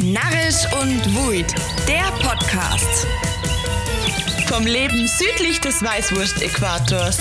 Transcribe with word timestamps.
Narrisch 0.00 0.64
und 0.80 1.16
Wuid, 1.16 1.52
der 1.88 2.04
Podcast. 2.22 3.04
Vom 4.46 4.64
Leben 4.64 5.08
südlich 5.08 5.60
des 5.60 5.82
Weißwurst-Äquators. 5.82 7.18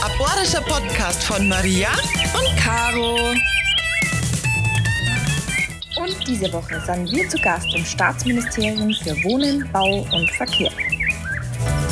Aborischer 0.00 0.60
Podcast 0.60 1.24
von 1.24 1.48
Maria 1.48 1.88
und 2.34 2.56
Caro. 2.56 3.32
Und 5.96 6.28
diese 6.28 6.52
Woche 6.52 6.80
sind 6.86 7.10
wir 7.10 7.28
zu 7.28 7.36
Gast 7.38 7.66
im 7.74 7.84
Staatsministerium 7.84 8.94
für 9.02 9.16
Wohnen, 9.24 9.68
Bau 9.72 10.06
und 10.12 10.30
Verkehr. 10.36 10.70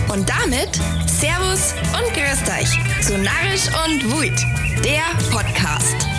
Und 0.08 0.29
damit 0.29 0.80
Servus 1.08 1.74
und 1.98 2.14
Grüßt 2.14 2.48
euch 2.61 3.04
zu 3.04 3.18
Narrisch 3.18 3.66
und 3.86 4.12
Wuid, 4.12 4.40
der 4.84 5.02
Podcast. 5.32 6.15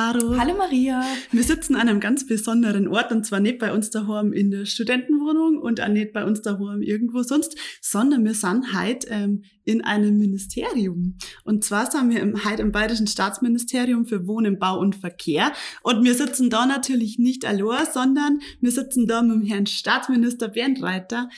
Caro. 0.00 0.34
Hallo 0.38 0.54
Maria. 0.56 1.04
Wir 1.30 1.42
sitzen 1.42 1.74
an 1.74 1.86
einem 1.86 2.00
ganz 2.00 2.26
besonderen 2.26 2.88
Ort 2.88 3.12
und 3.12 3.26
zwar 3.26 3.38
nicht 3.38 3.58
bei 3.58 3.70
uns 3.70 3.90
daheim 3.90 4.32
in 4.32 4.50
der 4.50 4.64
Studentenwohnung 4.64 5.58
und 5.58 5.78
auch 5.82 5.88
nicht 5.88 6.14
bei 6.14 6.24
uns 6.24 6.40
daheim 6.40 6.80
irgendwo 6.80 7.22
sonst, 7.22 7.54
sondern 7.82 8.24
wir 8.24 8.32
sind 8.32 8.72
heute 8.72 9.08
ähm, 9.10 9.44
in 9.64 9.84
einem 9.84 10.16
Ministerium. 10.16 11.18
Und 11.44 11.64
zwar 11.64 11.90
sind 11.90 12.08
wir 12.08 12.20
im, 12.20 12.46
heute 12.46 12.62
im 12.62 12.72
Bayerischen 12.72 13.08
Staatsministerium 13.08 14.06
für 14.06 14.26
Wohnen, 14.26 14.58
Bau 14.58 14.78
und 14.78 14.96
Verkehr. 14.96 15.52
Und 15.82 16.02
wir 16.02 16.14
sitzen 16.14 16.48
da 16.48 16.64
natürlich 16.64 17.18
nicht 17.18 17.44
allein, 17.44 17.86
sondern 17.92 18.40
wir 18.58 18.70
sitzen 18.70 19.06
da 19.06 19.20
mit 19.20 19.42
dem 19.42 19.46
Herrn 19.46 19.66
Staatsminister 19.66 20.48
Bernd 20.48 20.82
Reiter. 20.82 21.28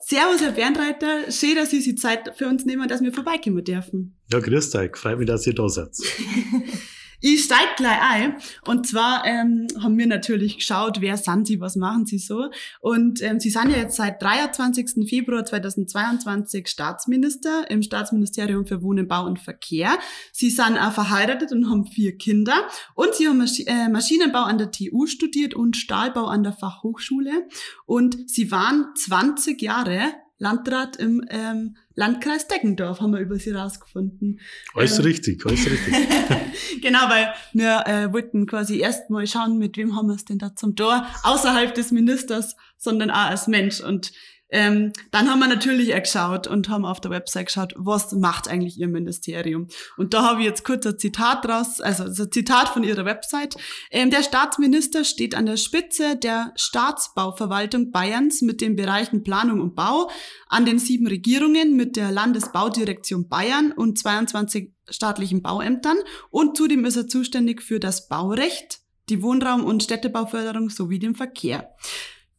Servus, 0.00 0.40
Herr 0.40 0.50
Bernd 0.50 0.80
Reiter. 0.80 1.30
Schön, 1.30 1.54
dass 1.54 1.70
Sie 1.70 1.80
sich 1.80 1.96
Zeit 1.96 2.32
für 2.36 2.48
uns 2.48 2.64
nehmen, 2.64 2.88
dass 2.88 3.02
wir 3.02 3.12
vorbeikommen 3.12 3.62
dürfen. 3.62 4.18
Ja, 4.32 4.40
grüß 4.40 4.74
euch. 4.74 4.96
Freut 4.96 5.18
mich, 5.18 5.28
dass 5.28 5.46
ihr 5.46 5.54
da 5.54 5.68
seid. 5.68 5.90
Ich 7.22 7.44
steig 7.44 7.76
gleich 7.76 8.00
ein. 8.00 8.36
Und 8.66 8.86
zwar 8.86 9.24
ähm, 9.26 9.66
haben 9.82 9.98
wir 9.98 10.06
natürlich 10.06 10.56
geschaut, 10.56 11.00
wer 11.00 11.16
sind 11.18 11.46
sie, 11.46 11.60
was 11.60 11.76
machen 11.76 12.06
sie 12.06 12.18
so. 12.18 12.48
Und 12.80 13.22
ähm, 13.22 13.40
sie 13.40 13.50
sind 13.50 13.70
ja 13.70 13.76
jetzt 13.76 13.96
seit 13.96 14.22
23. 14.22 15.08
Februar 15.08 15.44
2022 15.44 16.66
Staatsminister 16.66 17.70
im 17.70 17.82
Staatsministerium 17.82 18.66
für 18.66 18.82
Wohnen, 18.82 19.06
Bau 19.06 19.26
und 19.26 19.38
Verkehr. 19.38 19.98
Sie 20.32 20.50
sind 20.50 20.78
auch 20.78 20.92
verheiratet 20.92 21.52
und 21.52 21.68
haben 21.68 21.86
vier 21.86 22.16
Kinder. 22.16 22.68
Und 22.94 23.14
sie 23.14 23.28
haben 23.28 23.38
Maschi 23.38 23.64
äh, 23.66 23.88
Maschinenbau 23.88 24.44
an 24.44 24.58
der 24.58 24.70
TU 24.70 25.06
studiert 25.06 25.54
und 25.54 25.76
Stahlbau 25.76 26.26
an 26.26 26.42
der 26.42 26.52
Fachhochschule. 26.52 27.46
Und 27.84 28.30
sie 28.30 28.50
waren 28.50 28.86
20 28.96 29.60
Jahre 29.60 30.14
Landrat 30.40 30.96
im 30.96 31.22
ähm, 31.28 31.76
Landkreis 31.94 32.48
Deggendorf, 32.48 33.00
haben 33.00 33.12
wir 33.12 33.20
über 33.20 33.36
sie 33.36 33.50
rausgefunden. 33.50 34.40
Alles 34.74 34.98
Ähm, 34.98 35.04
richtig, 35.04 35.44
alles 35.44 35.70
richtig. 35.70 35.94
genau, 36.82 37.10
weil 37.10 37.32
wir 37.52 37.84
äh, 37.86 38.12
wollten 38.12 38.46
quasi 38.46 38.78
erst 38.78 39.10
mal 39.10 39.26
schauen, 39.26 39.58
mit 39.58 39.76
wem 39.76 39.94
haben 39.94 40.08
wir 40.08 40.14
es 40.14 40.24
denn 40.24 40.38
da 40.38 40.56
zum 40.56 40.74
Tor, 40.76 41.06
außerhalb 41.24 41.74
des 41.74 41.92
Ministers, 41.92 42.56
sondern 42.78 43.10
auch 43.10 43.26
als 43.26 43.48
Mensch. 43.48 43.80
Und 43.80 44.12
ähm, 44.50 44.92
dann 45.10 45.30
haben 45.30 45.38
wir 45.38 45.48
natürlich 45.48 45.94
auch 45.94 46.02
geschaut 46.02 46.46
und 46.46 46.68
haben 46.68 46.84
auf 46.84 47.00
der 47.00 47.10
Website 47.10 47.46
geschaut, 47.46 47.74
was 47.76 48.12
macht 48.12 48.48
eigentlich 48.48 48.78
ihr 48.78 48.88
Ministerium. 48.88 49.68
Und 49.96 50.14
da 50.14 50.22
habe 50.24 50.40
ich 50.40 50.46
jetzt 50.46 50.64
kurz 50.64 50.86
ein 50.86 50.98
Zitat 50.98 51.44
draus, 51.44 51.80
also 51.80 52.04
ein 52.04 52.32
Zitat 52.32 52.68
von 52.68 52.82
ihrer 52.82 53.04
Website. 53.04 53.56
Ähm, 53.90 54.10
der 54.10 54.22
Staatsminister 54.22 55.04
steht 55.04 55.34
an 55.34 55.46
der 55.46 55.56
Spitze 55.56 56.16
der 56.16 56.52
Staatsbauverwaltung 56.56 57.90
Bayerns 57.90 58.42
mit 58.42 58.60
den 58.60 58.76
Bereichen 58.76 59.22
Planung 59.22 59.60
und 59.60 59.74
Bau, 59.74 60.10
an 60.48 60.64
den 60.64 60.78
sieben 60.78 61.06
Regierungen 61.06 61.76
mit 61.76 61.96
der 61.96 62.10
Landesbaudirektion 62.10 63.28
Bayern 63.28 63.72
und 63.72 63.98
22 63.98 64.72
staatlichen 64.88 65.42
Bauämtern 65.42 65.98
und 66.30 66.56
zudem 66.56 66.84
ist 66.84 66.96
er 66.96 67.06
zuständig 67.06 67.62
für 67.62 67.78
das 67.78 68.08
Baurecht, 68.08 68.80
die 69.08 69.22
Wohnraum- 69.22 69.64
und 69.64 69.82
Städtebauförderung 69.82 70.70
sowie 70.70 70.98
den 70.98 71.14
Verkehr. 71.14 71.74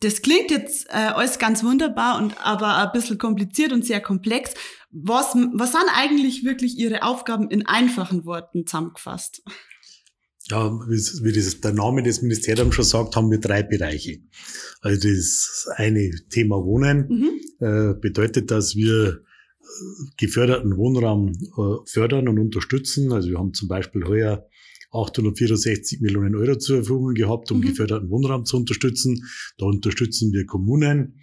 Das 0.02 0.22
klingt 0.22 0.50
jetzt 0.52 0.88
äh, 0.90 0.94
alles 0.94 1.40
ganz 1.40 1.64
wunderbar 1.64 2.18
und 2.22 2.36
aber 2.44 2.78
ein 2.78 2.92
bisschen 2.92 3.18
kompliziert 3.18 3.72
und 3.72 3.86
sehr 3.86 4.02
komplex. 4.02 4.54
Was, 4.90 5.36
was 5.54 5.72
sind 5.72 5.86
eigentlich 5.96 6.44
wirklich 6.44 6.78
Ihre 6.78 7.04
Aufgaben 7.04 7.50
in 7.50 7.66
einfachen 7.66 8.26
Worten 8.26 8.66
zusammengefasst? 8.66 9.44
Ja, 10.50 10.72
wie, 10.90 11.32
das, 11.32 11.62
der 11.62 11.74
Name 11.74 12.02
des 12.04 12.22
Ministeriums 12.24 12.76
schon 12.76 12.84
sagt, 12.84 13.16
haben 13.16 13.30
wir 13.30 13.40
drei 13.40 13.62
Bereiche. 13.64 14.18
Also 14.82 15.08
das 15.08 15.68
eine 15.76 16.10
Thema 16.30 16.58
Wohnen 16.66 17.08
Mhm. 17.08 17.30
äh, 17.60 17.94
bedeutet, 17.94 18.50
dass 18.50 18.76
wir 18.76 19.08
äh, 19.08 19.64
geförderten 20.18 20.76
Wohnraum 20.78 21.30
äh, 21.30 21.86
fördern 21.86 22.28
und 22.28 22.40
unterstützen. 22.40 23.14
Also 23.14 23.30
wir 23.30 23.38
haben 23.38 23.54
zum 23.54 23.68
Beispiel 23.68 24.04
heuer 24.06 24.48
864 24.92 26.02
Millionen 26.02 26.36
Euro 26.36 26.58
zur 26.58 26.78
Verfügung 26.78 27.14
gehabt, 27.14 27.52
um 27.52 27.60
Mhm. 27.60 27.62
geförderten 27.64 28.10
Wohnraum 28.10 28.46
zu 28.46 28.58
unterstützen. 28.58 29.24
Da 29.58 29.66
unterstützen 29.66 30.32
wir 30.34 30.46
Kommunen, 30.46 31.20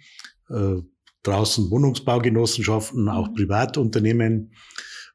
äh, 0.49 0.75
draußen 1.23 1.69
Wohnungsbaugenossenschaften, 1.69 3.09
auch 3.09 3.29
Mhm. 3.29 3.33
Privatunternehmen. 3.35 4.51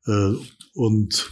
Äh, 0.06 0.32
und 0.74 1.30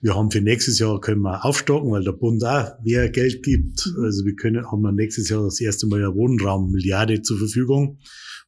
wir 0.00 0.16
haben 0.16 0.30
für 0.30 0.40
nächstes 0.40 0.78
Jahr 0.80 1.00
können 1.00 1.22
wir 1.22 1.44
aufstocken, 1.44 1.90
weil 1.92 2.04
der 2.04 2.12
Bund 2.12 2.44
auch 2.44 2.70
mehr 2.84 3.08
Geld 3.10 3.42
gibt. 3.42 3.86
Mhm. 3.86 4.04
Also 4.04 4.24
wir 4.24 4.34
können, 4.34 4.66
haben 4.70 4.82
wir 4.82 4.92
nächstes 4.92 5.28
Jahr 5.28 5.44
das 5.44 5.60
erste 5.60 5.86
Mal 5.86 6.00
eine 6.04 6.14
Wohnraummilliarde 6.14 7.22
zur 7.22 7.38
Verfügung. 7.38 7.98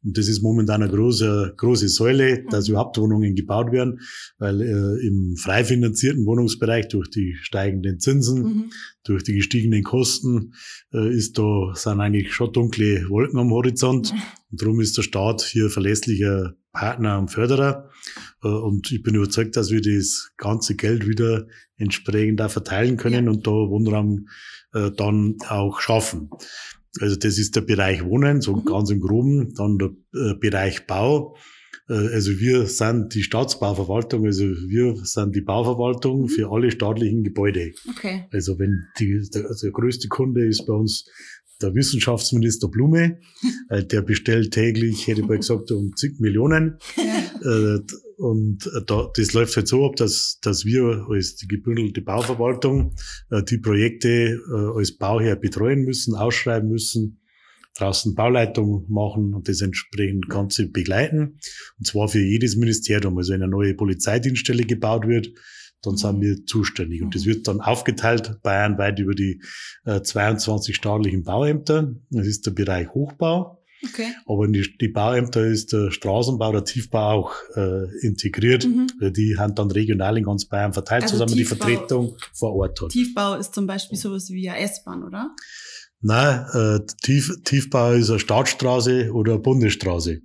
Und 0.05 0.19
das 0.19 0.29
ist 0.29 0.43
momentan 0.43 0.83
eine 0.83 0.93
große, 0.93 1.55
große 1.57 1.89
Säule, 1.89 2.45
dass 2.51 2.69
Mhm. 2.69 2.73
überhaupt 2.73 2.99
Wohnungen 2.99 3.35
gebaut 3.35 3.73
werden, 3.73 4.01
weil 4.39 4.61
äh, 4.61 5.07
im 5.07 5.37
frei 5.37 5.65
finanzierten 5.65 6.27
Wohnungsbereich 6.27 6.89
durch 6.89 7.09
die 7.11 7.37
steigenden 7.41 7.99
Zinsen, 8.01 8.43
Mhm. 8.43 8.65
durch 9.05 9.23
die 9.25 9.35
gestiegenen 9.35 9.83
Kosten, 9.83 10.53
äh, 10.93 11.09
ist 11.15 11.39
da, 11.39 11.73
sind 11.75 12.01
eigentlich 12.01 12.35
schon 12.35 12.53
dunkle 12.53 13.09
Wolken 13.09 13.39
am 13.39 13.51
Horizont. 13.51 14.13
Und 14.51 14.61
darum 14.63 14.81
ist 14.81 14.97
der 14.99 15.03
Staat 15.03 15.43
hier 15.43 15.71
verlässlicher 15.71 16.55
Partner 16.73 17.19
und 17.19 17.31
Förderer. 17.31 17.89
Äh, 18.43 18.49
Und 18.49 18.93
ich 18.93 19.03
bin 19.03 19.15
überzeugt, 19.15 19.57
dass 19.57 19.71
wir 19.71 19.81
das 19.81 20.33
ganze 20.37 20.75
Geld 20.77 21.09
wieder 21.09 21.47
entsprechend 21.77 22.41
da 22.41 22.49
verteilen 22.49 22.97
können 22.97 23.25
Ja. 23.25 23.31
und 23.31 23.47
da 23.47 23.51
Wohnraum 23.53 24.29
äh, 24.75 24.91
dann 24.91 25.37
auch 25.49 25.81
schaffen. 25.81 26.29
Also 27.01 27.17
das 27.17 27.39
ist 27.39 27.57
der 27.57 27.63
Bereich 27.63 28.05
Wohnen, 28.05 28.41
so 28.41 28.55
Mhm. 28.57 28.65
ganz 28.65 28.91
im 28.91 29.01
Groben. 29.01 29.53
Dann 29.55 29.79
der 29.79 29.91
äh, 30.15 30.35
Bereich 30.35 30.87
Bau. 30.87 31.37
Äh, 31.89 31.95
Also 32.15 32.39
wir 32.39 32.67
sind 32.67 33.15
die 33.15 33.23
Staatsbauverwaltung, 33.23 34.25
also 34.27 34.45
wir 34.45 34.97
sind 35.05 35.35
die 35.35 35.41
Bauverwaltung 35.43 36.23
Mhm. 36.23 36.29
für 36.29 36.51
alle 36.51 36.71
staatlichen 36.71 37.25
Gebäude. 37.25 37.73
Okay. 37.91 38.27
Also 38.33 38.59
wenn 38.59 38.85
die, 38.99 39.21
der, 39.35 39.47
also 39.47 39.67
der 39.67 39.73
größte 39.73 40.09
Kunde 40.09 40.47
ist 40.47 40.65
bei 40.67 40.73
uns 40.75 41.05
der 41.63 41.75
Wissenschaftsminister 41.75 42.69
Blume, 42.69 43.19
äh, 43.71 43.85
der 43.85 44.03
bestellt 44.03 44.53
täglich, 44.53 45.07
hätte 45.07 45.21
ich 45.23 45.27
mal 45.27 45.39
gesagt, 45.39 45.71
um 45.73 45.95
zig 45.97 46.19
Millionen. 46.21 46.79
Und 48.17 48.67
äh, 48.67 48.81
da, 48.87 49.11
das 49.15 49.33
läuft 49.33 49.57
halt 49.57 49.69
so 49.69 49.87
ab, 49.87 49.97
dass, 49.97 50.39
dass 50.43 50.65
wir 50.65 51.07
als 51.09 51.37
die 51.37 51.49
gebündelte 51.49 52.03
Bauverwaltung 52.03 52.95
äh, 53.31 53.43
die 53.43 53.59
Projekte 53.59 54.09
äh, 54.09 54.77
als 54.77 54.97
Bauherr 54.97 55.37
betreuen 55.37 55.85
müssen, 55.85 56.15
ausschreiben 56.15 56.69
müssen, 56.69 57.21
draußen 57.77 58.15
Bauleitung 58.15 58.87
machen 58.89 59.35
und 59.35 59.49
das 59.49 59.61
entsprechend 59.61 60.29
Ganze 60.29 60.69
begleiten. 60.69 61.39
Und 61.79 61.87
zwar 61.87 62.09
für 62.09 62.21
jedes 62.21 62.57
Ministerium. 62.57 63.17
Also 63.19 63.33
wenn 63.33 63.43
eine 63.43 63.51
neue 63.51 63.75
Polizeidienststelle 63.75 64.65
gebaut 64.65 65.09
wird, 65.09 65.31
dann 65.83 65.97
sind 65.97 66.21
wir 66.21 66.47
zuständig. 66.47 67.03
Und 67.03 67.15
das 67.15 67.27
wird 67.27 67.47
dann 67.47 67.61
aufgeteilt 67.61 68.39
bayernweit 68.43 68.99
über 68.99 69.15
die 69.15 69.43
äh, 69.85 70.01
22 70.01 70.75
staatlichen 70.75 71.25
Bauämter. 71.25 71.95
Das 72.11 72.27
ist 72.27 72.47
der 72.47 72.53
Bereich 72.53 72.89
Hochbau. 72.91 73.64
Okay. 73.83 74.09
Aber 74.27 74.45
in 74.47 74.53
die, 74.53 74.67
die 74.81 74.89
Bauämter 74.89 75.45
ist 75.45 75.73
der 75.73 75.91
Straßenbau, 75.91 76.53
der 76.53 76.65
Tiefbau 76.65 77.11
auch 77.11 77.35
äh, 77.55 77.85
integriert. 78.07 78.65
Mhm. 78.67 78.87
Die 79.13 79.37
haben 79.39 79.55
dann 79.55 79.71
regional 79.71 80.17
in 80.17 80.25
ganz 80.25 80.47
Bayern 80.47 80.73
verteilt, 80.73 81.03
Also 81.03 81.15
zusammen 81.17 81.35
die 81.37 81.45
Tiefbau- 81.45 81.57
Vertretung 81.67 82.17
vor 82.33 82.55
Ort 82.55 82.81
hat. 82.81 82.89
Tiefbau 82.91 83.35
ist 83.35 83.55
zum 83.55 83.67
Beispiel 83.67 83.99
sowas 83.99 84.31
wie 84.31 84.49
eine 84.49 84.61
S-Bahn, 84.61 85.03
oder? 85.03 85.35
Nein, 86.01 86.47
äh, 86.53 86.81
Tief, 87.03 87.33
Tiefbau 87.45 87.93
ist 87.93 88.11
eine 88.11 88.19
Staatsstraße 88.19 89.13
oder 89.13 89.33
eine 89.33 89.41
Bundesstraße. 89.43 90.21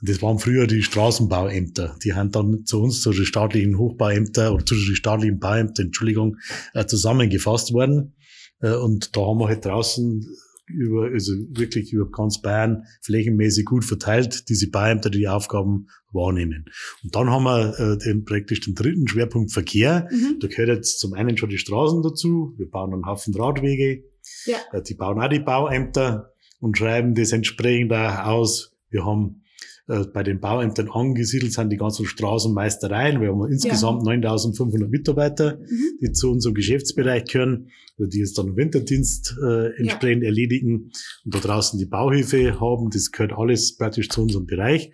Und 0.00 0.08
Das 0.08 0.22
waren 0.22 0.38
früher 0.38 0.66
die 0.66 0.82
Straßenbauämter. 0.82 1.96
Die 2.04 2.14
haben 2.14 2.30
dann 2.30 2.64
zu 2.64 2.80
uns, 2.82 3.00
zu 3.02 3.10
den 3.12 3.24
staatlichen 3.26 3.78
Hochbauämtern 3.78 4.52
oder 4.54 4.64
zu 4.64 4.74
den 4.76 4.94
staatlichen 4.94 5.38
Bauämtern, 5.38 5.86
Entschuldigung, 5.86 6.36
äh, 6.74 6.86
zusammengefasst 6.86 7.72
worden. 7.72 8.14
Äh, 8.60 8.72
Und 8.74 9.16
da 9.16 9.22
haben 9.22 9.38
wir 9.38 9.48
halt 9.48 9.64
draußen 9.64 10.24
über, 10.68 11.10
also 11.12 11.32
wirklich 11.50 11.92
über 11.92 12.10
ganz 12.10 12.40
Bayern 12.40 12.84
flächenmäßig 13.02 13.64
gut 13.64 13.84
verteilt, 13.84 14.48
diese 14.48 14.70
Bauämter, 14.70 15.10
die 15.10 15.18
die 15.18 15.28
Aufgaben 15.28 15.88
wahrnehmen. 16.12 16.66
Und 17.02 17.14
dann 17.14 17.30
haben 17.30 17.44
wir 17.44 17.78
äh, 17.78 17.98
den, 17.98 18.24
praktisch 18.24 18.60
den 18.60 18.74
dritten 18.74 19.06
Schwerpunkt 19.08 19.52
Verkehr. 19.52 20.08
Mhm. 20.10 20.38
Da 20.40 20.48
gehört 20.48 20.68
jetzt 20.68 21.00
zum 21.00 21.12
einen 21.12 21.36
schon 21.36 21.50
die 21.50 21.58
Straßen 21.58 22.02
dazu. 22.02 22.54
Wir 22.56 22.70
bauen 22.70 22.92
einen 22.92 23.06
Haufen 23.06 23.34
Radwege. 23.34 24.04
Ja. 24.46 24.58
Äh, 24.72 24.82
Die 24.82 24.94
bauen 24.94 25.20
auch 25.20 25.28
die 25.28 25.40
Bauämter 25.40 26.32
und 26.60 26.78
schreiben 26.78 27.14
das 27.14 27.32
entsprechend 27.32 27.92
auch 27.92 28.26
aus. 28.26 28.76
Wir 28.90 29.04
haben 29.04 29.42
äh, 29.88 30.04
bei 30.12 30.22
den 30.22 30.38
Bauämtern 30.38 30.90
angesiedelt 30.90 31.52
sind, 31.52 31.70
die 31.70 31.78
ganzen 31.78 32.04
Straßenmeistereien. 32.04 33.20
Wir 33.20 33.30
haben 33.30 33.50
insgesamt 33.50 34.02
ja. 34.06 34.12
9500 34.16 34.90
Mitarbeiter, 34.90 35.56
mhm. 35.56 35.98
die 36.02 36.12
zu 36.12 36.30
unserem 36.30 36.54
Geschäftsbereich 36.54 37.24
gehören, 37.24 37.70
die 37.98 38.18
jetzt 38.18 38.36
dann 38.38 38.56
Winterdienst 38.56 39.36
äh, 39.42 39.76
entsprechend 39.78 40.22
ja. 40.22 40.28
erledigen 40.28 40.90
und 41.24 41.34
da 41.34 41.38
draußen 41.38 41.78
die 41.78 41.86
Bauhilfe 41.86 42.60
haben. 42.60 42.90
Das 42.90 43.10
gehört 43.10 43.32
alles 43.32 43.76
praktisch 43.76 44.08
zu 44.08 44.22
unserem 44.22 44.46
Bereich. 44.46 44.92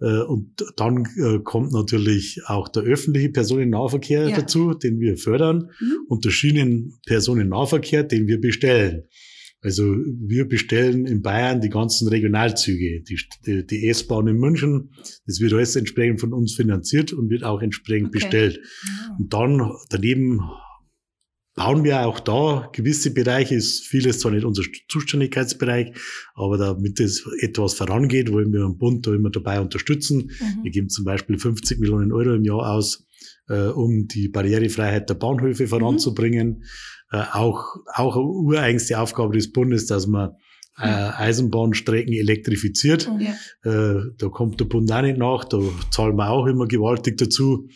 Äh, 0.00 0.22
und 0.22 0.64
dann 0.76 1.04
äh, 1.16 1.38
kommt 1.44 1.72
natürlich 1.72 2.40
auch 2.46 2.68
der 2.68 2.82
öffentliche 2.82 3.28
Personennahverkehr 3.28 4.28
ja. 4.28 4.36
dazu, 4.36 4.74
den 4.74 4.98
wir 4.98 5.16
fördern, 5.16 5.70
mhm. 5.80 5.96
und 6.08 6.24
der 6.24 6.30
Schienenpersonennahverkehr, 6.30 8.02
den 8.02 8.26
wir 8.26 8.40
bestellen. 8.40 9.04
Also 9.62 9.94
wir 9.94 10.48
bestellen 10.48 11.06
in 11.06 11.22
Bayern 11.22 11.60
die 11.60 11.68
ganzen 11.68 12.08
Regionalzüge, 12.08 13.02
die, 13.02 13.64
die 13.64 13.88
S-Bahn 13.88 14.26
in 14.26 14.36
München. 14.36 14.90
Das 15.24 15.40
wird 15.40 15.52
alles 15.52 15.76
entsprechend 15.76 16.20
von 16.20 16.32
uns 16.32 16.54
finanziert 16.54 17.12
und 17.12 17.30
wird 17.30 17.44
auch 17.44 17.62
entsprechend 17.62 18.08
okay. 18.08 18.18
bestellt. 18.18 18.56
Ja. 18.58 19.16
Und 19.18 19.32
dann 19.32 19.72
daneben 19.88 20.40
bauen 21.54 21.84
wir 21.84 22.06
auch 22.06 22.20
da 22.20 22.70
gewisse 22.72 23.12
Bereiche, 23.12 23.54
ist 23.54 23.86
vieles 23.86 24.20
zwar 24.20 24.32
nicht 24.32 24.44
unser 24.44 24.62
Zuständigkeitsbereich, 24.88 25.92
aber 26.34 26.56
damit 26.56 26.98
es 27.00 27.26
etwas 27.40 27.74
vorangeht, 27.74 28.32
wollen 28.32 28.52
wir 28.52 28.62
am 28.62 28.78
Bund 28.78 29.06
da 29.06 29.14
immer 29.14 29.30
dabei 29.30 29.60
unterstützen. 29.60 30.30
Mhm. 30.40 30.64
Wir 30.64 30.70
geben 30.70 30.88
zum 30.88 31.04
Beispiel 31.04 31.38
50 31.38 31.78
Millionen 31.78 32.12
Euro 32.12 32.34
im 32.34 32.44
Jahr 32.44 32.72
aus, 32.72 33.06
äh, 33.48 33.66
um 33.66 34.08
die 34.08 34.28
Barrierefreiheit 34.28 35.10
der 35.10 35.14
Bahnhöfe 35.14 35.66
voranzubringen. 35.66 36.48
Mhm. 36.48 37.18
Äh, 37.18 37.24
auch, 37.32 37.76
auch 37.92 38.16
eine 38.16 38.24
ureigenste 38.24 38.98
Aufgabe 38.98 39.34
des 39.34 39.52
Bundes, 39.52 39.86
dass 39.86 40.06
man 40.06 40.30
äh, 40.78 40.86
Eisenbahnstrecken 40.86 42.14
elektrifiziert. 42.14 43.10
Mhm. 43.10 43.26
Äh, 43.70 44.12
da 44.16 44.28
kommt 44.28 44.58
der 44.58 44.64
Bund 44.64 44.90
auch 44.90 45.02
nicht 45.02 45.18
nach, 45.18 45.44
da 45.44 45.58
zahlen 45.90 46.16
wir 46.16 46.30
auch 46.30 46.46
immer 46.46 46.66
gewaltig 46.66 47.18
dazu. 47.18 47.68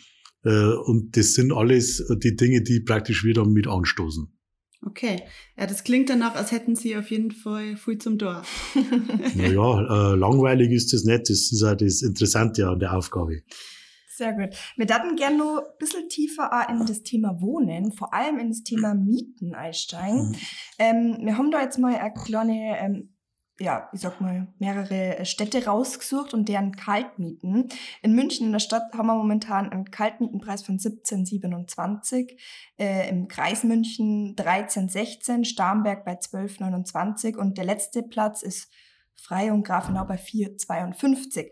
Äh, 0.47 0.75
und 0.85 1.17
das 1.17 1.33
sind 1.33 1.51
alles 1.51 2.03
die 2.23 2.35
Dinge, 2.35 2.61
die 2.61 2.79
praktisch 2.79 3.25
wieder 3.25 3.45
mit 3.45 3.67
anstoßen. 3.67 4.27
Okay, 4.85 5.23
ja, 5.57 5.65
das 5.65 5.83
klingt 5.83 6.09
danach, 6.09 6.35
als 6.35 6.51
hätten 6.51 6.75
Sie 6.75 6.95
auf 6.95 7.09
jeden 7.09 7.31
Fall 7.31 7.75
viel 7.75 7.97
zum 7.97 8.17
Dorf. 8.17 8.75
naja, 9.35 10.13
äh, 10.13 10.15
langweilig 10.15 10.71
ist 10.71 10.93
das 10.93 11.03
nicht. 11.03 11.29
Das 11.29 11.51
ist 11.51 11.63
auch 11.63 11.75
das 11.75 12.01
Interessante 12.01 12.67
an 12.67 12.79
der 12.79 12.95
Aufgabe. 12.95 13.41
Sehr 14.15 14.33
gut. 14.33 14.55
Wir 14.77 14.87
würden 14.89 15.15
gerne 15.15 15.37
noch 15.37 15.57
ein 15.59 15.77
bisschen 15.77 16.09
tiefer 16.09 16.67
in 16.69 16.85
das 16.85 17.03
Thema 17.03 17.39
Wohnen, 17.39 17.91
vor 17.91 18.13
allem 18.13 18.39
in 18.39 18.49
das 18.49 18.63
Thema 18.63 18.95
Mieten 18.95 19.53
einsteigen. 19.53 20.29
Mhm. 20.29 20.35
Ähm, 20.79 21.17
wir 21.21 21.37
haben 21.37 21.51
da 21.51 21.61
jetzt 21.61 21.77
mal 21.77 21.95
eine 21.95 22.13
kleine 22.13 22.79
ähm, 22.79 23.16
ja, 23.59 23.89
ich 23.91 24.01
sag 24.01 24.21
mal, 24.21 24.47
mehrere 24.59 25.25
Städte 25.25 25.65
rausgesucht 25.65 26.33
und 26.33 26.47
deren 26.47 26.75
Kaltmieten. 26.75 27.69
In 28.01 28.13
München 28.13 28.47
in 28.47 28.51
der 28.51 28.59
Stadt 28.59 28.93
haben 28.93 29.07
wir 29.07 29.15
momentan 29.15 29.69
einen 29.69 29.89
Kaltmietenpreis 29.89 30.61
von 30.61 30.77
17,27, 30.77 32.37
äh, 32.77 33.09
im 33.09 33.27
Kreis 33.27 33.63
München 33.63 34.35
13,16, 34.35 35.43
Starnberg 35.45 36.05
bei 36.05 36.13
12,29 36.13 37.35
und 37.35 37.57
der 37.57 37.65
letzte 37.65 38.03
Platz 38.03 38.43
ist 38.43 38.71
Frei 39.15 39.51
und 39.51 39.63
Grafenau 39.63 40.05
bei 40.05 40.17
4,52. 40.17 41.51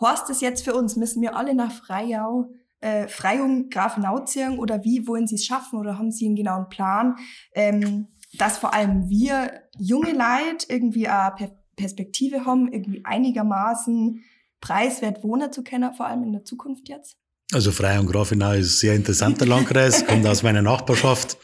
Horst 0.00 0.28
ist 0.28 0.42
jetzt 0.42 0.62
für 0.62 0.74
uns, 0.74 0.96
müssen 0.96 1.22
wir 1.22 1.36
alle 1.36 1.54
nach 1.54 1.72
Freiau, 1.72 2.50
äh, 2.80 3.08
Freiung 3.08 3.70
Grafenau 3.70 4.20
ziehen 4.20 4.58
oder 4.58 4.84
wie 4.84 5.06
wollen 5.08 5.26
Sie 5.26 5.36
es 5.36 5.46
schaffen 5.46 5.78
oder 5.78 5.98
haben 5.98 6.10
Sie 6.10 6.26
einen 6.26 6.36
genauen 6.36 6.68
Plan? 6.68 7.16
Ähm, 7.54 8.08
dass 8.34 8.58
vor 8.58 8.74
allem 8.74 9.08
wir 9.08 9.62
junge 9.78 10.12
Leute 10.12 10.66
irgendwie 10.68 11.08
eine 11.08 11.52
Perspektive 11.76 12.44
haben, 12.44 12.72
irgendwie 12.72 13.04
einigermaßen 13.04 14.22
preiswert 14.60 15.22
wohnen 15.22 15.52
zu 15.52 15.62
können, 15.62 15.94
vor 15.94 16.06
allem 16.06 16.22
in 16.24 16.32
der 16.32 16.44
Zukunft 16.44 16.88
jetzt? 16.88 17.16
Also 17.52 17.70
Frei 17.70 18.00
und 18.00 18.06
Grafenau 18.06 18.52
ist 18.52 18.66
ein 18.66 18.78
sehr 18.78 18.94
interessanter 18.94 19.46
Landkreis, 19.46 20.04
kommt 20.06 20.26
aus 20.26 20.42
meiner 20.42 20.62
Nachbarschaft. 20.62 21.36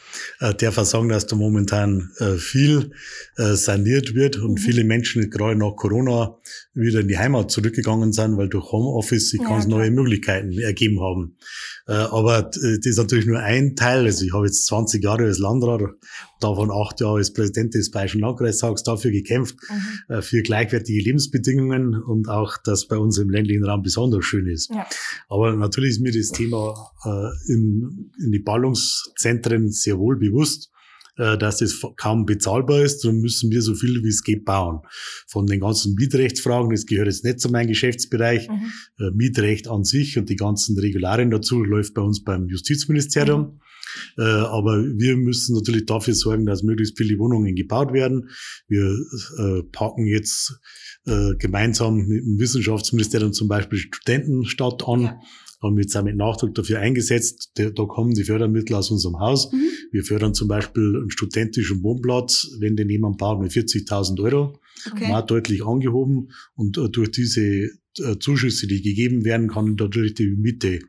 Äh, 0.43 0.53
der 0.55 0.73
versagen, 0.73 1.07
dass 1.07 1.25
da 1.25 1.37
momentan 1.37 2.11
äh, 2.17 2.35
viel 2.35 2.91
äh, 3.37 3.53
saniert 3.53 4.13
wird 4.13 4.37
und 4.37 4.53
mhm. 4.53 4.57
viele 4.57 4.83
Menschen 4.83 5.29
gerade 5.29 5.57
nach 5.57 5.77
Corona 5.77 6.37
wieder 6.73 6.99
in 6.99 7.07
die 7.07 7.17
Heimat 7.17 7.49
zurückgegangen 7.49 8.11
sind, 8.11 8.35
weil 8.35 8.49
durch 8.49 8.71
Homeoffice 8.71 9.29
sich 9.29 9.39
ja, 9.39 9.47
ganz 9.47 9.67
klar. 9.67 9.79
neue 9.79 9.91
Möglichkeiten 9.91 10.51
ergeben 10.59 10.99
haben. 11.01 11.37
Aber 11.85 12.43
das 12.43 12.57
ist 12.63 12.97
natürlich 12.97 13.25
nur 13.25 13.39
ein 13.39 13.75
Teil. 13.75 14.05
Also 14.05 14.23
ich 14.23 14.33
habe 14.33 14.45
jetzt 14.45 14.65
20 14.67 15.03
Jahre 15.03 15.25
als 15.25 15.37
Landrat, 15.37 15.81
davon 16.39 16.71
acht 16.71 17.01
Jahre 17.01 17.17
als 17.17 17.33
Präsident 17.33 17.73
des 17.73 17.91
Bayerischen 17.91 18.21
Landkreistags 18.21 18.83
dafür 18.83 19.11
gekämpft, 19.11 19.57
mhm. 19.69 20.21
für 20.21 20.41
gleichwertige 20.41 21.03
Lebensbedingungen 21.03 22.01
und 22.01 22.29
auch, 22.29 22.57
dass 22.63 22.87
bei 22.87 22.97
uns 22.97 23.17
im 23.17 23.29
ländlichen 23.29 23.65
Raum 23.65 23.83
besonders 23.83 24.23
schön 24.23 24.47
ist. 24.47 24.71
Ja. 24.73 24.87
Aber 25.27 25.55
natürlich 25.55 25.91
ist 25.91 26.01
mir 26.01 26.13
das 26.13 26.31
Thema 26.31 26.91
in, 27.49 28.11
in 28.17 28.31
die 28.31 28.39
Ballungszentren 28.39 29.69
sehr 29.69 29.99
wohl 29.99 30.17
bewusst 30.17 30.32
äh, 31.17 31.37
dass 31.37 31.57
das 31.57 31.79
kaum 31.95 32.25
bezahlbar 32.25 32.81
ist, 32.81 33.03
darum 33.03 33.19
müssen 33.19 33.51
wir 33.51 33.61
so 33.61 33.75
viel 33.75 34.03
wie 34.03 34.09
es 34.09 34.23
geht 34.23 34.45
bauen. 34.45 34.79
Von 35.27 35.45
den 35.45 35.59
ganzen 35.59 35.93
Mietrechtsfragen, 35.93 36.71
das 36.71 36.87
gehört 36.87 37.07
jetzt 37.07 37.23
nicht 37.23 37.39
zu 37.39 37.49
meinem 37.49 37.67
Geschäftsbereich, 37.67 38.49
mhm. 38.49 38.71
Äh, 38.99 39.11
Mietrecht 39.13 39.67
an 39.67 39.83
sich 39.83 40.17
und 40.17 40.29
die 40.29 40.35
ganzen 40.35 40.77
Regularien 40.77 41.29
dazu 41.29 41.63
läuft 41.63 41.93
bei 41.93 42.01
uns 42.01 42.23
beim 42.23 42.47
Justizministerium. 42.47 43.41
Mhm. 43.41 43.59
Äh, 44.17 44.23
aber 44.23 44.83
wir 44.83 45.15
müssen 45.17 45.55
natürlich 45.55 45.85
dafür 45.85 46.15
sorgen, 46.15 46.47
dass 46.47 46.63
möglichst 46.63 46.97
viele 46.97 47.19
Wohnungen 47.19 47.53
gebaut 47.53 47.93
werden. 47.93 48.29
Wir 48.67 48.95
äh, 49.37 49.61
packen 49.71 50.07
jetzt 50.07 50.57
äh, 51.05 51.35
gemeinsam 51.37 52.07
mit 52.07 52.23
dem 52.23 52.39
Wissenschaftsministerium 52.39 53.33
zum 53.33 53.47
Beispiel 53.47 53.77
Studentenstadt 53.77 54.87
an. 54.87 55.01
Ja 55.01 55.19
haben 55.63 55.77
wir 55.77 55.83
jetzt 55.83 55.95
auch 55.95 56.03
mit 56.03 56.17
Nachdruck 56.17 56.53
dafür 56.53 56.79
eingesetzt. 56.79 57.51
Da, 57.55 57.69
da 57.69 57.85
kommen 57.85 58.13
die 58.13 58.23
Fördermittel 58.23 58.75
aus 58.75 58.91
unserem 58.91 59.19
Haus. 59.19 59.51
Mhm. 59.51 59.63
Wir 59.91 60.03
fördern 60.03 60.33
zum 60.33 60.47
Beispiel 60.47 60.95
einen 60.97 61.09
studentischen 61.09 61.81
Wohnplatz, 61.81 62.51
wenn 62.59 62.75
den 62.75 62.89
jemand 62.89 63.17
baut, 63.17 63.41
mit 63.41 63.51
40.000 63.51 64.21
Euro. 64.21 64.59
Okay. 64.91 65.07
Mal 65.07 65.21
deutlich 65.21 65.65
angehoben. 65.65 66.29
Und 66.55 66.77
äh, 66.77 66.89
durch 66.89 67.11
diese 67.11 67.41
äh, 67.41 68.17
Zuschüsse, 68.19 68.67
die 68.67 68.81
gegeben 68.81 69.23
werden, 69.23 69.47
kann 69.47 69.75
natürlich 69.75 70.15
die 70.15 70.27
Miete 70.27 70.79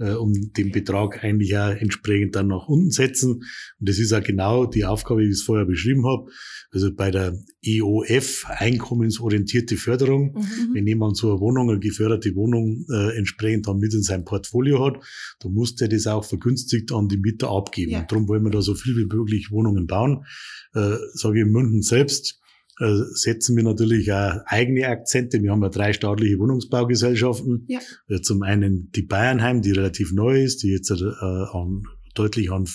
äh, 0.00 0.12
um 0.12 0.52
den 0.52 0.72
Betrag 0.72 1.22
eigentlich 1.22 1.56
auch 1.56 1.70
entsprechend 1.70 2.34
dann 2.34 2.48
nach 2.48 2.66
unten 2.66 2.90
setzen. 2.90 3.44
Und 3.78 3.88
das 3.88 3.98
ist 3.98 4.12
auch 4.12 4.22
genau 4.22 4.66
die 4.66 4.84
Aufgabe, 4.84 5.20
wie 5.20 5.26
ich 5.26 5.32
es 5.32 5.42
vorher 5.42 5.66
beschrieben 5.66 6.06
habe. 6.06 6.30
Also 6.72 6.92
bei 6.94 7.10
der 7.10 7.36
EOF, 7.62 8.46
einkommensorientierte 8.48 9.76
Förderung, 9.76 10.34
mhm. 10.34 10.74
wenn 10.74 10.86
jemand 10.86 11.16
so 11.16 11.30
eine 11.30 11.40
Wohnung, 11.40 11.68
eine 11.70 11.80
geförderte 11.80 12.34
Wohnung 12.34 12.86
äh, 12.90 13.16
entsprechend 13.18 13.66
dann 13.66 13.78
mit 13.78 13.92
in 13.92 14.02
seinem 14.02 14.24
Portfolio 14.24 14.84
hat, 14.84 15.02
dann 15.40 15.52
muss 15.52 15.74
der 15.74 15.88
das 15.88 16.06
auch 16.06 16.24
vergünstigt 16.24 16.92
an 16.92 17.08
die 17.08 17.18
Mieter 17.18 17.50
abgeben. 17.50 17.92
Ja. 17.92 18.00
Und 18.00 18.10
darum 18.10 18.28
wollen 18.28 18.44
wir 18.44 18.50
da 18.50 18.62
so 18.62 18.74
viel 18.74 18.96
wie 18.96 19.06
möglich 19.06 19.50
Wohnungen 19.50 19.86
bauen. 19.86 20.24
Äh, 20.74 20.96
sage 21.12 21.40
ich 21.40 21.46
in 21.46 21.52
München 21.52 21.82
selbst, 21.82 22.39
setzen 22.78 23.56
wir 23.56 23.62
natürlich 23.62 24.12
auch 24.12 24.40
eigene 24.46 24.86
Akzente. 24.88 25.42
Wir 25.42 25.50
haben 25.50 25.62
ja 25.62 25.68
drei 25.68 25.92
staatliche 25.92 26.38
Wohnungsbaugesellschaften. 26.38 27.66
Ja. 27.68 27.80
Äh, 28.08 28.20
zum 28.22 28.42
einen 28.42 28.90
die 28.92 29.02
Bayernheim, 29.02 29.60
die 29.60 29.72
relativ 29.72 30.12
neu 30.12 30.42
ist, 30.42 30.62
die 30.62 30.70
jetzt 30.70 30.90
äh, 30.90 30.94
an, 30.94 31.82
deutlich 32.14 32.50
an, 32.50 32.66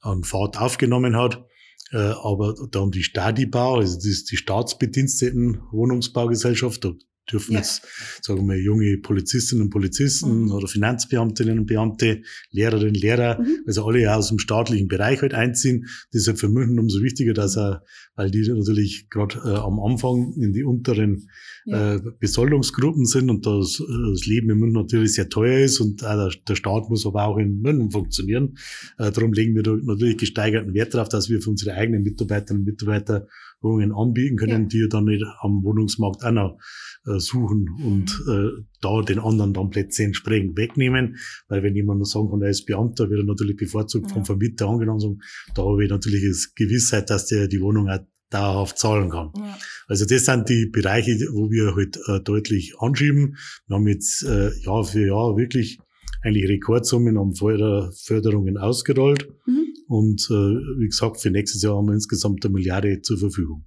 an 0.00 0.24
Fahrt 0.24 0.60
aufgenommen 0.60 1.16
hat. 1.16 1.44
Äh, 1.92 1.98
aber 1.98 2.54
dann 2.72 2.90
die 2.90 3.04
Stadibau, 3.04 3.76
also 3.76 3.94
das 3.94 4.06
ist 4.06 4.30
die 4.32 4.36
Staatsbediensteten 4.36 5.60
Wohnungsbaugesellschaft, 5.70 6.84
da 6.84 6.92
dürfen 7.30 7.52
ja. 7.52 7.58
jetzt, 7.58 7.82
sagen 8.22 8.46
wir, 8.46 8.60
junge 8.60 8.98
Polizistinnen 8.98 9.64
und 9.64 9.70
Polizisten 9.70 10.44
mhm. 10.44 10.52
oder 10.52 10.68
Finanzbeamtinnen 10.68 11.58
und 11.58 11.66
Beamte, 11.66 12.22
Lehrerinnen 12.50 12.94
und 12.94 13.00
Lehrer, 13.00 13.40
mhm. 13.40 13.58
also 13.66 13.84
alle 13.86 14.14
aus 14.14 14.28
dem 14.28 14.38
staatlichen 14.38 14.88
Bereich 14.88 15.22
halt 15.22 15.34
einziehen. 15.34 15.86
Das 16.12 16.22
ist 16.22 16.28
halt 16.28 16.38
für 16.38 16.48
München 16.48 16.78
umso 16.78 17.02
wichtiger, 17.02 17.34
dass 17.34 17.56
er, 17.56 17.82
weil 18.14 18.30
die 18.30 18.48
natürlich 18.48 19.08
gerade 19.10 19.38
äh, 19.44 19.56
am 19.56 19.80
Anfang 19.80 20.34
in 20.40 20.52
die 20.52 20.64
unteren 20.64 21.28
ja. 21.64 21.94
äh, 21.94 22.00
Besoldungsgruppen 22.18 23.06
sind 23.06 23.30
und 23.30 23.44
das, 23.44 23.78
das 23.78 24.26
Leben 24.26 24.50
in 24.50 24.58
München 24.58 24.80
natürlich 24.80 25.14
sehr 25.14 25.28
teuer 25.28 25.64
ist 25.64 25.80
und 25.80 26.02
äh, 26.02 26.06
der, 26.06 26.30
der 26.48 26.54
Staat 26.54 26.88
muss 26.88 27.06
aber 27.06 27.24
auch 27.24 27.38
in 27.38 27.60
München 27.60 27.90
funktionieren. 27.90 28.56
Äh, 28.98 29.10
darum 29.10 29.32
legen 29.32 29.54
wir 29.54 29.62
natürlich 29.82 30.18
gesteigerten 30.18 30.74
Wert 30.74 30.94
darauf, 30.94 31.08
dass 31.08 31.28
wir 31.28 31.40
für 31.40 31.50
unsere 31.50 31.74
eigenen 31.74 32.02
Mitarbeiterinnen 32.02 32.62
und 32.62 32.66
Mitarbeiter 32.66 33.26
Wohnungen 33.60 33.92
anbieten 33.92 34.36
können, 34.36 34.62
ja. 34.62 34.68
die 34.68 34.88
dann 34.88 35.04
nicht 35.04 35.24
am 35.40 35.62
Wohnungsmarkt 35.62 36.24
auch 36.24 36.30
noch 36.30 36.58
äh, 37.06 37.18
suchen 37.18 37.68
und 37.82 38.10
äh, 38.28 38.62
da 38.80 39.02
den 39.02 39.18
anderen 39.18 39.52
dann 39.52 39.70
Plätze 39.70 40.04
entsprechend 40.04 40.56
wegnehmen. 40.56 41.16
Weil 41.48 41.62
wenn 41.62 41.74
jemand 41.74 41.98
nur 41.98 42.06
sagen 42.06 42.30
kann, 42.30 42.42
er 42.42 42.50
ist 42.50 42.66
Beamter, 42.66 43.10
wird 43.10 43.20
er 43.20 43.26
natürlich 43.26 43.56
bevorzugt 43.56 44.08
ja. 44.08 44.14
vom 44.14 44.24
Vermieter 44.24 44.68
angenommen. 44.68 45.00
Sagen, 45.00 45.18
da 45.54 45.62
habe 45.62 45.84
ich 45.84 45.90
natürlich 45.90 46.20
die 46.22 46.64
Gewissheit, 46.64 47.10
dass 47.10 47.26
der 47.26 47.48
die 47.48 47.60
Wohnung 47.60 47.88
auch 47.88 48.00
dauerhaft 48.30 48.78
zahlen 48.78 49.10
kann. 49.10 49.30
Ja. 49.36 49.58
Also 49.86 50.04
das 50.04 50.24
sind 50.24 50.48
die 50.48 50.66
Bereiche, 50.66 51.12
wo 51.32 51.50
wir 51.50 51.74
halt 51.76 51.96
äh, 52.08 52.20
deutlich 52.20 52.74
anschieben. 52.78 53.36
Wir 53.66 53.76
haben 53.76 53.86
jetzt 53.86 54.24
äh, 54.24 54.50
Jahr 54.60 54.84
für 54.84 55.06
Jahr 55.06 55.36
wirklich 55.36 55.78
eigentlich 56.22 56.48
Rekordsummen 56.48 57.16
an 57.18 57.34
Förder 57.34 57.92
Förderungen 57.92 58.58
ausgerollt. 58.58 59.28
Mhm. 59.46 59.75
Und 59.88 60.26
äh, 60.30 60.80
wie 60.80 60.86
gesagt, 60.86 61.20
für 61.20 61.30
nächstes 61.30 61.62
Jahr 61.62 61.76
haben 61.76 61.86
wir 61.86 61.94
insgesamt 61.94 62.44
eine 62.44 62.52
Milliarde 62.52 63.00
zur 63.02 63.18
Verfügung. 63.18 63.64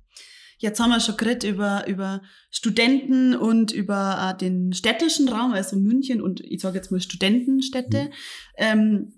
Jetzt 0.58 0.82
haben 0.82 0.90
wir 0.90 1.00
schon 1.00 1.16
geredet 1.16 1.46
über, 1.46 1.88
über 1.88 2.22
Studenten 2.52 3.34
und 3.34 3.72
über 3.72 4.34
äh, 4.34 4.38
den 4.38 4.74
städtischen 4.74 5.30
Raum, 5.30 5.54
also 5.54 5.78
München 5.78 6.22
und 6.22 6.42
ich 6.42 6.62
sage 6.62 6.76
jetzt 6.76 6.92
mal 6.92 7.00
Studentenstädte. 7.00 8.06
Mhm. 8.06 8.12
Ähm, 8.58 9.14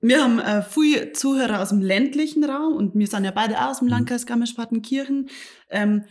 wir 0.00 0.22
haben 0.22 0.40
äh, 0.40 0.62
viele 0.62 1.12
Zuhörer 1.12 1.62
aus 1.62 1.68
dem 1.68 1.80
ländlichen 1.80 2.42
Raum 2.44 2.74
und 2.74 2.96
wir 2.96 3.06
sind 3.06 3.24
ja 3.24 3.30
beide 3.30 3.58
auch 3.58 3.70
aus 3.70 3.78
dem 3.78 3.86
mhm. 3.86 3.92
Landkreis 3.92 4.26
Garmisch-Partenkirchen. 4.26 5.30
Ähm, 5.70 6.04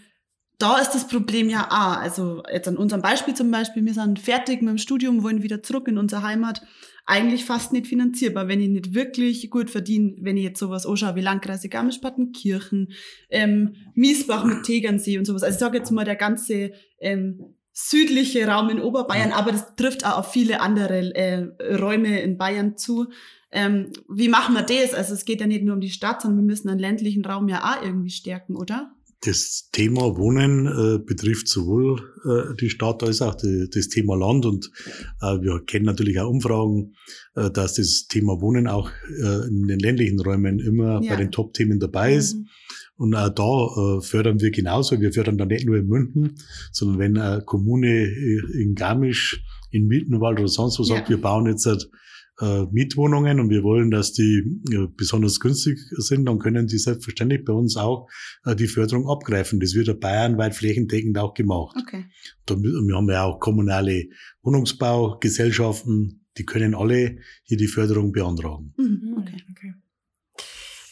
da 0.58 0.78
ist 0.80 0.92
das 0.92 1.08
Problem 1.08 1.50
ja 1.50 1.68
auch, 1.70 1.98
also 1.98 2.44
jetzt 2.52 2.70
an 2.70 2.78
unserem 2.78 3.02
Beispiel 3.02 3.34
zum 3.34 3.52
Beispiel, 3.52 3.84
wir 3.84 3.94
sind 3.94 4.20
fertig 4.20 4.62
mit 4.62 4.70
dem 4.70 4.78
Studium, 4.78 5.22
wollen 5.22 5.44
wieder 5.44 5.62
zurück 5.62 5.90
in 5.90 5.98
unsere 5.98 6.24
Heimat, 6.24 6.62
eigentlich 7.05 7.43
fast 7.45 7.74
nicht 7.74 7.88
finanzierbar, 7.88 8.48
wenn 8.48 8.62
ich 8.62 8.69
nicht 8.69 8.93
wirklich 8.93 9.50
gut 9.50 9.69
verdiene, 9.69 10.15
wenn 10.19 10.38
ich 10.38 10.43
jetzt 10.43 10.60
sowas 10.60 10.86
anschaue 10.86 11.15
wie 11.15 11.22
Landkreise 11.22 11.67
Garmisch-Partenkirchen, 11.67 12.93
ähm, 13.29 13.75
Miesbach 13.93 14.45
mit 14.45 14.63
Tegernsee 14.63 15.17
und 15.17 15.25
sowas. 15.25 15.43
Also 15.43 15.55
ich 15.55 15.60
sage 15.60 15.77
jetzt 15.77 15.91
mal 15.91 16.05
der 16.05 16.15
ganze 16.15 16.72
ähm, 17.00 17.55
südliche 17.74 18.48
Raum 18.48 18.69
in 18.69 18.79
Oberbayern, 18.79 19.31
aber 19.31 19.51
das 19.51 19.75
trifft 19.75 20.05
auch 20.05 20.19
auf 20.19 20.31
viele 20.31 20.62
andere 20.62 21.13
äh, 21.15 21.75
Räume 21.75 22.22
in 22.22 22.38
Bayern 22.38 22.77
zu. 22.77 23.07
Ähm, 23.51 23.91
wie 24.07 24.29
machen 24.29 24.55
wir 24.55 24.62
das? 24.62 24.93
Also 24.93 25.13
es 25.13 25.25
geht 25.25 25.41
ja 25.41 25.48
nicht 25.48 25.63
nur 25.63 25.75
um 25.75 25.81
die 25.81 25.89
Stadt, 25.89 26.22
sondern 26.22 26.39
wir 26.39 26.51
müssen 26.51 26.69
den 26.69 26.79
ländlichen 26.79 27.25
Raum 27.25 27.50
ja 27.50 27.63
auch 27.63 27.83
irgendwie 27.83 28.12
stärken, 28.12 28.55
oder? 28.55 28.93
Das 29.25 29.70
Thema 29.72 30.18
Wohnen 30.18 30.68
äh, 30.68 31.00
betrifft 31.00 31.48
sowohl 31.48 32.01
äh, 32.25 32.56
die 32.60 32.70
Stadt 32.70 33.03
als 33.03 33.22
auch 33.22 33.36
die, 33.36 33.70
das 33.74 33.88
Thema 33.88 34.15
Land. 34.18 34.46
Und 34.46 34.70
äh, 35.22 35.39
wir 35.42 35.63
kennen 35.65 35.86
natürlich 35.86 36.20
auch 36.20 36.30
Umfragen, 36.30 36.96
äh, 37.36 37.50
dass 37.50 37.75
das 37.75 38.08
Thema 38.08 38.42
Wohnen 38.42 38.68
auch 38.68 38.89
äh, 39.10 39.48
in 39.48 39.68
den 39.68 39.80
ländlichen 39.80 40.20
Räumen 40.20 40.60
immer 40.60 41.01
ja. 41.01 41.12
bei 41.12 41.15
den 41.15 41.32
Top-Themen 41.32 41.80
dabei 41.80 42.15
ist. 42.15 42.36
Mhm. 42.36 42.48
Und 42.96 43.15
auch 43.15 43.30
da 43.30 43.98
äh, 43.98 44.01
fördern 44.01 44.39
wir 44.42 44.51
genauso. 44.51 45.00
Wir 45.00 45.13
fördern 45.13 45.38
da 45.38 45.46
nicht 45.46 45.65
nur 45.65 45.77
in 45.77 45.88
München, 45.88 46.36
sondern 46.72 47.00
wenn 47.00 47.18
eine 47.18 47.42
Kommune 47.44 48.06
in 48.06 48.75
Garmisch, 48.75 49.42
in 49.72 49.88
Mittenwald 49.88 50.39
oder 50.39 50.48
sonst 50.48 50.80
wo 50.80 50.84
ja. 50.84 50.96
sagt, 50.96 51.10
wir 51.10 51.20
bauen 51.20 51.48
jetzt 51.48 51.65
halt 51.65 51.89
äh, 52.44 52.66
Mietwohnungen 52.72 53.40
und 53.40 53.50
wir 53.50 53.64
wollen, 53.64 53.90
dass 53.90 54.12
die 54.12 54.44
äh, 54.72 54.88
besonders 54.98 55.40
günstig 55.40 55.80
sind, 55.92 56.26
dann 56.26 56.40
können 56.40 56.68
die 56.68 56.78
selbstverständlich 56.78 57.46
bei 57.46 57.54
uns 57.54 57.78
auch 57.78 58.10
äh, 58.46 58.56
die 58.56 58.68
Förderung 58.68 59.08
abgreifen. 59.08 59.60
Das 59.60 59.74
wird 59.74 59.88
ja 59.88 59.94
bayernweit 59.94 60.56
flächendeckend 60.56 61.18
auch 61.18 61.34
gemacht. 61.34 61.76
Okay. 61.80 62.06
Und 62.50 62.64
wir 62.64 62.96
haben 62.96 63.10
ja 63.10 63.24
auch 63.24 63.40
kommunale 63.40 64.10
Wohnungsbaugesellschaften, 64.42 66.26
die 66.38 66.46
können 66.46 66.76
alle 66.76 67.20
hier 67.44 67.58
die 67.58 67.68
Förderung 67.68 68.12
beantragen. 68.12 68.74
Mhm, 68.78 69.18
okay, 69.20 69.42
okay. 69.52 69.74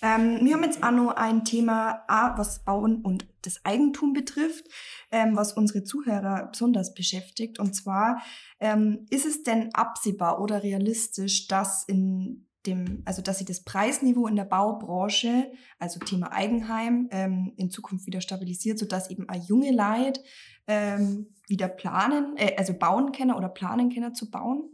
Ähm, 0.01 0.39
wir 0.41 0.55
haben 0.55 0.63
jetzt 0.63 0.83
auch 0.83 0.91
noch 0.91 1.15
ein 1.15 1.45
Thema, 1.45 2.03
was 2.07 2.63
Bauen 2.63 3.01
und 3.01 3.27
das 3.43 3.63
Eigentum 3.65 4.13
betrifft, 4.13 4.65
ähm, 5.11 5.35
was 5.35 5.53
unsere 5.53 5.83
Zuhörer 5.83 6.49
besonders 6.51 6.93
beschäftigt. 6.93 7.59
Und 7.59 7.75
zwar, 7.75 8.21
ähm, 8.59 9.05
ist 9.09 9.25
es 9.25 9.43
denn 9.43 9.73
absehbar 9.73 10.41
oder 10.41 10.63
realistisch, 10.63 11.47
dass 11.47 11.83
in 11.83 12.47
dem, 12.65 13.01
also 13.05 13.21
dass 13.21 13.39
sich 13.39 13.47
das 13.47 13.63
Preisniveau 13.63 14.27
in 14.27 14.35
der 14.35 14.45
Baubranche, 14.45 15.51
also 15.79 15.99
Thema 15.99 16.31
Eigenheim, 16.31 17.07
ähm, 17.11 17.53
in 17.57 17.71
Zukunft 17.71 18.05
wieder 18.05 18.21
stabilisiert, 18.21 18.79
sodass 18.79 19.09
eben 19.09 19.27
ein 19.29 19.41
junge 19.41 19.71
Leid 19.71 20.19
ähm, 20.67 21.35
wieder 21.47 21.67
planen, 21.67 22.35
äh, 22.37 22.55
also 22.57 22.73
bauen 22.73 23.11
können 23.11 23.31
oder 23.31 23.49
planen 23.49 23.91
können 23.91 24.13
zu 24.13 24.29
bauen? 24.29 24.69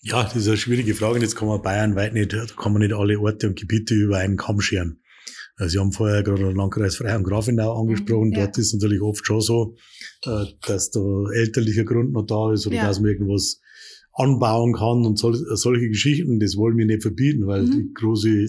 Ja, 0.00 0.22
das 0.22 0.36
ist 0.36 0.48
eine 0.48 0.56
schwierige 0.56 0.94
Frage. 0.94 1.16
Und 1.16 1.22
jetzt 1.22 1.36
kann 1.36 1.48
man 1.48 1.62
Bayern 1.62 1.96
weit 1.96 2.14
nicht, 2.14 2.30
kann 2.56 2.72
man 2.72 2.82
nicht 2.82 2.94
alle 2.94 3.18
Orte 3.18 3.48
und 3.48 3.58
Gebiete 3.58 3.94
über 3.94 4.18
einen 4.18 4.36
Kamm 4.36 4.60
scheren. 4.60 5.00
Also 5.56 5.72
Sie 5.72 5.78
haben 5.80 5.92
vorher 5.92 6.22
gerade 6.22 6.44
den 6.44 6.54
Landkreis 6.54 6.96
Freiham 6.96 7.24
Grafenau 7.24 7.80
angesprochen. 7.80 8.28
Mhm, 8.28 8.34
ja. 8.34 8.44
Dort 8.44 8.58
ist 8.58 8.74
natürlich 8.74 9.02
oft 9.02 9.26
schon 9.26 9.40
so, 9.40 9.76
äh, 10.24 10.44
dass 10.66 10.90
da 10.90 11.00
elterlicher 11.34 11.84
Grund 11.84 12.12
noch 12.12 12.26
da 12.26 12.52
ist 12.52 12.66
oder 12.66 12.76
ja. 12.76 12.86
dass 12.86 13.00
man 13.00 13.10
irgendwas 13.10 13.60
anbauen 14.12 14.72
kann 14.72 15.04
und 15.04 15.18
solche 15.18 15.88
Geschichten. 15.88 16.38
Das 16.38 16.56
wollen 16.56 16.76
wir 16.76 16.86
nicht 16.86 17.02
verbieten, 17.02 17.46
weil 17.46 17.62
mhm. 17.62 17.70
die 17.72 17.92
große 17.94 18.46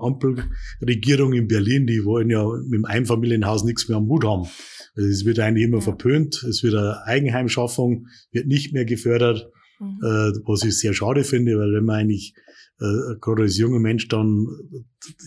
Ampelregierung 0.00 1.32
in 1.34 1.48
Berlin, 1.48 1.86
die 1.86 2.04
wollen 2.04 2.30
ja 2.30 2.46
mit 2.46 2.78
dem 2.78 2.84
Einfamilienhaus 2.84 3.64
nichts 3.64 3.88
mehr 3.88 3.98
am 3.98 4.08
Hut 4.08 4.24
haben. 4.24 4.48
Also 4.96 5.08
es 5.08 5.24
wird 5.24 5.38
eigentlich 5.38 5.66
immer 5.66 5.78
ja. 5.78 5.82
verpönt. 5.82 6.42
Es 6.48 6.62
wird 6.62 6.74
eine 6.74 7.04
Eigenheimschaffung, 7.04 8.06
wird 8.32 8.46
nicht 8.46 8.72
mehr 8.72 8.84
gefördert 8.86 9.50
mhm. 9.78 9.98
äh, 10.02 10.32
was 10.44 10.64
ich 10.64 10.78
sehr 10.78 10.92
schade 10.92 11.24
finde, 11.24 11.58
weil 11.58 11.72
wenn 11.72 11.84
man 11.84 11.96
eigentlich 12.00 12.34
äh, 12.80 13.16
gerade 13.20 13.42
als 13.42 13.58
junger 13.58 13.80
Mensch 13.80 14.08
dann 14.08 14.46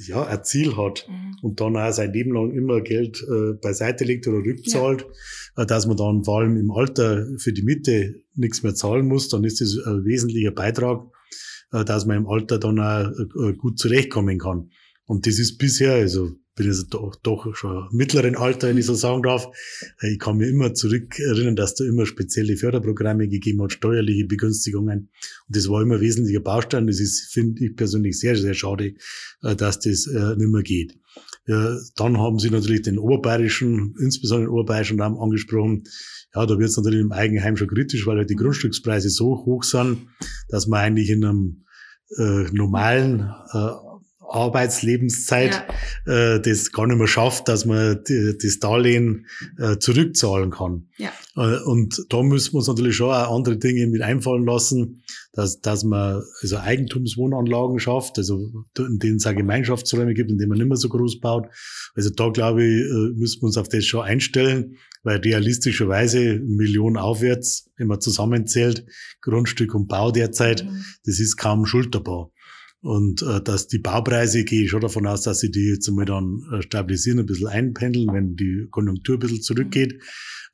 ja 0.08 0.26
ein 0.26 0.44
Ziel 0.44 0.78
hat 0.78 1.06
mhm. 1.10 1.36
und 1.42 1.60
dann 1.60 1.76
auch 1.76 1.92
sein 1.92 2.14
Leben 2.14 2.34
lang 2.34 2.52
immer 2.52 2.82
Geld 2.82 3.22
äh, 3.30 3.54
beiseite 3.54 4.06
legt 4.06 4.28
oder 4.28 4.38
rückzahlt, 4.38 5.06
ja. 5.58 5.64
äh, 5.64 5.66
dass 5.66 5.86
man 5.86 5.98
dann 5.98 6.24
vor 6.24 6.40
allem 6.40 6.56
im 6.58 6.72
Alter 6.72 7.28
für 7.38 7.52
die 7.52 7.64
Miete 7.64 8.24
nichts 8.36 8.64
mehr 8.64 8.74
zahlen 8.74 9.08
muss, 9.08 9.28
dann 9.30 9.44
ist 9.44 9.60
das 9.60 9.78
ein 9.86 10.06
wesentlicher 10.06 10.52
Beitrag, 10.52 11.04
äh, 11.74 11.84
dass 11.84 12.06
man 12.06 12.18
im 12.18 12.28
Alter 12.28 12.58
dann 12.58 12.80
auch 12.80 13.12
gut 13.58 13.80
zurechtkommen 13.80 14.38
kann. 14.38 14.70
Und 15.06 15.28
das 15.28 15.40
ist 15.40 15.58
bisher, 15.58 15.96
also 15.96 16.32
bin 16.56 16.68
jetzt 16.68 16.88
doch, 16.90 17.16
doch 17.24 17.56
schon 17.56 17.88
mittleren 17.92 18.36
Alter, 18.36 18.68
wenn 18.68 18.78
ich 18.78 18.86
so 18.86 18.94
sagen 18.94 19.24
darf. 19.24 19.48
Ich 20.02 20.20
kann 20.20 20.38
mir 20.38 20.48
immer 20.48 20.74
zurück 20.74 21.18
erinnern, 21.20 21.56
dass 21.56 21.76
da 21.76 21.86
immer 21.86 22.06
spezielle 22.06 22.58
Förderprogramme 22.58 23.28
gegeben 23.28 23.62
hat, 23.62 23.72
steuerliche 23.72 24.26
Begünstigungen. 24.26 25.10
Und 25.48 25.56
das 25.56 25.70
war 25.70 25.82
immer 25.82 25.96
ein 25.96 26.02
wesentlicher 26.02 26.42
Baustein. 26.42 26.88
Das 26.88 27.00
ist, 27.00 27.32
finde 27.32 27.66
ich 27.66 27.76
persönlich 27.76 28.20
sehr, 28.20 28.36
sehr 28.36 28.54
schade, 28.54 28.94
äh, 29.44 29.56
dass 29.56 29.80
das 29.80 30.08
äh, 30.08 30.36
nicht 30.36 30.52
mehr 30.52 30.64
geht. 30.64 30.98
Dann 31.48 32.18
haben 32.20 32.38
Sie 32.38 32.52
natürlich 32.52 32.84
den 32.84 33.00
oberbayerischen, 33.00 33.96
insbesondere 34.00 34.48
den 34.48 34.54
oberbayerischen 34.54 35.02
Raum 35.02 35.20
angesprochen. 35.20 35.84
Ja, 36.36 36.46
da 36.46 36.58
wird 36.60 36.70
es 36.70 36.78
natürlich 36.78 37.02
im 37.02 37.12
Eigenheim 37.12 37.58
schon 37.58 37.68
kritisch, 37.68 38.06
weil 38.06 38.18
halt 38.18 38.30
die 38.30 38.36
Grundstückspreise 38.36 39.10
so 39.10 39.44
hoch 39.44 39.64
sind, 39.64 40.08
dass 40.50 40.68
man 40.68 40.80
eigentlich 40.80 41.10
in 41.10 41.26
einem 41.26 41.66
äh, 42.18 42.44
normalen 42.52 43.32
äh, 43.54 43.72
Arbeitslebenszeit 44.32 45.66
ja. 46.06 46.36
äh, 46.36 46.42
das 46.42 46.72
gar 46.72 46.88
nicht 46.88 46.98
mehr 46.98 47.08
schafft, 47.08 47.48
dass 47.48 47.66
man 47.66 48.04
die, 48.08 48.38
das 48.42 48.60
Darlehen 48.60 49.28
äh, 49.58 49.78
zurückzahlen 49.78 50.52
kann. 50.52 50.88
Ja. 50.98 51.12
Äh, 51.36 51.62
und 51.64 52.06
da 52.10 52.24
müssen 52.24 52.54
wir 52.54 52.58
uns 52.58 52.68
natürlich 52.68 52.96
schon 52.96 53.12
auch 53.12 53.36
andere 53.36 53.58
Dinge 53.58 53.88
mit 53.88 54.02
einfallen 54.02 54.46
lassen, 54.46 55.04
dass, 55.34 55.62
dass 55.62 55.84
man 55.84 56.22
also 56.42 56.58
Eigentumswohnanlagen 56.58 57.80
schafft, 57.80 58.18
also 58.18 58.66
in 58.78 59.00
denen 59.00 59.18
es 59.18 59.28
auch 59.28 59.36
Gemeinschaftsräume 59.36 60.14
gibt, 60.14 60.32
in 60.32 60.38
denen 60.38 60.50
man 60.50 60.58
nicht 60.58 60.68
mehr 60.68 60.78
so 60.78 60.90
groß 60.90 61.20
baut. 61.20 61.48
Also 61.96 62.10
da 62.10 62.30
glaube 62.30 62.64
ich, 62.64 62.82
äh, 62.82 63.14
müssen 63.16 63.42
wir 63.42 63.48
uns 63.48 63.58
auf 63.58 63.70
das 63.70 63.86
schon 63.86 64.02
einstellen, 64.02 64.78
weil 65.04 65.18
realistischerweise 65.18 66.40
Millionen 66.40 66.98
aufwärts, 66.98 67.70
wenn 67.78 67.88
man 67.88 68.02
zusammenzählt, 68.02 68.86
Grundstück 69.22 69.74
und 69.74 69.88
Bau 69.88 70.12
derzeit, 70.12 70.66
mhm. 70.66 70.84
das 71.06 71.20
ist 71.20 71.38
kaum 71.38 71.66
schulterbar. 71.66 72.31
Und 72.82 73.22
äh, 73.22 73.42
dass 73.42 73.68
die 73.68 73.78
Baupreise, 73.78 74.44
gehe 74.44 74.64
ich 74.64 74.72
schon 74.72 74.82
davon 74.82 75.06
aus, 75.06 75.22
dass 75.22 75.40
sie 75.40 75.52
die 75.52 75.70
jetzt 75.70 75.88
einmal 75.88 76.06
dann 76.06 76.44
äh, 76.52 76.62
stabilisieren, 76.64 77.20
ein 77.20 77.26
bisschen 77.28 77.48
einpendeln, 77.48 78.08
wenn 78.12 78.36
die 78.36 78.68
Konjunktur 78.72 79.18
ein 79.18 79.20
bisschen 79.20 79.42
zurückgeht. 79.42 80.02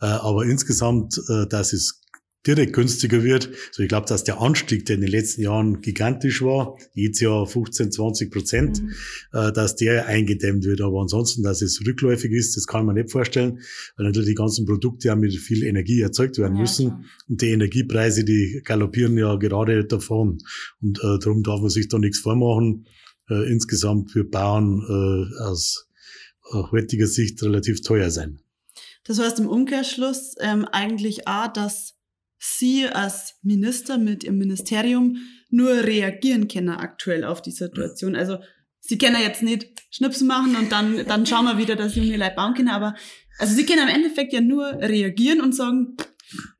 Äh, 0.02 0.06
aber 0.08 0.44
insgesamt, 0.46 1.18
äh, 1.30 1.48
dass 1.48 1.72
es 1.72 2.02
direkt 2.46 2.74
günstiger 2.74 3.24
wird. 3.24 3.50
So, 3.72 3.84
ich 3.84 3.90
glaube, 3.90 4.08
dass 4.08 4.24
der 4.24 4.40
Anstieg, 4.40 4.86
der 4.86 4.96
in 4.96 5.02
den 5.02 5.10
letzten 5.10 5.42
Jahren 5.42 5.82
gigantisch 5.82 6.42
war, 6.42 6.78
jedes 6.94 7.20
Jahr 7.20 7.46
15, 7.46 7.92
20 7.92 8.32
Prozent, 8.32 8.82
mhm. 8.82 8.94
äh, 9.34 9.52
dass 9.52 9.76
der 9.76 10.06
eingedämmt 10.06 10.64
wird. 10.64 10.82
Aber 10.82 11.02
ansonsten, 11.02 11.44
dass 11.44 11.62
es 11.62 11.82
rückläufig 11.86 12.32
ist, 12.32 12.56
das 12.56 12.68
kann 12.68 12.86
man 12.86 12.96
nicht 12.96 13.12
vorstellen, 13.12 13.60
weil 13.98 14.06
natürlich 14.06 14.30
die 14.30 14.36
ganzen 14.36 14.66
Produkte 14.66 15.10
ja 15.10 15.16
mit 15.16 15.36
viel 15.36 15.64
Energie 15.64 16.02
erzeugt 16.02 16.38
werden 16.38 16.56
ja, 16.56 16.62
müssen. 16.62 16.88
Klar. 16.88 17.04
Und 17.28 17.42
die 17.42 17.50
Energiepreise, 17.50 18.24
die 18.24 18.62
galoppieren 18.64 19.18
ja 19.18 19.36
gerade 19.36 19.86
davon. 19.86 20.38
Und 20.82 21.00
äh, 21.00 21.20
darum 21.20 21.44
darf 21.44 21.60
man 21.60 21.70
sich 21.70 21.88
da 21.88 22.00
nichts 22.00 22.20
vormachen. 22.20 22.86
Äh, 23.30 23.52
insgesamt 23.52 24.12
für 24.12 24.24
Bauern 24.24 24.82
äh, 24.88 25.44
aus 25.44 25.90
äh, 26.54 26.64
heutiger 26.72 27.08
Sicht 27.08 27.44
relativ 27.44 27.82
teuer 27.82 28.10
sein. 28.10 28.40
Das 29.04 29.20
heißt 29.20 29.40
im 29.40 29.50
Umkehrschluss 29.50 30.36
ähm, 30.40 30.66
eigentlich 30.66 31.28
auch, 31.28 31.52
dass 31.52 31.97
Sie 32.40 32.88
als 32.88 33.36
Minister 33.42 33.98
mit 33.98 34.24
Ihrem 34.24 34.38
Ministerium 34.38 35.18
nur 35.50 35.70
reagieren 35.70 36.48
können 36.48 36.70
aktuell 36.70 37.24
auf 37.24 37.42
die 37.42 37.52
Situation. 37.52 38.16
Also 38.16 38.38
Sie 38.80 38.98
können 38.98 39.22
jetzt 39.22 39.44
nicht 39.44 39.68
Schnipsen 39.90 40.28
machen 40.28 40.56
und 40.56 40.72
dann, 40.72 41.06
dann 41.06 41.26
schauen 41.26 41.46
wir 41.46 41.58
wieder, 41.58 41.76
dass 41.76 41.96
junge 41.96 42.16
Leute 42.16 42.36
bauen 42.36 42.54
können, 42.54 42.70
aber 42.70 42.96
also 43.40 43.54
Sie 43.54 43.66
können 43.66 43.88
im 43.88 43.96
Endeffekt 43.96 44.34
ja 44.34 44.42
nur 44.42 44.66
reagieren 44.66 45.42
und 45.42 45.56
sagen, 45.56 45.98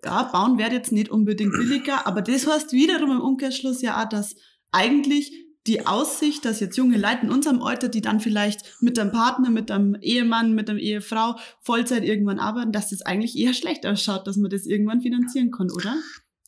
ja, 0.04 0.24
bauen 0.24 0.58
wird 0.58 0.72
jetzt 0.72 0.92
nicht 0.92 1.10
unbedingt 1.10 1.54
billiger, 1.54 2.08
aber 2.08 2.22
das 2.22 2.48
heißt 2.48 2.72
wiederum 2.74 3.12
im 3.12 3.22
Umkehrschluss 3.22 3.82
ja 3.82 4.02
auch, 4.02 4.10
dass 4.10 4.36
eigentlich 4.72 5.32
die 5.68 5.86
Aussicht, 5.86 6.46
dass 6.46 6.60
jetzt 6.60 6.78
junge 6.78 6.98
Leute 6.98 7.20
in 7.24 7.30
unserem 7.30 7.62
Alter, 7.62 7.90
die 7.90 8.02
dann 8.02 8.20
vielleicht 8.20 8.62
mit 8.82 8.98
einem 8.98 9.12
Partner, 9.12 9.50
mit 9.50 9.70
einem 9.70 9.96
Ehemann, 10.02 10.56
mit 10.56 10.70
einer 10.70 10.80
Ehefrau 10.80 11.36
Vollzeit 11.62 12.04
irgendwann 12.04 12.40
arbeiten, 12.40 12.72
dass 12.72 12.90
das 12.90 13.02
eigentlich 13.02 13.38
eher 13.38 13.54
schlecht 13.54 13.86
ausschaut, 13.86 14.26
dass 14.26 14.38
man 14.38 14.50
das 14.50 14.66
irgendwann 14.66 15.02
finanzieren 15.02 15.52
kann, 15.52 15.70
oder? 15.70 15.96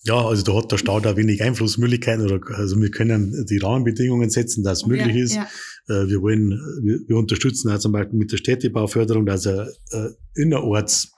Ja, 0.04 0.26
also 0.26 0.44
da 0.44 0.56
hat 0.56 0.72
der 0.72 0.78
Staat 0.78 1.06
auch 1.06 1.18
wenig 1.18 1.44
Einflussmöglichkeiten 1.44 2.26
oder 2.26 2.40
also 2.58 2.80
wir 2.80 2.90
können 2.90 3.46
die 3.50 3.58
Rahmenbedingungen 3.58 4.30
setzen, 4.30 4.64
dass 4.64 4.80
es 4.80 4.88
möglich 4.88 5.16
ist. 5.18 5.36
Ja. 5.36 5.44
Äh, 5.90 6.08
wir 6.08 6.22
wollen, 6.22 6.52
wir, 6.82 7.18
unterstützen 7.18 7.70
auch 7.70 7.80
zum 7.80 7.92
Beispiel 7.92 8.18
mit 8.18 8.32
der 8.32 8.38
Städtebauförderung, 8.38 9.26
dass 9.26 9.46
er 9.46 9.68
äh, 9.92 10.10
innerorts 10.36 11.12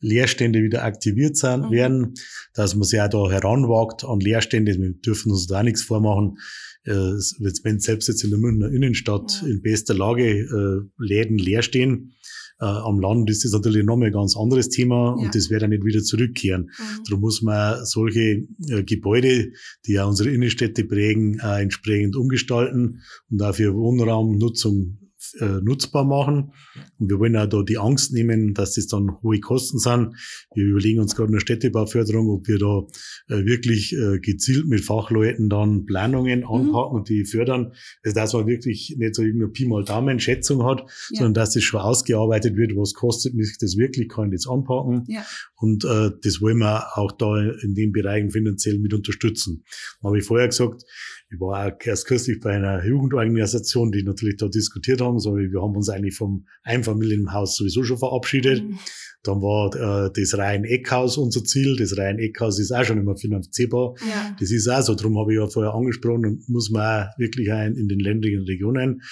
Leerstände 0.00 0.62
wieder 0.62 0.84
aktiviert 0.84 1.36
sind, 1.36 1.66
mhm. 1.66 1.70
werden, 1.72 2.14
dass 2.54 2.76
man 2.76 2.84
sich 2.84 3.00
auch 3.00 3.08
da 3.08 3.30
heranwagt 3.30 4.04
an 4.04 4.20
Leerstände. 4.20 4.72
Wir 4.78 4.92
dürfen 4.92 5.32
uns 5.32 5.48
da 5.48 5.64
nichts 5.64 5.82
vormachen. 5.82 6.38
Äh, 6.84 6.92
wenn 6.92 7.80
selbst 7.80 8.08
jetzt 8.08 8.24
in 8.24 8.30
der 8.30 8.38
Münchner 8.38 8.70
Innenstadt 8.70 9.40
ja. 9.42 9.48
in 9.48 9.62
bester 9.62 9.94
Lage 9.94 10.24
äh, 10.24 11.04
Läden 11.04 11.38
leer 11.38 11.62
stehen, 11.62 12.14
äh, 12.60 12.64
am 12.64 12.98
Land 12.98 13.30
ist 13.30 13.44
das 13.44 13.52
natürlich 13.52 13.84
nochmal 13.84 14.08
ein 14.08 14.12
ganz 14.12 14.36
anderes 14.36 14.68
Thema 14.68 15.16
ja. 15.16 15.24
und 15.24 15.34
das 15.34 15.50
wird 15.50 15.62
dann 15.62 15.70
nicht 15.70 15.84
wieder 15.84 16.02
zurückkehren. 16.02 16.62
Mhm. 16.62 17.04
Darum 17.06 17.20
muss 17.20 17.42
man 17.42 17.84
solche 17.84 18.46
äh, 18.68 18.82
Gebäude, 18.84 19.52
die 19.86 19.92
ja 19.92 20.04
unsere 20.04 20.30
Innenstädte 20.30 20.84
prägen, 20.84 21.38
äh, 21.40 21.62
entsprechend 21.62 22.16
umgestalten 22.16 23.02
und 23.30 23.38
dafür 23.38 23.74
Wohnraumnutzung 23.74 24.98
äh, 25.40 25.60
nutzbar 25.62 26.04
machen. 26.04 26.52
Und 26.98 27.10
wir 27.10 27.18
wollen 27.18 27.36
auch 27.36 27.46
da 27.46 27.62
die 27.62 27.78
Angst 27.78 28.12
nehmen, 28.12 28.54
dass 28.54 28.74
das 28.74 28.86
dann 28.86 29.20
hohe 29.22 29.40
Kosten 29.40 29.78
sind. 29.78 30.14
Wir 30.54 30.64
überlegen 30.64 31.00
uns 31.00 31.14
gerade 31.14 31.28
in 31.28 31.34
der 31.34 31.40
Städtebauförderung, 31.40 32.28
ob 32.28 32.48
wir 32.48 32.58
da 32.58 32.82
äh, 33.28 33.44
wirklich 33.44 33.94
äh, 33.94 34.18
gezielt 34.18 34.66
mit 34.66 34.84
Fachleuten 34.84 35.48
dann 35.48 35.84
Planungen 35.86 36.40
mhm. 36.40 36.46
anpacken 36.46 36.92
mhm. 36.92 36.98
und 36.98 37.08
die 37.08 37.24
fördern. 37.24 37.72
Also 38.04 38.14
dass 38.14 38.32
man 38.32 38.46
wirklich 38.46 38.94
nicht 38.98 39.14
so 39.14 39.22
irgendeine 39.22 39.52
Pi 39.52 39.66
mal 39.66 39.84
Daumen 39.84 40.20
Schätzung 40.20 40.64
hat, 40.64 40.80
ja. 41.10 41.18
sondern 41.18 41.34
dass 41.34 41.54
das 41.54 41.62
schon 41.62 41.80
ausgearbeitet 41.80 42.56
wird, 42.56 42.76
was 42.76 42.94
kostet 42.94 43.34
mich 43.34 43.56
das 43.60 43.76
wirklich, 43.76 44.08
kann 44.08 44.32
ich 44.32 44.40
das 44.40 44.50
anpacken. 44.50 45.04
Ja. 45.08 45.24
Und 45.56 45.84
äh, 45.84 46.10
das 46.22 46.40
wollen 46.40 46.58
wir 46.58 46.96
auch 46.96 47.12
da 47.12 47.36
in 47.62 47.74
den 47.74 47.92
Bereichen 47.92 48.30
finanziell 48.30 48.78
mit 48.78 48.94
unterstützen. 48.94 49.64
Habe 50.02 50.18
ich 50.18 50.24
vorher 50.24 50.48
gesagt, 50.48 50.84
ich 51.30 51.38
war 51.40 51.66
auch 51.66 51.72
erst 51.84 52.06
kürzlich 52.06 52.40
bei 52.40 52.52
einer 52.52 52.84
Jugendorganisation, 52.84 53.92
die 53.92 54.02
natürlich 54.02 54.36
da 54.38 54.48
diskutiert 54.48 55.00
haben, 55.00 55.18
so 55.18 55.36
wir 55.36 55.60
haben 55.60 55.76
uns 55.76 55.90
eigentlich 55.90 56.16
vom 56.16 56.46
Einfamilienhaus 56.62 57.56
sowieso 57.56 57.84
schon 57.84 57.98
verabschiedet. 57.98 58.64
Mhm. 58.64 58.78
Dann 59.24 59.42
war 59.42 59.74
äh, 59.74 60.10
das 60.14 60.38
Rhein-Eckhaus 60.38 61.18
unser 61.18 61.42
Ziel. 61.42 61.76
Das 61.76 61.98
Rhein-Eckhaus 61.98 62.58
ist 62.60 62.70
auch 62.70 62.84
schon 62.84 62.98
immer 62.98 63.16
finanzierbar. 63.16 63.94
Ja. 64.08 64.36
Das 64.38 64.50
ist 64.50 64.68
auch 64.68 64.80
so. 64.80 64.94
Darum 64.94 65.18
habe 65.18 65.32
ich 65.32 65.40
ja 65.40 65.48
vorher 65.48 65.74
angesprochen 65.74 66.24
und 66.24 66.48
muss 66.48 66.70
man 66.70 67.08
auch 67.08 67.18
wirklich 67.18 67.52
auch 67.52 67.66
in 67.66 67.88
den 67.88 67.98
ländlichen 67.98 68.42
Regionen 68.44 69.02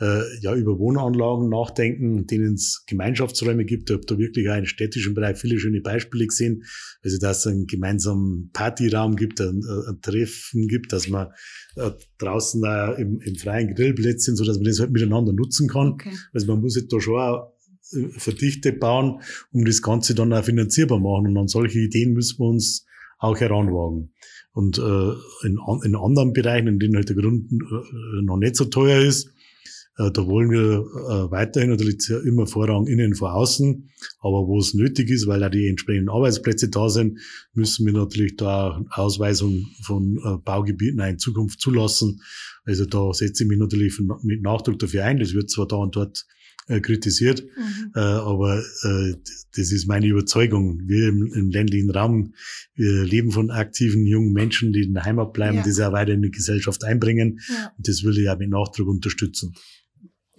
äh, 0.00 0.22
ja 0.40 0.54
über 0.56 0.78
Wohnanlagen 0.78 1.48
nachdenken, 1.48 2.26
denen 2.26 2.54
es 2.54 2.84
Gemeinschaftsräume 2.86 3.64
gibt. 3.64 3.88
Ich 3.88 3.94
habe 3.94 4.04
da 4.04 4.18
wirklich 4.18 4.50
auch 4.50 4.56
im 4.56 4.66
städtischen 4.66 5.14
Bereich 5.14 5.38
viele 5.38 5.58
schöne 5.60 5.80
Beispiele 5.80 6.26
gesehen. 6.26 6.64
Also 7.04 7.18
dass 7.18 7.38
es 7.38 7.46
einen 7.46 7.66
gemeinsamen 7.66 8.50
Partyraum 8.52 9.14
gibt, 9.14 9.40
ein, 9.40 9.62
ein 9.88 10.00
Treffen 10.02 10.66
gibt, 10.66 10.92
dass 10.92 11.08
man 11.08 11.28
äh, 11.76 11.90
draußen 12.18 12.62
äh, 12.64 13.00
im, 13.00 13.20
im 13.20 13.34
freien 13.36 13.74
Grillplätzchen, 13.74 14.36
so 14.36 14.44
dass 14.44 14.56
man 14.56 14.66
das 14.66 14.80
halt 14.80 14.92
miteinander 14.92 15.32
nutzen 15.32 15.68
kann. 15.68 15.92
Okay. 15.92 16.12
Also 16.32 16.46
man 16.46 16.60
muss 16.60 16.76
halt 16.76 16.92
da 16.92 17.00
schon 17.00 17.20
auch 17.20 17.52
äh, 17.92 18.08
verdichtet 18.18 18.80
bauen, 18.80 19.20
um 19.52 19.64
das 19.64 19.82
Ganze 19.82 20.14
dann 20.14 20.32
auch 20.32 20.44
finanzierbar 20.44 20.98
machen. 20.98 21.28
Und 21.28 21.36
an 21.36 21.48
solche 21.48 21.80
Ideen 21.80 22.12
müssen 22.12 22.38
wir 22.38 22.46
uns 22.46 22.86
auch 23.18 23.38
heranwagen. 23.38 24.12
Und 24.52 24.78
äh, 24.78 25.46
in, 25.46 25.58
in 25.84 25.96
anderen 25.96 26.32
Bereichen, 26.32 26.68
in 26.68 26.78
denen 26.78 26.96
halt 26.96 27.08
der 27.08 27.16
Grund 27.16 27.50
äh, 27.52 28.22
noch 28.22 28.36
nicht 28.36 28.56
so 28.56 28.66
teuer 28.66 29.00
ist, 29.00 29.32
da 30.10 30.26
wollen 30.26 30.50
wir 30.50 30.60
äh, 30.60 31.30
weiterhin 31.30 31.70
natürlich 31.70 32.08
immer 32.24 32.46
Vorrang 32.46 32.86
innen 32.86 33.14
vor 33.14 33.34
außen. 33.34 33.90
Aber 34.20 34.46
wo 34.46 34.58
es 34.58 34.74
nötig 34.74 35.10
ist, 35.10 35.26
weil 35.26 35.44
auch 35.44 35.50
die 35.50 35.68
entsprechenden 35.68 36.08
Arbeitsplätze 36.08 36.68
da 36.68 36.88
sind, 36.88 37.20
müssen 37.52 37.86
wir 37.86 37.92
natürlich 37.92 38.36
da 38.36 38.84
Ausweisung 38.90 39.66
von 39.82 40.16
äh, 40.16 40.38
Baugebieten 40.44 41.00
in 41.00 41.18
Zukunft 41.18 41.60
zulassen. 41.60 42.20
Also 42.64 42.86
da 42.86 43.12
setze 43.12 43.44
ich 43.44 43.48
mich 43.48 43.58
natürlich 43.58 44.00
mit 44.22 44.42
Nachdruck 44.42 44.78
dafür 44.78 45.04
ein. 45.04 45.18
Das 45.18 45.34
wird 45.34 45.50
zwar 45.50 45.66
da 45.66 45.76
und 45.76 45.94
dort 45.96 46.24
kritisiert, 46.80 47.42
mhm. 47.42 47.90
aber 47.94 48.62
das 49.56 49.72
ist 49.72 49.88
meine 49.88 50.06
Überzeugung. 50.06 50.80
Wir 50.86 51.08
im, 51.08 51.26
im, 51.34 51.50
ländlichen 51.50 51.90
Raum, 51.90 52.34
wir 52.76 53.02
leben 53.02 53.32
von 53.32 53.50
aktiven 53.50 54.06
jungen 54.06 54.32
Menschen, 54.32 54.72
die 54.72 54.82
in 54.82 54.94
der 54.94 55.04
Heimat 55.04 55.32
bleiben, 55.32 55.56
ja. 55.56 55.62
die 55.64 55.72
sich 55.72 55.84
auch 55.84 55.92
weiter 55.92 56.12
in 56.12 56.22
die 56.22 56.30
Gesellschaft 56.30 56.84
einbringen. 56.84 57.40
Ja. 57.48 57.72
Und 57.76 57.88
das 57.88 58.04
will 58.04 58.16
ich 58.16 58.24
ja 58.24 58.36
mit 58.36 58.50
Nachdruck 58.50 58.86
unterstützen 58.86 59.54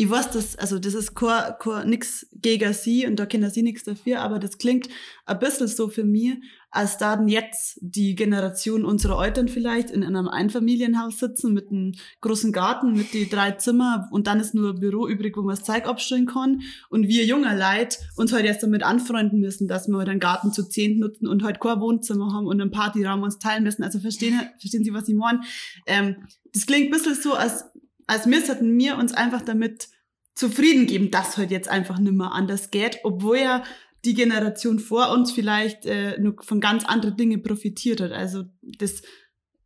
ich 0.03 0.10
weiß 0.10 0.31
das, 0.31 0.57
also 0.57 0.79
das 0.79 0.95
ist 0.95 1.15
kein, 1.15 1.54
kein, 1.60 1.89
nix 1.89 2.28
gegen 2.34 2.73
sie 2.73 3.08
und 3.08 3.15
da 3.17 3.25
können 3.25 3.49
sie 3.49 3.63
nichts 3.63 3.86
dafür, 3.86 4.19
aber 4.19 4.38
das 4.38 4.58
klingt 4.58 4.89
ein 5.25 5.39
bisschen 5.39 5.67
so 5.67 5.88
für 5.88 6.04
mich, 6.04 6.34
als 6.71 6.97
da 6.97 7.23
jetzt 7.25 7.78
die 7.80 8.13
Generation 8.13 8.84
unserer 8.84 9.23
Eltern 9.23 9.47
vielleicht 9.47 9.91
in 9.91 10.04
einem 10.04 10.28
Einfamilienhaus 10.28 11.19
sitzen 11.19 11.54
mit 11.54 11.69
einem 11.69 11.93
großen 12.19 12.51
Garten, 12.51 12.91
mit 12.91 13.13
die 13.13 13.30
drei 13.30 13.51
Zimmer 13.51 14.10
und 14.12 14.28
dann 14.28 14.41
ist 14.41 14.54
nur 14.54 14.71
ein 14.71 14.80
Büro 14.82 15.08
übrig, 15.08 15.38
wo 15.38 15.41
man 15.41 15.56
das 15.56 15.63
Zeug 15.63 15.88
abstellen 15.88 16.25
kann 16.25 16.63
und 16.89 17.08
wir 17.08 17.23
junger 17.23 17.56
Leute 17.56 17.99
uns 18.17 18.34
heute 18.34 18.47
erst 18.47 18.63
damit 18.63 18.84
anfreunden 18.84 19.39
müssen, 19.39 19.69
dass 19.69 19.88
wir 19.88 19.97
heute 19.97 20.12
einen 20.12 20.19
Garten 20.19 20.51
zu 20.51 20.67
zehn 20.67 20.99
nutzen 20.99 21.28
und 21.28 21.43
heute 21.43 21.60
kein 21.60 21.80
Wohnzimmer 21.80 22.34
haben 22.34 22.47
und 22.47 22.60
einen 22.60 22.71
Partyraum 22.71 23.23
uns 23.23 23.39
teilen 23.39 23.63
müssen. 23.63 23.84
Also 23.84 23.99
verstehen, 23.99 24.38
verstehen 24.60 24.84
Sie, 24.84 24.93
was 24.93 25.08
ich 25.08 25.15
meine? 25.15 25.39
Ähm, 25.86 26.28
das 26.51 26.65
klingt 26.65 26.88
ein 26.88 26.91
bisschen 26.91 27.15
so, 27.15 27.36
als 27.36 27.65
als 28.08 28.25
hatten 28.49 28.78
wir 28.78 28.97
uns 28.97 29.13
einfach 29.13 29.41
damit 29.41 29.88
zufrieden 30.36 30.88
geben, 30.88 31.12
dass 31.12 31.38
halt 31.38 31.52
jetzt 31.52 31.69
einfach 31.69 32.00
nicht 32.00 32.13
mehr 32.13 32.32
anders 32.32 32.72
geht, 32.72 33.00
obwohl 33.04 33.38
ja 33.38 33.63
die 34.06 34.13
Generation 34.13 34.80
vor 34.80 35.12
uns 35.12 35.32
vielleicht 35.32 35.86
äh, 35.86 36.19
nur 36.19 36.36
von 36.41 36.60
ganz 36.60 36.84
anderen 36.86 37.15
Dingen 37.15 37.41
profitiert 37.41 38.02
hat. 38.02 38.12
Also 38.12 38.43
das, 38.78 39.02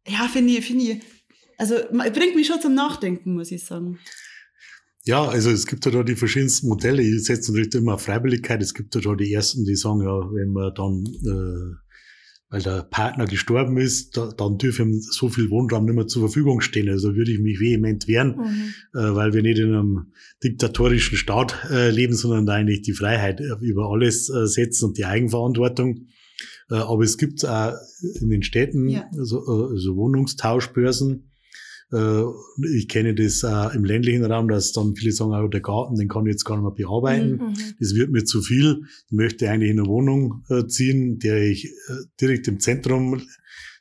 ja, 0.08 0.28
finde 0.28 0.54
ich, 0.54 0.66
finde 0.66 0.84
ich, 0.84 1.02
also 1.58 1.76
bringt 1.90 2.36
mich 2.36 2.48
schon 2.48 2.62
zum 2.62 2.76
Nachdenken, 2.76 3.34
muss 3.34 3.52
ich 3.52 3.66
sagen. 3.66 3.98
Ja, 5.06 5.24
also 5.26 5.50
es 5.50 5.66
gibt 5.66 5.86
ja 5.86 5.92
da 5.92 6.04
die 6.04 6.16
verschiedensten 6.16 6.68
Modelle. 6.68 7.02
Ich 7.02 7.24
setze 7.24 7.52
natürlich 7.52 7.74
immer 7.76 7.94
auf 7.94 8.02
Freiwilligkeit. 8.02 8.62
Es 8.62 8.74
gibt 8.74 8.94
ja 8.94 9.02
da 9.02 9.16
die 9.16 9.34
ersten, 9.34 9.64
die 9.64 9.76
sagen, 9.76 10.02
ja, 10.02 10.20
wenn 10.34 10.52
man 10.52 10.74
dann 10.76 11.06
äh, 11.06 11.87
weil 12.50 12.62
der 12.62 12.84
Partner 12.84 13.26
gestorben 13.26 13.78
ist, 13.78 14.16
da, 14.16 14.32
dann 14.32 14.58
dürfe 14.58 14.84
ihm 14.84 15.02
so 15.02 15.28
viel 15.28 15.50
Wohnraum 15.50 15.86
nicht 15.86 15.96
mehr 15.96 16.08
zur 16.08 16.24
Verfügung 16.24 16.62
stehen. 16.62 16.90
Also 16.90 17.16
würde 17.16 17.32
ich 17.32 17.40
mich 17.40 17.60
vehement 17.60 18.08
wehren, 18.08 18.38
mhm. 18.38 19.00
äh, 19.00 19.16
weil 19.16 19.34
wir 19.34 19.42
nicht 19.42 19.60
in 19.60 19.74
einem 19.74 20.14
diktatorischen 20.44 21.18
Staat 21.18 21.58
äh, 21.70 21.90
leben, 21.90 22.14
sondern 22.14 22.46
da 22.46 22.54
eigentlich 22.54 22.84
die 22.84 22.94
Freiheit 22.94 23.42
über 23.62 23.92
alles 23.92 24.30
äh, 24.30 24.48
setzen 24.48 24.86
und 24.86 24.98
die 24.98 25.06
Eigenverantwortung. 25.06 26.08
Äh, 26.70 26.76
aber 26.76 27.04
es 27.04 27.18
gibt 27.18 27.46
auch 27.46 27.74
in 28.22 28.30
den 28.30 28.44
Städten 28.44 28.88
ja. 28.88 29.10
so, 29.12 29.40
also, 29.40 29.76
so 29.76 29.96
Wohnungstauschbörsen, 29.98 31.30
ich 31.90 32.88
kenne 32.90 33.16
das 33.16 33.44
äh, 33.44 33.76
im 33.76 33.86
ländlichen 33.86 34.26
Raum, 34.26 34.50
dass 34.50 34.74
dann 34.74 34.96
viele 34.96 35.14
sagen, 35.14 35.32
oh, 35.32 35.48
der 35.48 35.62
Garten, 35.62 35.96
den 35.96 36.10
kann 36.10 36.26
ich 36.26 36.32
jetzt 36.32 36.44
gar 36.44 36.56
nicht 36.56 36.64
mehr 36.64 36.88
bearbeiten. 36.88 37.38
Mhm. 37.38 37.54
Das 37.80 37.96
wird 37.96 38.12
mir 38.12 38.26
zu 38.26 38.42
viel. 38.42 38.82
Ich 39.06 39.12
möchte 39.14 39.50
eigentlich 39.50 39.72
in 39.72 39.80
eine 39.80 39.88
Wohnung 39.88 40.44
äh, 40.50 40.68
ziehen, 40.68 41.18
der 41.20 41.42
ich 41.44 41.72
direkt 42.20 42.48
im 42.50 42.60
Zentrum 42.60 43.22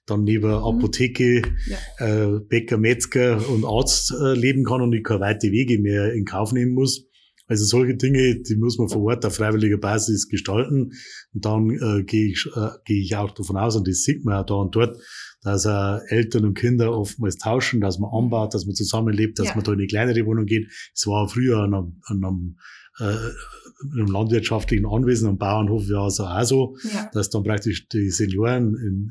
dann 0.06 0.24
neben 0.24 0.48
mhm. 0.48 0.54
Apotheke, 0.54 1.42
ja. 1.66 2.36
äh, 2.36 2.40
Bäcker, 2.40 2.78
Metzger 2.78 3.48
und 3.50 3.64
Arzt 3.64 4.12
äh, 4.12 4.34
leben 4.34 4.64
kann 4.64 4.80
und 4.80 4.92
ich 4.92 5.02
keine 5.02 5.20
weite 5.20 5.50
Wege 5.50 5.78
mehr 5.78 6.12
in 6.12 6.24
Kauf 6.24 6.52
nehmen 6.52 6.74
muss. 6.74 7.06
Also 7.46 7.64
solche 7.64 7.96
Dinge, 7.96 8.40
die 8.40 8.56
muss 8.56 8.78
man 8.78 8.88
vor 8.88 9.02
Ort 9.02 9.24
auf 9.24 9.36
freiwilliger 9.36 9.78
Basis 9.78 10.28
gestalten. 10.28 10.92
Und 11.32 11.44
dann 11.44 11.70
äh, 11.70 12.02
gehe 12.02 12.30
ich, 12.30 12.46
äh, 12.54 12.70
gehe 12.84 13.00
ich 13.00 13.16
auch 13.16 13.30
davon 13.32 13.56
aus, 13.56 13.76
und 13.76 13.86
das 13.86 14.02
sieht 14.02 14.24
man 14.24 14.34
auch 14.34 14.46
da 14.46 14.54
und 14.54 14.74
dort, 14.74 14.96
dass 15.42 15.64
äh, 15.64 15.98
Eltern 16.08 16.44
und 16.44 16.54
Kinder 16.54 16.92
oftmals 16.92 17.36
tauschen, 17.36 17.80
dass 17.80 17.98
man 17.98 18.10
anbaut, 18.12 18.52
dass 18.52 18.66
man 18.66 18.74
zusammenlebt, 18.74 19.38
dass 19.38 19.48
ja. 19.48 19.54
man 19.54 19.64
da 19.64 19.72
in 19.72 19.78
eine 19.78 19.86
kleinere 19.86 20.26
Wohnung 20.26 20.46
geht. 20.46 20.68
Es 20.92 21.06
war 21.06 21.28
früher 21.28 21.58
an 21.58 21.74
einem, 21.74 22.00
an 22.06 22.24
einem, 22.24 22.56
äh, 22.98 23.94
einem 23.94 24.06
landwirtschaftlichen 24.06 24.86
Anwesen, 24.86 25.28
am 25.28 25.38
Bauernhof 25.38 25.88
war 25.88 26.08
es 26.08 26.18
auch 26.18 26.42
so, 26.42 26.76
ja. 26.92 27.08
dass 27.12 27.30
dann 27.30 27.44
praktisch 27.44 27.88
die 27.88 28.10
Senioren 28.10 28.74
in, 28.74 29.10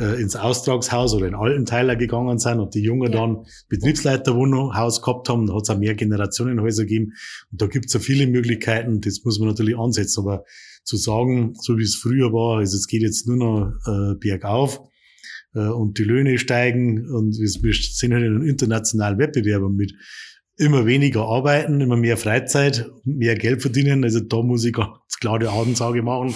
äh, 0.00 0.20
ins 0.20 0.36
Austragshaus 0.36 1.14
oder 1.14 1.26
in 1.26 1.34
Altenteiler 1.34 1.96
gegangen 1.96 2.38
sind 2.38 2.60
und 2.60 2.74
die 2.74 2.82
Jungen 2.82 3.12
ja. 3.12 3.20
dann 3.20 3.44
Betriebsleiterwohnhaus 3.68 5.02
gehabt 5.02 5.28
haben. 5.28 5.46
Da 5.46 5.54
hat 5.54 5.62
es 5.62 5.70
auch 5.70 5.78
mehr 5.78 5.94
Generationenhäuser 5.94 6.84
gegeben. 6.84 7.12
Und 7.50 7.62
da 7.62 7.66
gibt 7.66 7.86
es 7.86 7.92
ja 7.92 8.00
viele 8.00 8.26
Möglichkeiten, 8.26 9.00
das 9.00 9.24
muss 9.24 9.38
man 9.38 9.48
natürlich 9.48 9.78
ansetzen. 9.78 10.20
Aber 10.20 10.44
zu 10.84 10.96
sagen, 10.96 11.54
so 11.60 11.76
wie 11.78 11.82
es 11.82 11.96
früher 11.96 12.32
war, 12.32 12.58
also 12.58 12.76
es 12.76 12.86
geht 12.86 13.02
jetzt 13.02 13.26
nur 13.26 13.36
noch 13.36 13.72
äh, 13.86 14.14
bergauf, 14.18 14.80
äh, 15.54 15.68
und 15.68 15.98
die 15.98 16.04
Löhne 16.04 16.38
steigen 16.38 17.10
und 17.10 17.38
wir 17.38 17.48
sind 17.48 18.12
halt 18.12 18.24
in 18.24 18.34
einem 18.34 18.46
internationalen 18.46 19.18
Wettbewerb 19.18 19.62
mit 19.70 19.94
immer 20.56 20.86
weniger 20.86 21.22
arbeiten, 21.22 21.80
immer 21.80 21.96
mehr 21.96 22.16
Freizeit, 22.16 22.90
mehr 23.04 23.36
Geld 23.36 23.62
verdienen. 23.62 24.02
Also 24.02 24.20
da 24.20 24.42
muss 24.42 24.64
ich 24.64 24.72
ganz 24.72 25.16
klar 25.20 25.38
die 25.38 25.46
Aussage 25.46 26.02
machen, 26.02 26.34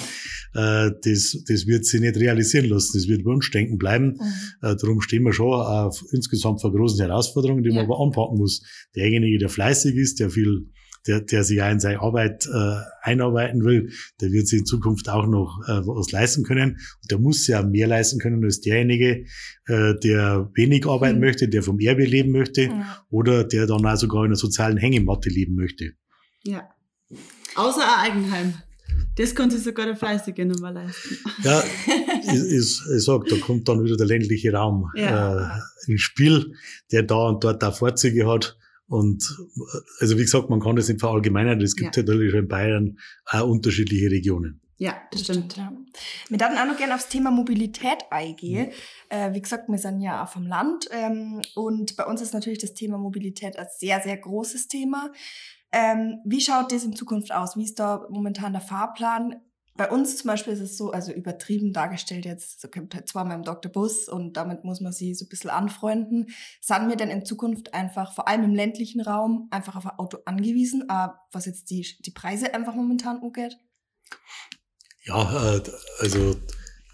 das, 0.54 1.44
das 1.46 1.66
wird 1.66 1.84
sich 1.86 2.00
nicht 2.00 2.16
realisieren 2.16 2.66
lassen. 2.66 2.98
Das 2.98 3.08
wird 3.08 3.24
Wunschdenken 3.24 3.78
bleiben. 3.78 4.18
Mhm. 4.18 4.68
Äh, 4.68 4.76
darum 4.76 5.00
stehen 5.00 5.22
wir 5.22 5.32
schon 5.32 5.52
auf 5.52 6.02
insgesamt 6.12 6.60
vor 6.60 6.72
großen 6.72 7.00
Herausforderungen, 7.04 7.62
die 7.62 7.70
ja. 7.70 7.76
man 7.76 7.84
aber 7.86 8.00
anpacken 8.00 8.38
muss. 8.38 8.62
Derjenige, 8.94 9.38
der 9.38 9.48
fleißig 9.48 9.96
ist, 9.96 10.20
der 10.20 10.30
viel 10.30 10.66
der, 11.06 11.20
der 11.20 11.44
sich 11.44 11.60
auch 11.62 11.70
in 11.70 11.80
seine 11.80 12.00
Arbeit 12.00 12.46
äh, 12.46 12.76
einarbeiten 13.02 13.64
will, 13.64 13.92
der 14.20 14.30
wird 14.30 14.46
sich 14.46 14.60
in 14.60 14.66
Zukunft 14.66 15.08
auch 15.08 15.26
noch 15.26 15.60
äh, 15.66 15.84
was 15.86 16.12
leisten 16.12 16.44
können. 16.44 16.72
Und 17.02 17.10
der 17.10 17.18
muss 17.18 17.46
ja 17.46 17.62
mehr 17.62 17.88
leisten 17.88 18.18
können 18.18 18.44
als 18.44 18.60
derjenige, 18.60 19.24
äh, 19.66 19.94
der 20.02 20.50
wenig 20.54 20.86
arbeiten 20.86 21.18
mhm. 21.18 21.24
möchte, 21.24 21.48
der 21.48 21.62
vom 21.62 21.78
Erbe 21.80 22.04
leben 22.04 22.30
möchte 22.30 22.62
ja. 22.62 23.04
oder 23.10 23.44
der 23.44 23.66
dann 23.66 23.84
auch 23.84 23.96
sogar 23.96 24.22
in 24.22 24.26
einer 24.26 24.36
sozialen 24.36 24.76
Hängematte 24.76 25.28
leben 25.28 25.54
möchte. 25.54 25.92
Ja. 26.44 26.68
Außer 27.54 27.82
ein 27.82 28.12
Eigenheim. 28.12 28.54
Das 29.16 29.34
kann 29.34 29.50
sich 29.50 29.62
sogar 29.62 29.86
der 29.86 29.96
Fleißige 29.96 30.38
nicht 30.38 30.60
mehr 30.60 30.72
leisten. 30.72 31.18
Ja, 31.42 31.62
ich, 32.22 32.32
ich, 32.32 32.80
ich 32.96 33.04
sag, 33.04 33.26
da 33.26 33.36
kommt 33.36 33.68
dann 33.68 33.84
wieder 33.84 33.96
der 33.96 34.06
ländliche 34.06 34.52
Raum 34.52 34.90
ja. 34.94 35.58
äh, 35.58 35.90
ins 35.90 36.00
Spiel, 36.00 36.54
der 36.90 37.02
da 37.02 37.28
und 37.28 37.44
dort 37.44 37.62
auch 37.62 37.76
Fahrzeuge 37.76 38.26
hat. 38.26 38.56
Und 38.86 39.36
also 40.00 40.18
wie 40.18 40.22
gesagt, 40.22 40.50
man 40.50 40.60
kann 40.60 40.76
das 40.76 40.88
nicht 40.88 41.00
verallgemeinern. 41.00 41.60
Es 41.60 41.76
gibt 41.76 41.96
ja. 41.96 42.02
natürlich 42.02 42.34
in 42.34 42.48
Bayern 42.48 42.98
auch 43.26 43.48
unterschiedliche 43.48 44.10
Regionen. 44.10 44.60
Ja, 44.82 45.00
das 45.12 45.22
stimmt. 45.22 45.56
Ja. 45.56 45.72
Wir 46.28 46.40
würden 46.40 46.58
auch 46.58 46.66
noch 46.66 46.76
gerne 46.76 46.96
aufs 46.96 47.08
Thema 47.08 47.30
Mobilität 47.30 47.98
eingehen. 48.10 48.66
Mhm. 48.66 48.72
Äh, 49.16 49.32
wie 49.32 49.40
gesagt, 49.40 49.68
wir 49.68 49.78
sind 49.78 50.00
ja 50.00 50.24
auch 50.24 50.28
vom 50.28 50.44
Land 50.44 50.88
ähm, 50.90 51.40
und 51.54 51.96
bei 51.96 52.04
uns 52.04 52.20
ist 52.20 52.34
natürlich 52.34 52.58
das 52.58 52.74
Thema 52.74 52.98
Mobilität 52.98 53.56
ein 53.56 53.68
sehr, 53.78 54.00
sehr 54.00 54.16
großes 54.16 54.66
Thema. 54.66 55.12
Ähm, 55.72 56.20
wie 56.24 56.40
schaut 56.40 56.70
das 56.72 56.84
in 56.84 56.94
Zukunft 56.94 57.32
aus? 57.32 57.56
Wie 57.56 57.64
ist 57.64 57.78
da 57.78 58.06
momentan 58.10 58.52
der 58.52 58.60
Fahrplan? 58.60 59.40
Bei 59.74 59.90
uns 59.90 60.18
zum 60.18 60.28
Beispiel 60.28 60.52
ist 60.52 60.60
es 60.60 60.76
so, 60.76 60.90
also 60.90 61.12
übertrieben 61.12 61.72
dargestellt 61.72 62.26
jetzt, 62.26 62.60
so 62.60 62.68
kommt 62.68 62.94
halt 62.94 63.08
zweimal 63.08 63.36
im 63.38 63.42
Dr. 63.42 63.72
Bus 63.72 64.06
und 64.06 64.36
damit 64.36 64.64
muss 64.64 64.82
man 64.82 64.92
sie 64.92 65.14
so 65.14 65.24
ein 65.24 65.30
bisschen 65.30 65.48
anfreunden. 65.48 66.28
Sind 66.60 66.88
wir 66.90 66.96
denn 66.96 67.08
in 67.08 67.24
Zukunft 67.24 67.72
einfach, 67.72 68.12
vor 68.12 68.28
allem 68.28 68.44
im 68.44 68.54
ländlichen 68.54 69.00
Raum, 69.00 69.48
einfach 69.50 69.74
auf 69.74 69.86
ein 69.86 69.98
Auto 69.98 70.18
angewiesen, 70.26 70.84
äh, 70.90 71.08
was 71.30 71.46
jetzt 71.46 71.70
die, 71.70 71.86
die 72.00 72.10
Preise 72.10 72.52
einfach 72.52 72.74
momentan 72.74 73.22
angeht? 73.22 73.56
Ja, 75.04 75.54
äh, 75.56 75.62
also 76.00 76.36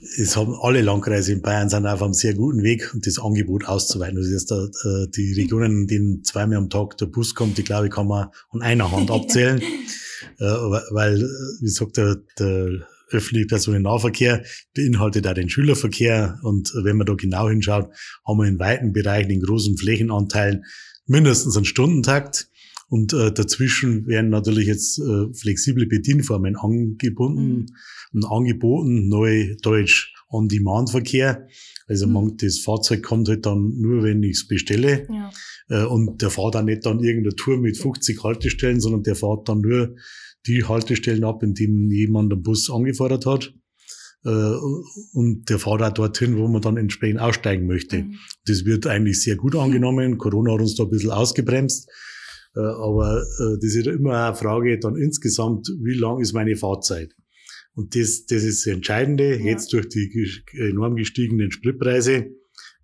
es 0.00 0.36
haben 0.36 0.54
alle 0.60 0.80
Landkreise 0.80 1.32
in 1.32 1.42
Bayern 1.42 1.68
sind 1.68 1.86
auf 1.86 2.02
einem 2.02 2.12
sehr 2.12 2.34
guten 2.34 2.62
Weg, 2.62 2.92
das 3.02 3.18
Angebot 3.18 3.66
auszuweiten. 3.66 4.16
Also 4.16 4.30
jetzt 4.30 4.50
da, 4.50 4.64
äh, 4.64 5.08
die 5.14 5.32
Regionen, 5.34 5.82
in 5.82 5.86
denen 5.86 6.24
zweimal 6.24 6.58
am 6.58 6.70
Tag 6.70 6.96
der 6.98 7.06
Bus 7.06 7.34
kommt, 7.34 7.58
die 7.58 7.64
glaube 7.64 7.86
ich 7.86 7.92
kann 7.92 8.06
man 8.06 8.28
an 8.50 8.62
einer 8.62 8.90
Hand 8.92 9.10
abzählen, 9.10 9.60
äh, 9.60 10.44
weil, 10.44 11.20
wie 11.60 11.64
gesagt, 11.64 11.96
der, 11.96 12.16
der 12.38 12.86
öffentliche 13.10 13.46
Personennahverkehr 13.46 14.44
beinhaltet 14.74 15.26
auch 15.26 15.34
den 15.34 15.48
Schülerverkehr 15.48 16.38
und 16.42 16.72
wenn 16.84 16.96
man 16.96 17.06
da 17.06 17.14
genau 17.14 17.48
hinschaut, 17.48 17.90
haben 18.26 18.38
wir 18.38 18.46
in 18.46 18.58
weiten 18.58 18.92
Bereichen, 18.92 19.30
in 19.30 19.40
großen 19.40 19.78
Flächenanteilen 19.78 20.64
mindestens 21.06 21.56
einen 21.56 21.64
Stundentakt. 21.64 22.48
Und 22.88 23.12
äh, 23.12 23.32
dazwischen 23.32 24.06
werden 24.06 24.30
natürlich 24.30 24.66
jetzt 24.66 24.98
äh, 24.98 25.32
flexible 25.34 25.86
Bedienformen 25.86 26.56
angebunden 26.56 27.58
mhm. 27.58 27.66
und 28.14 28.24
angeboten, 28.24 29.08
neu 29.08 29.56
Deutsch 29.62 30.14
On-Demand-Verkehr. 30.30 31.46
Also 31.86 32.06
mhm. 32.06 32.12
man, 32.12 32.36
das 32.38 32.58
Fahrzeug 32.58 33.02
kommt 33.02 33.28
halt 33.28 33.44
dann 33.44 33.78
nur, 33.78 34.02
wenn 34.02 34.22
ich 34.22 34.38
es 34.38 34.48
bestelle. 34.48 35.06
Ja. 35.10 35.30
Äh, 35.68 35.84
und 35.84 36.22
der 36.22 36.30
fährt 36.30 36.56
auch 36.56 36.62
nicht 36.62 36.86
dann 36.86 37.00
irgendeine 37.00 37.36
Tour 37.36 37.58
mit 37.58 37.76
50 37.76 38.24
Haltestellen, 38.24 38.80
sondern 38.80 39.02
der 39.02 39.16
fährt 39.16 39.48
dann 39.48 39.60
nur 39.60 39.94
die 40.46 40.64
Haltestellen 40.64 41.24
ab, 41.24 41.42
in 41.42 41.54
denen 41.54 41.90
jemand 41.90 42.32
den 42.32 42.42
Bus 42.42 42.70
angefordert 42.70 43.26
hat. 43.26 43.52
Äh, 44.24 44.30
und 45.12 45.44
der 45.48 45.58
fährt 45.58 45.82
auch 45.82 45.92
dorthin, 45.92 46.38
wo 46.38 46.48
man 46.48 46.62
dann 46.62 46.76
entsprechend 46.76 47.20
aussteigen 47.20 47.66
möchte. 47.66 48.04
Mhm. 48.04 48.14
Das 48.46 48.64
wird 48.64 48.86
eigentlich 48.86 49.22
sehr 49.22 49.36
gut 49.36 49.56
angenommen. 49.56 50.18
Corona 50.18 50.52
hat 50.52 50.60
uns 50.60 50.74
da 50.74 50.84
ein 50.84 50.90
bisschen 50.90 51.10
ausgebremst. 51.10 51.90
Äh, 52.58 52.62
aber 52.62 53.22
äh, 53.22 53.56
das 53.60 53.74
ist 53.74 53.86
immer 53.86 54.26
eine 54.26 54.36
Frage 54.36 54.78
dann 54.78 54.96
insgesamt, 54.96 55.68
wie 55.80 55.94
lang 55.94 56.20
ist 56.20 56.32
meine 56.32 56.56
Fahrzeit? 56.56 57.14
Und 57.74 57.94
das, 57.94 58.26
das 58.26 58.42
ist 58.42 58.66
das 58.66 58.74
Entscheidende. 58.74 59.36
Ja. 59.36 59.44
Jetzt 59.44 59.72
durch 59.72 59.88
die 59.88 60.10
enorm 60.52 60.96
gestiegenen 60.96 61.52
Spritpreise 61.52 62.14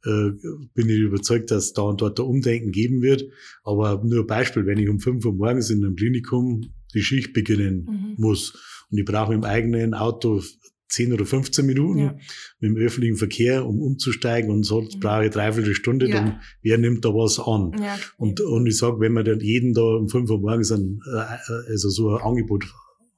äh, 0.05 0.31
bin 0.75 0.89
ich 0.89 1.01
überzeugt, 1.01 1.51
dass 1.51 1.73
da 1.73 1.83
und 1.83 2.01
dort 2.01 2.21
ein 2.21 2.27
Umdenken 2.27 2.71
geben 2.71 3.03
wird. 3.03 3.25
Aber 3.65 4.03
nur 4.05 4.21
ein 4.21 4.27
Beispiel, 4.27 4.67
wenn 4.67 4.79
ich 4.79 4.89
um 4.89 5.01
5 5.01 5.25
Uhr 5.25 5.35
morgens 5.35 5.71
in 5.71 5.85
einem 5.85 5.97
Klinikum 5.97 6.73
die 6.95 7.03
Schicht 7.03 7.33
beginnen 7.33 7.87
mhm. 7.91 8.15
muss 8.19 8.87
und 8.91 8.99
ich 8.99 9.05
brauche 9.05 9.35
im 9.35 9.43
eigenen 9.43 9.95
Auto 9.95 10.41
10 10.89 11.13
oder 11.13 11.25
15 11.25 11.67
Minuten 11.67 11.99
ja. 11.99 12.17
mit 12.61 12.71
dem 12.71 12.77
öffentlichen 12.77 13.17
Verkehr, 13.17 13.67
um 13.67 13.81
umzusteigen 13.81 14.51
und 14.51 14.65
so 14.65 14.83
mhm. 14.83 15.01
brauche 15.01 15.27
ich 15.27 15.31
dreiviertel 15.31 15.75
Stunde, 15.75 16.09
ja. 16.09 16.15
dann 16.15 16.41
wer 16.63 16.79
nimmt 16.79 17.05
da 17.05 17.11
was 17.11 17.39
an? 17.41 17.73
Ja. 17.83 17.99
Und, 18.17 18.41
und 18.41 18.67
ich 18.67 18.77
sage, 18.77 19.01
wenn 19.01 19.13
man 19.13 19.25
dann 19.25 19.41
jeden 19.41 19.75
da 19.75 19.83
um 19.83 20.09
5 20.09 20.31
Uhr 20.31 20.41
morgens 20.41 20.71
ein, 20.71 21.01
äh, 21.13 21.71
also 21.71 21.89
so 21.89 22.11
ein 22.11 22.23
Angebot 22.23 22.67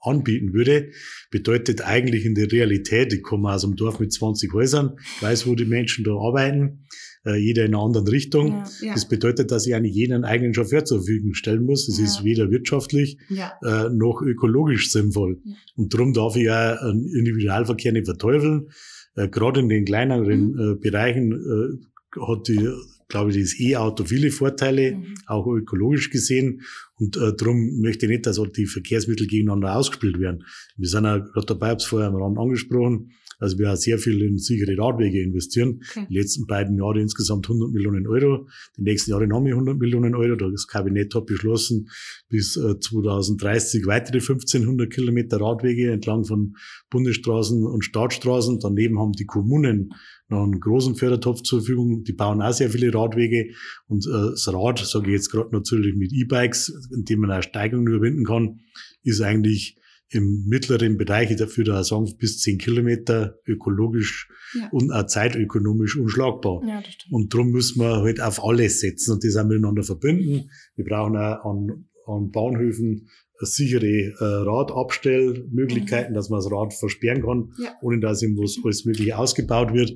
anbieten 0.00 0.52
würde, 0.52 0.90
bedeutet 1.30 1.82
eigentlich 1.82 2.24
in 2.24 2.34
der 2.34 2.50
Realität, 2.50 3.12
ich 3.12 3.22
komme 3.22 3.52
aus 3.52 3.64
einem 3.64 3.76
Dorf 3.76 3.98
mit 3.98 4.12
20 4.12 4.52
Häusern, 4.52 4.98
weiß, 5.20 5.46
wo 5.46 5.54
die 5.54 5.64
Menschen 5.64 6.04
da 6.04 6.12
arbeiten, 6.12 6.86
äh, 7.26 7.36
jeder 7.36 7.64
in 7.64 7.74
einer 7.74 7.82
anderen 7.82 8.08
Richtung. 8.08 8.48
Ja, 8.48 8.64
ja. 8.80 8.94
Das 8.94 9.08
bedeutet, 9.08 9.50
dass 9.50 9.66
ich 9.66 9.74
eigentlich 9.74 9.94
jeden 9.94 10.24
eigenen 10.24 10.54
Chauffeur 10.54 10.84
zur 10.84 10.98
Verfügung 10.98 11.34
stellen 11.34 11.64
muss. 11.64 11.86
Das 11.86 11.98
ja. 11.98 12.04
ist 12.04 12.24
weder 12.24 12.50
wirtschaftlich 12.50 13.18
äh, 13.30 13.88
noch 13.90 14.22
ökologisch 14.22 14.90
sinnvoll. 14.90 15.40
Und 15.74 15.92
darum 15.92 16.12
darf 16.12 16.36
ich 16.36 16.44
ja 16.44 16.74
einen 16.74 17.06
Individualverkehr 17.06 17.92
nicht 17.92 18.06
verteufeln. 18.06 18.68
Äh, 19.14 19.28
Gerade 19.28 19.60
in 19.60 19.68
den 19.68 19.84
kleineren 19.84 20.52
mhm. 20.52 20.72
äh, 20.72 20.74
Bereichen 20.76 21.32
äh, 21.32 22.20
hat 22.20 22.48
die 22.48 22.68
glaube 23.08 23.30
ich, 23.30 23.40
das 23.40 23.60
E-Auto 23.60 24.04
viele 24.04 24.30
Vorteile, 24.30 24.96
mhm. 24.96 25.14
auch 25.26 25.46
ökologisch 25.46 26.10
gesehen. 26.10 26.62
Und 26.96 27.16
äh, 27.16 27.32
darum 27.36 27.80
möchte 27.80 28.06
ich 28.06 28.10
nicht, 28.10 28.26
dass 28.26 28.40
die 28.56 28.66
Verkehrsmittel 28.66 29.26
gegeneinander 29.26 29.76
ausgespielt 29.76 30.18
werden. 30.18 30.44
Wir 30.76 30.88
sind 30.88 31.04
ja 31.04 31.18
gerade 31.18 31.46
dabei, 31.46 31.68
habe 31.68 31.76
es 31.76 31.84
vorher 31.84 32.08
am 32.08 32.16
Rand 32.16 32.38
angesprochen, 32.38 33.12
also 33.38 33.58
wir 33.58 33.68
haben 33.68 33.76
sehr 33.76 33.98
viel 33.98 34.22
in 34.22 34.38
sichere 34.38 34.76
Radwege 34.78 35.22
investieren. 35.22 35.80
Okay. 35.90 36.06
Die 36.08 36.14
letzten 36.14 36.46
beiden 36.46 36.76
Jahre 36.78 37.00
insgesamt 37.00 37.46
100 37.46 37.70
Millionen 37.70 38.06
Euro. 38.06 38.48
Die 38.76 38.82
nächsten 38.82 39.10
Jahre 39.10 39.26
noch 39.26 39.42
mehr 39.42 39.52
100 39.52 39.78
Millionen 39.78 40.14
Euro. 40.14 40.36
Das 40.36 40.66
Kabinett 40.66 41.14
hat 41.14 41.26
beschlossen, 41.26 41.88
bis 42.28 42.56
äh, 42.56 42.78
2030 42.78 43.86
weitere 43.86 44.18
1500 44.18 44.90
Kilometer 44.90 45.40
Radwege 45.40 45.92
entlang 45.92 46.24
von 46.24 46.56
Bundesstraßen 46.90 47.64
und 47.66 47.84
Staatsstraßen. 47.84 48.58
Daneben 48.60 48.98
haben 48.98 49.12
die 49.12 49.26
Kommunen 49.26 49.92
noch 50.28 50.42
einen 50.42 50.58
großen 50.58 50.94
Fördertopf 50.94 51.42
zur 51.42 51.60
Verfügung. 51.60 52.04
Die 52.04 52.12
bauen 52.12 52.40
auch 52.40 52.52
sehr 52.52 52.70
viele 52.70 52.92
Radwege. 52.92 53.50
Und 53.86 54.06
äh, 54.06 54.30
das 54.30 54.48
Rad, 54.52 54.78
sage 54.78 55.08
ich 55.08 55.12
jetzt 55.12 55.30
gerade 55.30 55.50
natürlich 55.52 55.94
mit 55.94 56.12
E-Bikes, 56.12 56.88
in 56.94 57.04
dem 57.04 57.20
man 57.20 57.30
eine 57.30 57.42
Steigung 57.42 57.86
überwinden 57.86 58.24
kann, 58.24 58.60
ist 59.02 59.20
eigentlich 59.20 59.78
im 60.08 60.44
mittleren 60.46 60.96
Bereich, 60.96 61.34
dafür 61.36 61.64
da 61.64 61.82
sagen, 61.82 62.16
bis 62.18 62.38
zehn 62.38 62.58
Kilometer 62.58 63.38
ökologisch 63.46 64.28
ja. 64.54 64.68
und 64.70 64.92
auch 64.92 65.06
zeitökonomisch 65.06 65.96
unschlagbar. 65.96 66.62
Ja, 66.66 66.82
und 67.10 67.34
darum 67.34 67.50
müssen 67.50 67.80
wir 67.80 68.02
halt 68.02 68.20
auf 68.20 68.42
alles 68.44 68.80
setzen 68.80 69.12
und 69.12 69.24
das 69.24 69.36
auch 69.36 69.44
miteinander 69.44 69.82
verbinden. 69.82 70.50
Wir 70.76 70.84
brauchen 70.84 71.16
auch 71.16 71.44
an, 71.44 71.86
an 72.06 72.30
Bahnhöfen 72.30 73.08
sichere 73.40 73.86
äh, 73.86 74.14
Radabstellmöglichkeiten, 74.20 76.12
mhm. 76.12 76.14
dass 76.14 76.30
man 76.30 76.38
das 76.40 76.50
Rad 76.50 76.72
versperren 76.72 77.22
kann, 77.22 77.52
ja. 77.58 77.70
ohne 77.82 78.00
dass 78.00 78.22
irgendwas 78.22 78.56
alles 78.64 78.84
Mögliche 78.84 79.18
ausgebaut 79.18 79.74
wird. 79.74 79.90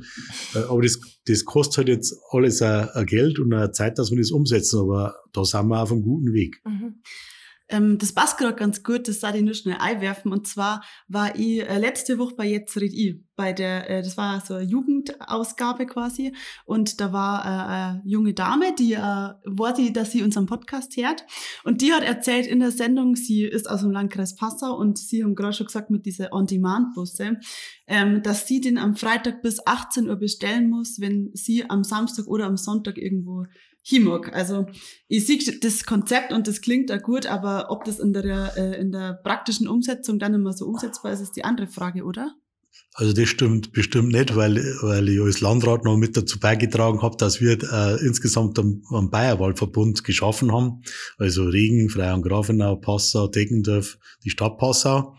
Äh, 0.54 0.58
aber 0.68 0.82
das, 0.82 1.00
das 1.26 1.44
kostet 1.44 1.78
halt 1.78 1.88
jetzt 1.88 2.14
alles 2.30 2.60
ein 2.60 3.06
Geld 3.06 3.38
und 3.38 3.52
eine 3.52 3.72
Zeit, 3.72 3.98
dass 3.98 4.10
wir 4.10 4.18
das 4.18 4.30
umsetzen. 4.30 4.80
Aber 4.80 5.14
da 5.32 5.44
sind 5.44 5.68
wir 5.68 5.82
auf 5.82 5.92
einem 5.92 6.02
guten 6.02 6.32
Weg. 6.32 6.60
Mhm. 6.66 7.00
Ähm, 7.70 7.98
das 7.98 8.12
passt 8.12 8.36
gerade 8.36 8.56
ganz 8.56 8.82
gut, 8.82 9.06
das 9.06 9.20
soll 9.20 9.36
ich 9.36 9.42
nur 9.42 9.54
schnell 9.54 9.76
einwerfen. 9.78 10.32
Und 10.32 10.46
zwar 10.46 10.82
war 11.08 11.36
ich 11.36 11.60
äh, 11.60 11.78
letzte 11.78 12.18
Woche 12.18 12.34
bei 12.34 12.46
Jetzt 12.46 12.76
red 12.76 12.92
ich, 12.92 13.16
bei 13.36 13.52
der, 13.52 13.88
äh, 13.88 14.02
das 14.02 14.16
war 14.16 14.40
so 14.40 14.54
eine 14.54 14.64
Jugendausgabe 14.64 15.86
quasi. 15.86 16.34
Und 16.66 17.00
da 17.00 17.12
war 17.12 17.44
äh, 17.44 17.48
eine 17.48 18.02
junge 18.04 18.34
Dame, 18.34 18.74
die 18.76 18.94
äh, 18.94 19.28
wollte, 19.46 19.92
dass 19.92 20.10
sie 20.10 20.22
unseren 20.22 20.46
Podcast 20.46 20.96
hört. 20.96 21.24
Und 21.62 21.80
die 21.80 21.92
hat 21.92 22.02
erzählt 22.02 22.46
in 22.46 22.58
der 22.58 22.72
Sendung, 22.72 23.14
sie 23.14 23.44
ist 23.44 23.70
aus 23.70 23.80
dem 23.82 23.92
Landkreis 23.92 24.34
Passau 24.34 24.76
und 24.76 24.98
sie 24.98 25.22
haben 25.22 25.36
gerade 25.36 25.52
schon 25.52 25.66
gesagt 25.66 25.90
mit 25.90 26.06
dieser 26.06 26.32
On-Demand-Busse, 26.32 27.38
ähm, 27.86 28.22
dass 28.22 28.48
sie 28.48 28.60
den 28.60 28.78
am 28.78 28.96
Freitag 28.96 29.42
bis 29.42 29.64
18 29.64 30.08
Uhr 30.08 30.16
bestellen 30.16 30.68
muss, 30.68 31.00
wenn 31.00 31.30
sie 31.34 31.70
am 31.70 31.84
Samstag 31.84 32.26
oder 32.26 32.46
am 32.46 32.56
Sonntag 32.56 32.98
irgendwo 32.98 33.46
Himog. 33.82 34.32
Also 34.32 34.66
ich 35.08 35.26
sehe 35.26 35.38
das 35.60 35.84
Konzept 35.84 36.32
und 36.32 36.46
das 36.46 36.60
klingt 36.60 36.90
da 36.90 36.98
gut, 36.98 37.26
aber 37.26 37.70
ob 37.70 37.84
das 37.84 37.98
in 37.98 38.12
der, 38.12 38.56
äh, 38.56 38.80
in 38.80 38.92
der 38.92 39.14
praktischen 39.14 39.68
Umsetzung 39.68 40.18
dann 40.18 40.34
immer 40.34 40.52
so 40.52 40.66
umsetzbar 40.66 41.12
ist, 41.12 41.20
ist 41.20 41.36
die 41.36 41.44
andere 41.44 41.66
Frage, 41.66 42.04
oder? 42.04 42.34
Also 42.94 43.12
das 43.12 43.28
stimmt 43.28 43.72
bestimmt 43.72 44.12
nicht, 44.12 44.34
weil, 44.34 44.56
weil 44.82 45.08
ich 45.08 45.20
als 45.20 45.40
Landrat 45.40 45.84
noch 45.84 45.96
mit 45.96 46.16
dazu 46.16 46.40
beigetragen 46.40 47.02
habe, 47.02 47.16
dass 47.16 47.40
wir 47.40 47.52
äh, 47.52 48.04
insgesamt 48.04 48.58
einen, 48.58 48.82
einen 48.92 49.10
Bayerwaldverbund 49.10 50.02
geschaffen 50.04 50.52
haben. 50.52 50.82
Also 51.16 51.44
Regen, 51.44 51.88
Freyang 51.88 52.22
Grafenau, 52.22 52.76
Passau, 52.76 53.28
Deggendorf, 53.28 53.96
die 54.24 54.30
Stadt 54.30 54.58
Passau. 54.58 55.14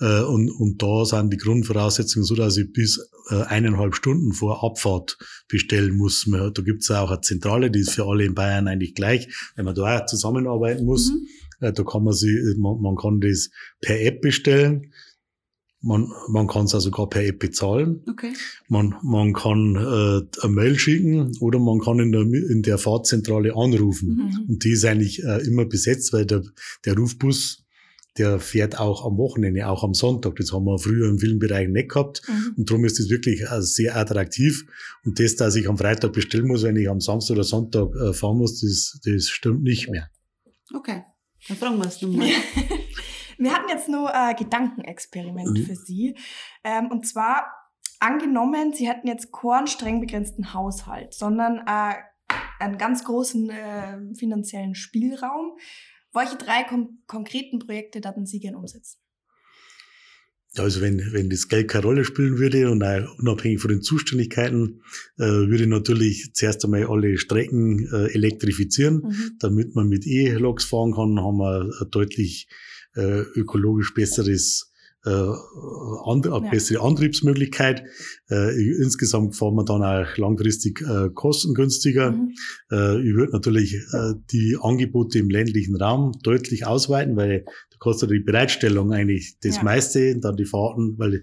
Äh, 0.00 0.22
und, 0.22 0.50
und 0.50 0.82
da 0.82 1.04
sind 1.04 1.32
die 1.32 1.38
Grundvoraussetzungen 1.38 2.24
so, 2.24 2.34
dass 2.34 2.56
ich 2.56 2.72
bis 2.72 3.00
äh, 3.30 3.42
eineinhalb 3.42 3.94
Stunden 3.94 4.32
vor 4.32 4.64
Abfahrt 4.64 5.18
bestellen 5.48 5.96
muss. 5.96 6.26
Da 6.30 6.62
gibt's 6.62 6.90
auch 6.90 7.10
eine 7.10 7.20
Zentrale, 7.20 7.70
die 7.70 7.80
ist 7.80 7.92
für 7.92 8.06
alle 8.06 8.24
in 8.24 8.34
Bayern 8.34 8.68
eigentlich 8.68 8.94
gleich, 8.94 9.28
wenn 9.56 9.64
man 9.64 9.74
da 9.74 9.98
auch 9.98 10.06
zusammenarbeiten 10.06 10.84
muss. 10.84 11.10
Mhm. 11.10 11.26
Äh, 11.60 11.72
da 11.72 11.82
kann 11.82 12.04
man 12.04 12.14
sie, 12.14 12.54
man, 12.58 12.80
man 12.80 12.96
kann 12.96 13.20
das 13.20 13.50
per 13.80 14.00
App 14.00 14.20
bestellen. 14.20 14.92
Man, 15.80 16.10
man 16.28 16.48
kann 16.48 16.64
es 16.64 16.74
auch 16.74 16.80
sogar 16.80 17.08
per 17.08 17.24
App 17.24 17.38
bezahlen. 17.38 18.02
Okay. 18.10 18.32
Man, 18.66 18.96
man 19.02 19.32
kann 19.32 19.76
äh, 19.76 20.42
eine 20.42 20.52
Mail 20.52 20.76
schicken 20.76 21.36
oder 21.38 21.60
man 21.60 21.78
kann 21.78 22.00
in 22.00 22.10
der, 22.10 22.22
in 22.22 22.62
der 22.62 22.78
Fahrzentrale 22.78 23.54
anrufen. 23.54 24.16
Mhm. 24.16 24.48
Und 24.48 24.64
die 24.64 24.70
ist 24.70 24.84
eigentlich 24.84 25.22
äh, 25.22 25.46
immer 25.46 25.66
besetzt, 25.66 26.12
weil 26.12 26.26
der, 26.26 26.42
der 26.84 26.96
Rufbus, 26.96 27.64
der 28.18 28.40
fährt 28.40 28.78
auch 28.78 29.04
am 29.04 29.16
Wochenende, 29.16 29.66
auch 29.68 29.84
am 29.84 29.94
Sonntag. 29.94 30.36
Das 30.36 30.52
haben 30.52 30.64
wir 30.64 30.78
früher 30.78 31.08
im 31.08 31.18
Filmbereich 31.18 31.68
nicht 31.68 31.90
gehabt. 31.90 32.22
Mhm. 32.28 32.54
Und 32.58 32.70
darum 32.70 32.84
ist 32.84 32.98
das 32.98 33.08
wirklich 33.08 33.42
äh, 33.42 33.62
sehr 33.62 33.96
attraktiv. 33.96 34.64
Und 35.04 35.18
das, 35.20 35.36
dass 35.36 35.54
ich 35.56 35.68
am 35.68 35.78
Freitag 35.78 36.12
bestellen 36.12 36.48
muss, 36.48 36.62
wenn 36.62 36.76
ich 36.76 36.88
am 36.88 37.00
Samstag 37.00 37.34
oder 37.34 37.44
Sonntag 37.44 37.94
äh, 37.94 38.12
fahren 38.12 38.38
muss, 38.38 38.60
das, 38.60 39.00
das 39.04 39.28
stimmt 39.28 39.62
nicht 39.62 39.88
mehr. 39.88 40.10
Okay, 40.74 41.04
dann 41.48 41.56
fragen 41.56 41.78
wir 41.78 41.86
es 41.86 42.02
nochmal. 42.02 42.28
Wir 43.38 43.54
hatten 43.54 43.68
jetzt 43.68 43.88
nur 43.88 44.12
ein 44.12 44.34
Gedankenexperiment 44.34 45.58
mhm. 45.58 45.64
für 45.64 45.76
Sie. 45.76 46.16
Ähm, 46.64 46.90
und 46.90 47.06
zwar 47.06 47.46
angenommen, 48.00 48.72
Sie 48.72 48.88
hätten 48.88 49.06
jetzt 49.06 49.32
keinen 49.32 49.68
streng 49.68 50.00
begrenzten 50.00 50.52
Haushalt, 50.54 51.14
sondern 51.14 51.58
äh, 51.58 51.94
einen 52.58 52.78
ganz 52.78 53.04
großen 53.04 53.50
äh, 53.50 54.14
finanziellen 54.14 54.74
Spielraum. 54.74 55.56
Welche 56.12 56.36
drei 56.36 56.64
kon 56.64 57.02
konkreten 57.06 57.58
Projekte 57.58 58.02
würden 58.02 58.26
Sie 58.26 58.40
gerne 58.40 58.58
umsetzen? 58.58 58.98
Also 60.56 60.80
wenn, 60.80 61.12
wenn 61.12 61.28
das 61.28 61.48
Geld 61.48 61.68
keine 61.68 61.84
Rolle 61.84 62.04
spielen 62.04 62.38
würde 62.38 62.70
und 62.70 62.82
auch 62.82 63.18
unabhängig 63.18 63.60
von 63.60 63.70
den 63.70 63.82
Zuständigkeiten, 63.82 64.82
äh, 65.18 65.24
würde 65.24 65.64
ich 65.64 65.68
natürlich 65.68 66.30
zuerst 66.32 66.64
einmal 66.64 66.86
alle 66.86 67.18
Strecken 67.18 67.86
äh, 67.92 68.12
elektrifizieren, 68.14 69.02
mhm. 69.02 69.36
damit 69.40 69.74
man 69.74 69.88
mit 69.88 70.06
E-Loks 70.06 70.64
fahren 70.64 70.94
kann, 70.94 71.20
haben 71.20 71.38
wir 71.38 71.70
deutlich 71.90 72.48
äh, 72.96 73.20
ökologisch 73.20 73.92
besseres 73.92 74.72
äh, 75.08 76.10
and, 76.10 76.26
ja. 76.26 76.38
bessere 76.38 76.82
Antriebsmöglichkeit. 76.82 77.84
Äh, 78.30 78.60
insgesamt 78.80 79.36
fahren 79.36 79.54
wir 79.54 79.64
dann 79.64 79.82
auch 79.82 80.16
langfristig 80.16 80.82
äh, 80.82 81.10
kostengünstiger. 81.12 82.12
Mhm. 82.12 82.34
Äh, 82.70 83.00
ich 83.00 83.14
würde 83.14 83.32
natürlich 83.32 83.74
äh, 83.74 84.14
die 84.30 84.56
Angebote 84.60 85.18
im 85.18 85.30
ländlichen 85.30 85.76
Raum 85.76 86.12
deutlich 86.22 86.66
ausweiten, 86.66 87.16
weil 87.16 87.44
da 87.44 87.76
kostet 87.78 88.10
die 88.10 88.20
Bereitstellung 88.20 88.92
eigentlich 88.92 89.36
das 89.42 89.56
ja. 89.56 89.62
meiste, 89.62 90.18
dann 90.18 90.36
die 90.36 90.44
Fahrten, 90.44 90.98
weil 90.98 91.22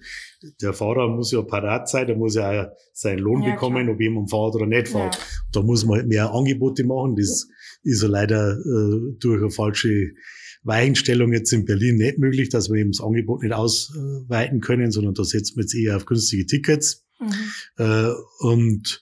der 0.61 0.73
Fahrer 0.73 1.09
muss 1.09 1.31
ja 1.31 1.41
parat 1.41 1.89
sein, 1.89 2.07
der 2.07 2.15
muss 2.15 2.35
ja 2.35 2.63
auch 2.63 2.67
seinen 2.93 3.19
Lohn 3.19 3.43
ja, 3.43 3.51
bekommen, 3.51 3.83
klar. 3.83 3.95
ob 3.95 4.01
jemand 4.01 4.29
fährt 4.29 4.55
oder 4.55 4.65
nicht 4.65 4.87
fährt. 4.87 5.19
Da 5.51 5.61
muss 5.61 5.85
man 5.85 6.07
mehr 6.07 6.31
Angebote 6.33 6.83
machen. 6.85 7.15
Das 7.15 7.47
ist 7.83 8.01
ja 8.01 8.07
leider 8.07 8.53
äh, 8.53 9.15
durch 9.19 9.41
eine 9.41 9.51
falsche 9.51 10.11
Weichenstellung 10.65 11.31
jetzt 11.31 11.53
in 11.53 11.65
Berlin 11.65 11.95
nicht 11.97 12.17
möglich, 12.17 12.49
dass 12.49 12.69
wir 12.69 12.79
eben 12.79 12.91
das 12.91 13.01
Angebot 13.01 13.43
nicht 13.43 13.53
ausweiten 13.53 14.61
können, 14.61 14.91
sondern 14.91 15.13
da 15.13 15.23
setzen 15.23 15.55
wir 15.55 15.63
jetzt 15.63 15.75
eher 15.75 15.95
auf 15.95 16.05
günstige 16.05 16.45
Tickets. 16.45 17.05
Mhm. 17.19 17.31
Äh, 17.77 18.11
und 18.39 18.99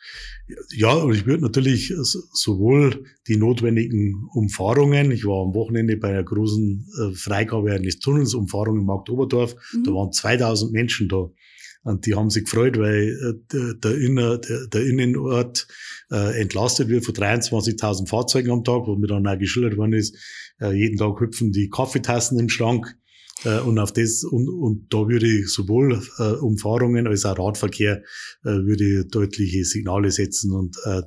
ja, 0.76 0.93
und 0.93 1.15
ich 1.15 1.26
würde 1.26 1.43
natürlich 1.43 1.93
sowohl 1.97 3.06
die 3.28 3.38
notwendigen 3.38 4.28
Umfahrungen, 4.34 5.12
ich 5.12 5.26
war 5.26 5.41
am 5.41 5.56
Wochenende 5.56 5.97
bei 5.97 6.10
einer 6.10 6.23
großen 6.23 6.86
äh, 6.99 7.15
Freigabe 7.15 7.71
eines 7.71 7.99
Tunnels, 7.99 8.34
Umfahrung 8.34 8.80
in 8.80 8.86
Markt 8.86 9.10
Oberdorf, 9.10 9.56
mhm. 9.73 9.84
da 9.86 9.91
waren 9.91 10.12
2000 10.12 10.71
Menschen 10.71 11.08
da. 11.08 11.30
Und 11.84 12.06
die 12.06 12.15
haben 12.15 12.30
sich 12.30 12.46
gefreut, 12.46 12.78
weil 12.78 13.10
äh, 13.54 13.74
der, 13.76 13.98
Inner, 13.98 14.38
der, 14.38 14.67
der 14.67 14.86
Innenort 14.86 15.67
äh, 16.12 16.41
entlastet 16.41 16.88
wird 16.88 17.06
von 17.06 17.13
23.000 17.13 18.08
Fahrzeugen 18.08 18.52
am 18.52 18.63
Tag, 18.63 18.88
wo 18.88 18.96
mir 18.96 19.08
dann 19.08 19.28
auch 19.28 19.38
geschildert 19.38 19.78
worden 19.78 19.93
ist, 19.93 20.17
äh, 20.62 20.72
jeden 20.72 20.98
Tag 20.98 21.19
hüpfen 21.19 21.52
die 21.52 21.69
Kaffeetassen 21.69 22.39
im 22.39 22.50
Schrank. 22.50 22.96
Äh, 23.43 23.60
und 23.60 23.80
auf 23.80 23.91
das, 23.91 24.24
und, 24.24 24.48
und 24.48 24.93
da 24.93 25.10
würde 25.10 25.28
ich 25.28 25.50
sowohl 25.50 26.02
äh, 26.19 26.24
Umfahrungen 26.24 27.08
als 27.08 27.26
auch 27.26 27.38
Radverkehr 27.38 28.04
äh, 28.43 28.50
würde 28.50 29.02
ich 29.02 29.08
deutliche 29.10 29.65
Signale 29.65 30.12
setzen 30.12 30.52
und 30.52 30.78
äh, 30.86 31.02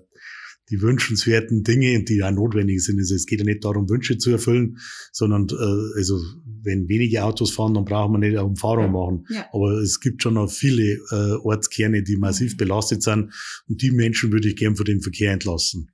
die 0.70 0.82
wünschenswerten 0.82 1.62
Dinge, 1.62 2.02
die 2.04 2.18
ja 2.18 2.30
notwendig 2.30 2.84
sind. 2.84 2.98
Also 2.98 3.14
es 3.14 3.26
geht 3.26 3.40
ja 3.40 3.44
nicht 3.44 3.64
darum, 3.64 3.88
Wünsche 3.88 4.18
zu 4.18 4.30
erfüllen, 4.30 4.78
sondern 5.12 5.46
äh, 5.50 5.98
also 5.98 6.20
wenn 6.62 6.88
wenige 6.88 7.24
Autos 7.24 7.52
fahren, 7.52 7.74
dann 7.74 7.84
braucht 7.84 8.10
man 8.10 8.20
nicht 8.20 8.36
eine 8.36 8.44
Umfahrung 8.44 8.92
machen. 8.92 9.26
Ja. 9.30 9.48
Aber 9.52 9.72
es 9.80 10.00
gibt 10.00 10.22
schon 10.22 10.34
noch 10.34 10.50
viele 10.50 10.98
äh, 11.10 11.36
Ortskerne, 11.42 12.02
die 12.02 12.16
massiv 12.16 12.54
mhm. 12.54 12.56
belastet 12.56 13.02
sind 13.02 13.32
und 13.68 13.82
die 13.82 13.90
Menschen 13.90 14.32
würde 14.32 14.48
ich 14.48 14.56
gern 14.56 14.76
von 14.76 14.86
dem 14.86 15.00
Verkehr 15.00 15.32
entlassen. 15.32 15.90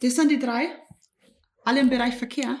Das 0.00 0.16
sind 0.16 0.30
die 0.30 0.38
drei? 0.38 0.66
Alle 1.64 1.80
im 1.80 1.90
Bereich 1.90 2.14
Verkehr? 2.14 2.58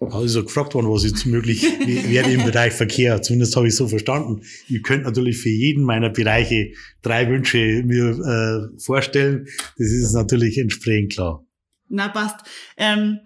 Also 0.00 0.44
gefragt 0.44 0.74
worden, 0.74 0.88
was 0.88 1.04
jetzt 1.04 1.26
möglich 1.26 1.62
wäre 1.62 2.30
im 2.30 2.44
Bereich 2.44 2.72
Verkehr. 2.72 3.20
Zumindest 3.20 3.54
habe 3.54 3.68
ich 3.68 3.76
so 3.76 3.86
verstanden. 3.86 4.40
Ihr 4.66 4.80
könnt 4.80 5.04
natürlich 5.04 5.38
für 5.38 5.50
jeden 5.50 5.84
meiner 5.84 6.08
Bereiche 6.08 6.72
drei 7.02 7.28
Wünsche 7.28 7.82
mir 7.84 8.18
äh, 8.18 8.80
vorstellen. 8.80 9.46
Das 9.76 9.88
ist 9.88 10.14
natürlich 10.14 10.56
entsprechend 10.56 11.12
klar. 11.12 11.44
Na, 11.90 12.08
passt. 12.08 12.36
Ähm, 12.78 13.18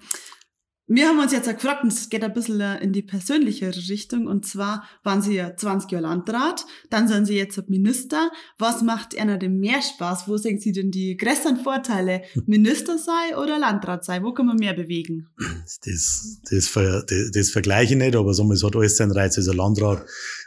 wir 0.86 1.08
haben 1.08 1.18
uns 1.18 1.32
jetzt 1.32 1.48
gefragt, 1.48 1.82
und 1.82 1.92
es 1.92 2.10
geht 2.10 2.22
ein 2.22 2.34
bisschen 2.34 2.60
äh, 2.60 2.82
in 2.82 2.92
die 2.92 3.02
persönlichere 3.02 3.74
Richtung, 3.88 4.26
und 4.26 4.44
zwar 4.44 4.84
waren 5.02 5.22
Sie 5.22 5.34
ja 5.34 5.56
20 5.56 5.90
Jahre 5.90 6.04
Landrat, 6.04 6.66
dann 6.90 7.08
sind 7.08 7.24
Sie 7.24 7.36
jetzt 7.36 7.70
Minister. 7.70 8.30
Was 8.58 8.82
macht 8.82 9.18
einer 9.18 9.38
denn 9.38 9.58
mehr 9.58 9.80
Spaß? 9.80 10.28
Wo 10.28 10.36
sehen 10.36 10.60
Sie 10.60 10.72
denn 10.72 10.90
die 10.90 11.16
größeren 11.16 11.56
Vorteile? 11.56 12.22
Minister 12.46 12.98
sei 12.98 13.36
oder 13.38 13.58
Landrat 13.58 14.04
sei? 14.04 14.22
Wo 14.22 14.34
kann 14.34 14.44
man 14.44 14.56
mehr 14.56 14.74
bewegen? 14.74 15.28
Das, 15.38 16.40
das, 16.50 16.70
das, 16.70 17.30
das 17.32 17.50
vergleiche 17.50 17.94
ich 17.94 17.98
nicht, 17.98 18.14
aber 18.14 18.34
so, 18.34 18.50
es 18.52 18.62
hat 18.62 18.76
alles 18.76 18.98
seinen 18.98 19.12
Reiz. 19.12 19.38
Also 19.38 19.54
Landrat 19.54 20.04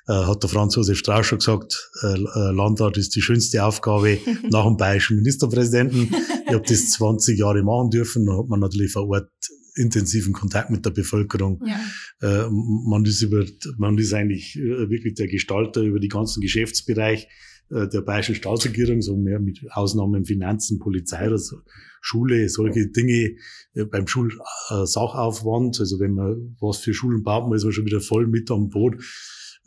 äh, 0.07 0.13
hat 0.13 0.43
der 0.43 0.49
Franz 0.51 0.75
Josef 0.75 0.99
Strauß 0.99 1.25
schon 1.25 1.39
gesagt, 1.39 1.89
äh, 2.03 2.13
äh 2.13 2.51
Landrat 2.51 2.97
ist 2.97 3.15
die 3.15 3.21
schönste 3.21 3.63
Aufgabe 3.63 4.19
nach 4.51 4.65
dem 4.65 4.77
bayerischen 4.77 5.17
Ministerpräsidenten. 5.17 6.13
Ich 6.45 6.53
habe 6.53 6.63
das 6.67 6.91
20 6.91 7.39
Jahre 7.39 7.63
machen 7.63 7.89
dürfen, 7.89 8.27
da 8.27 8.37
hat 8.37 8.47
man 8.47 8.59
natürlich 8.59 8.91
vor 8.91 9.09
Ort 9.09 9.31
intensiven 9.77 10.33
Kontakt 10.33 10.69
mit 10.69 10.85
der 10.85 10.91
Bevölkerung. 10.91 11.61
Ja. 11.65 11.79
Äh, 12.21 12.49
man, 12.49 13.05
ist 13.05 13.21
über, 13.21 13.45
man 13.77 13.97
ist 13.97 14.13
eigentlich 14.13 14.57
äh, 14.57 14.89
wirklich 14.89 15.15
der 15.15 15.27
Gestalter 15.27 15.81
über 15.81 15.99
die 15.99 16.07
ganzen 16.07 16.41
Geschäftsbereich 16.41 17.27
äh, 17.69 17.87
der 17.87 18.01
bayerischen 18.01 18.35
Staatsregierung, 18.35 19.01
so 19.01 19.17
mehr 19.17 19.39
mit 19.39 19.59
Ausnahmen 19.71 20.25
Finanzen, 20.25 20.79
Polizei 20.79 21.27
oder 21.27 21.37
so, 21.37 21.57
Schule, 22.01 22.49
solche 22.49 22.87
Dinge 22.87 23.35
äh, 23.73 23.85
beim 23.85 24.07
Schulsachaufwand. 24.07 25.79
also 25.79 25.99
wenn 25.99 26.13
man 26.13 26.55
was 26.59 26.77
für 26.77 26.93
Schulen 26.93 27.23
baut, 27.23 27.47
man 27.47 27.57
ist 27.57 27.63
man 27.63 27.73
schon 27.73 27.85
wieder 27.85 28.01
voll 28.01 28.27
mit 28.27 28.49
am 28.51 28.69
Boot 28.69 28.95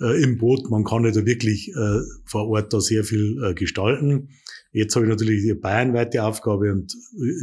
äh, 0.01 0.23
im 0.23 0.39
Boot. 0.39 0.71
Man 0.71 0.85
kann 0.85 1.05
ja 1.05 1.11
da 1.11 1.25
wirklich 1.25 1.69
äh, 1.69 2.01
vor 2.25 2.49
Ort 2.49 2.73
da 2.73 2.81
sehr 2.81 3.05
viel 3.05 3.43
äh, 3.45 3.55
gestalten. 3.55 4.31
Jetzt 4.73 4.95
habe 4.95 5.07
ich 5.07 5.11
natürlich 5.11 5.43
die 5.43 5.55
bayernweite 5.55 6.23
Aufgabe 6.23 6.73
und 6.73 6.95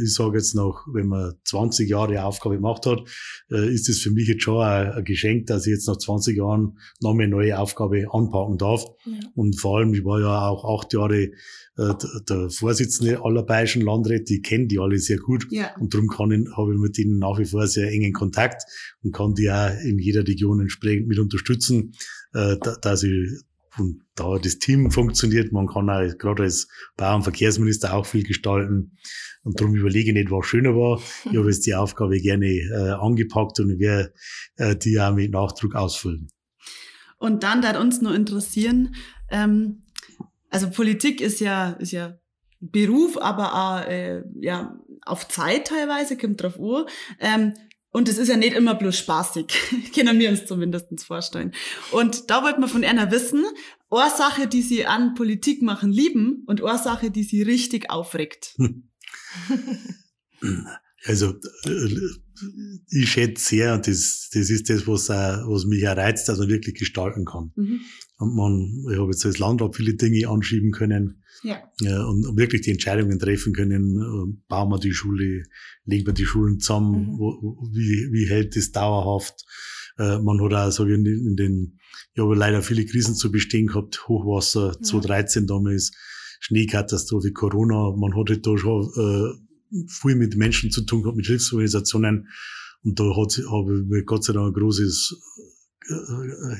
ich 0.02 0.14
sage 0.14 0.38
jetzt 0.38 0.54
noch, 0.54 0.86
wenn 0.92 1.08
man 1.08 1.34
20 1.44 1.88
Jahre 1.88 2.24
Aufgabe 2.24 2.56
gemacht 2.56 2.86
hat, 2.86 3.00
äh, 3.50 3.72
ist 3.72 3.88
es 3.88 4.00
für 4.00 4.10
mich 4.10 4.28
jetzt 4.28 4.42
schon 4.42 4.62
ein, 4.62 5.04
Geschenk, 5.04 5.46
dass 5.46 5.66
ich 5.66 5.72
jetzt 5.72 5.88
nach 5.88 5.98
20 5.98 6.36
Jahren 6.36 6.78
noch 7.00 7.12
eine 7.12 7.28
neue 7.28 7.58
Aufgabe 7.58 8.06
anpacken 8.10 8.56
darf. 8.56 8.84
Ja. 9.04 9.12
Und 9.34 9.60
vor 9.60 9.78
allem, 9.78 9.92
ich 9.92 10.04
war 10.04 10.20
ja 10.20 10.48
auch 10.48 10.80
acht 10.80 10.92
Jahre 10.94 11.30
äh, 11.78 11.94
der 12.28 12.50
Vorsitzende 12.50 13.22
aller 13.22 13.42
bayerischen 13.42 13.82
Landräte, 13.82 14.34
ich 14.34 14.42
kenne 14.42 14.66
die 14.66 14.78
alle 14.78 14.98
sehr 14.98 15.18
gut 15.18 15.46
ja. 15.50 15.76
und 15.78 15.92
darum 15.92 16.08
kann 16.08 16.30
ich, 16.30 16.50
habe 16.56 16.72
ich 16.72 16.80
mit 16.80 16.96
denen 16.96 17.18
nach 17.18 17.38
wie 17.38 17.44
vor 17.44 17.66
sehr 17.66 17.90
engen 17.90 18.12
Kontakt 18.12 18.62
und 19.02 19.14
kann 19.14 19.34
die 19.34 19.50
auch 19.50 19.70
in 19.84 19.98
jeder 19.98 20.26
Region 20.26 20.60
entsprechend 20.60 21.08
mit 21.08 21.18
unterstützen, 21.18 21.92
äh, 22.32 22.56
dass 22.82 23.02
ich 23.02 23.42
und 23.76 24.02
da 24.14 24.38
das 24.38 24.58
Team 24.58 24.90
funktioniert, 24.90 25.52
man 25.52 25.66
kann 25.66 25.90
auch 25.90 26.18
gerade 26.18 26.44
als 26.44 26.68
Bau- 26.96 27.16
und 27.16 27.22
Verkehrsminister 27.22 27.94
auch 27.94 28.06
viel 28.06 28.24
gestalten. 28.24 28.96
Und 29.42 29.60
darum 29.60 29.74
überlege 29.74 30.10
ich 30.10 30.14
nicht, 30.14 30.30
was 30.30 30.46
schöner 30.46 30.74
war. 30.74 31.00
Ich 31.30 31.36
habe 31.36 31.50
jetzt 31.50 31.66
die 31.66 31.74
Aufgabe 31.74 32.20
gerne 32.20 32.46
äh, 32.46 32.90
angepackt 33.00 33.60
und 33.60 33.78
werde 33.78 34.12
äh, 34.56 34.76
die 34.76 35.00
auch 35.00 35.14
mit 35.14 35.30
Nachdruck 35.30 35.74
ausfüllen. 35.74 36.28
Und 37.18 37.42
dann 37.42 37.62
da 37.62 37.80
uns 37.80 38.00
nur 38.00 38.14
interessieren, 38.14 38.94
ähm, 39.30 39.82
also 40.50 40.70
Politik 40.70 41.20
ist 41.20 41.40
ja, 41.40 41.70
ist 41.72 41.92
ja 41.92 42.18
Beruf, 42.60 43.16
aber 43.18 43.54
auch 43.54 43.88
äh, 43.88 44.22
ja, 44.40 44.78
auf 45.04 45.28
Zeit 45.28 45.68
teilweise, 45.68 46.16
kommt 46.16 46.42
drauf 46.42 46.58
an. 46.58 46.86
Ähm, 47.20 47.54
und 47.90 48.08
es 48.08 48.18
ist 48.18 48.28
ja 48.28 48.36
nicht 48.36 48.54
immer 48.54 48.74
bloß 48.74 48.96
spaßig. 48.96 49.46
Können 49.94 50.18
wir 50.18 50.30
uns 50.30 50.46
zumindest 50.46 50.88
vorstellen. 51.04 51.52
Und 51.90 52.30
da 52.30 52.42
wollten 52.42 52.60
wir 52.60 52.68
von 52.68 52.84
einer 52.84 53.10
wissen, 53.10 53.44
Ursache, 53.90 54.46
die 54.46 54.62
sie 54.62 54.86
an 54.86 55.14
Politik 55.14 55.62
machen, 55.62 55.90
lieben 55.90 56.44
und 56.46 56.62
Ursache, 56.62 57.10
die 57.10 57.22
sie 57.22 57.42
richtig 57.42 57.90
aufregt. 57.90 58.56
Also, 61.04 61.34
äh, 61.64 61.88
ich 62.90 63.10
schätze 63.10 63.44
sehr, 63.44 63.74
und 63.74 63.86
das, 63.86 64.28
das 64.32 64.50
ist 64.50 64.68
das, 64.68 64.86
was, 64.86 65.10
auch, 65.10 65.48
was 65.48 65.64
mich 65.64 65.88
auch 65.88 65.96
reizt, 65.96 66.28
dass 66.28 66.38
man 66.38 66.48
wirklich 66.48 66.74
gestalten 66.74 67.24
kann. 67.24 67.52
Mhm. 67.56 67.80
Und 68.18 68.34
man, 68.34 68.84
ich 68.92 68.98
habe 68.98 69.10
jetzt 69.10 69.24
als 69.24 69.38
Landrat 69.38 69.76
viele 69.76 69.94
Dinge 69.94 70.28
anschieben 70.28 70.72
können 70.72 71.22
Ja. 71.42 71.62
ja, 71.80 72.04
und 72.04 72.36
wirklich 72.36 72.62
die 72.62 72.70
Entscheidungen 72.72 73.18
treffen 73.18 73.52
können. 73.52 73.96
äh, 74.00 74.38
Bauen 74.48 74.70
wir 74.70 74.78
die 74.78 74.92
Schule, 74.92 75.44
legen 75.84 76.06
wir 76.06 76.12
die 76.14 76.24
Schulen 76.26 76.58
zusammen, 76.58 77.12
Mhm. 77.12 77.18
wo, 77.18 77.68
wie, 77.72 78.08
wie 78.12 78.28
hält 78.28 78.56
das 78.56 78.72
dauerhaft? 78.72 79.44
Äh, 79.98 80.18
man 80.18 80.40
hat 80.42 80.52
auch, 80.52 80.70
sage 80.72 80.92
ich, 80.94 80.98
in, 80.98 81.06
in 81.06 81.36
den, 81.36 81.78
ich 82.14 82.22
habe 82.22 82.34
leider 82.34 82.62
viele 82.62 82.84
Krisen 82.86 83.14
zu 83.14 83.30
bestehen 83.30 83.68
gehabt, 83.68 84.08
Hochwasser, 84.08 84.72
Ja. 84.76 84.82
2013 84.82 85.46
damals, 85.46 85.92
Schneekatastrophe, 86.40 87.32
Corona, 87.32 87.94
man 87.96 88.16
hatte 88.16 88.38
da 88.38 88.56
schon 88.56 88.88
äh, 88.96 89.84
viel 89.88 90.14
mit 90.16 90.36
Menschen 90.36 90.70
zu 90.70 90.82
tun 90.82 91.02
gehabt, 91.02 91.16
mit 91.16 91.26
Hilfsorganisationen 91.26 92.28
und 92.82 92.98
da 92.98 93.04
hat, 93.16 93.38
habe 93.50 93.84
ich 93.98 94.06
Gott 94.06 94.24
sei 94.24 94.32
Dank 94.32 94.48
ein 94.48 94.60
großes 94.60 95.20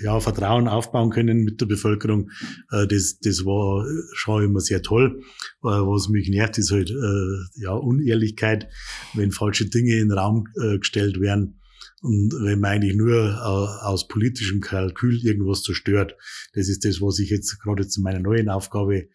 ja, 0.03 0.21
Vertrauen 0.21 0.69
aufbauen 0.69 1.11
können 1.11 1.45
mit 1.45 1.61
der 1.61 1.67
Bevölkerung. 1.67 2.31
Äh, 2.71 2.87
das, 2.87 3.19
das 3.21 3.45
war 3.45 3.85
schon 4.13 4.45
immer 4.45 4.61
sehr 4.61 4.83
toll. 4.83 5.21
Äh, 5.63 5.69
was 5.69 6.09
mich 6.09 6.29
nervt, 6.29 6.59
ist 6.59 6.71
halt 6.71 6.91
äh, 6.91 7.63
ja, 7.63 7.73
Unehrlichkeit, 7.73 8.69
wenn 9.15 9.33
falsche 9.33 9.69
Dinge 9.69 9.95
in 9.95 10.09
den 10.09 10.19
Raum 10.19 10.47
äh, 10.61 10.79
gestellt 10.79 11.21
werden. 11.21 11.61
Und 12.01 12.33
wenn 12.45 12.61
man 12.61 12.73
eigentlich 12.73 12.95
nur 12.95 13.17
äh, 13.17 13.85
aus 13.85 14.07
politischem 14.07 14.61
Kalkül 14.61 15.19
irgendwas 15.25 15.63
zerstört, 15.63 16.15
das 16.55 16.69
ist 16.69 16.85
das, 16.85 17.01
was 17.01 17.19
ich 17.19 17.31
jetzt 17.31 17.61
gerade 17.61 17.89
zu 17.89 18.01
meiner 18.01 18.21
neuen 18.21 18.49
Aufgabe 18.49 19.09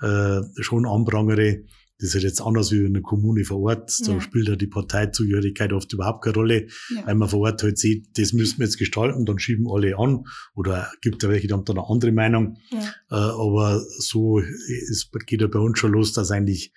äh, 0.00 0.40
schon 0.60 0.86
anprangere. 0.86 1.64
Das 2.00 2.08
ist 2.08 2.14
halt 2.14 2.24
jetzt 2.24 2.40
anders 2.40 2.72
wie 2.72 2.78
in 2.78 2.86
einer 2.86 3.02
Kommune 3.02 3.44
vor 3.44 3.60
Ort. 3.60 3.92
Da 4.06 4.12
Ja. 4.12 4.20
spielt 4.20 4.48
ja 4.48 4.56
die 4.56 4.66
Parteizugehörigkeit 4.66 5.72
oft 5.72 5.92
überhaupt 5.92 6.24
keine 6.24 6.34
Rolle, 6.36 6.66
Ja. 6.94 7.06
weil 7.06 7.14
man 7.14 7.28
vor 7.28 7.40
Ort 7.40 7.62
halt 7.62 7.78
sieht, 7.78 8.06
das 8.18 8.32
müssen 8.32 8.58
wir 8.58 8.64
jetzt 8.66 8.78
gestalten, 8.78 9.26
dann 9.26 9.38
schieben 9.38 9.66
alle 9.70 9.98
an. 9.98 10.24
Oder 10.54 10.90
gibt 11.02 11.22
ja 11.22 11.28
welche, 11.28 11.46
die 11.46 11.52
haben 11.52 11.64
dann 11.64 11.78
eine 11.78 11.88
andere 11.88 12.12
Meinung. 12.12 12.56
Ja. 12.70 12.78
Äh, 13.10 13.14
aber 13.14 13.84
so 13.98 14.40
es 14.40 15.10
geht 15.26 15.40
ja 15.40 15.46
bei 15.46 15.58
uns 15.58 15.78
schon 15.78 15.92
los, 15.92 16.12
dass 16.12 16.30
eigentlich 16.30 16.72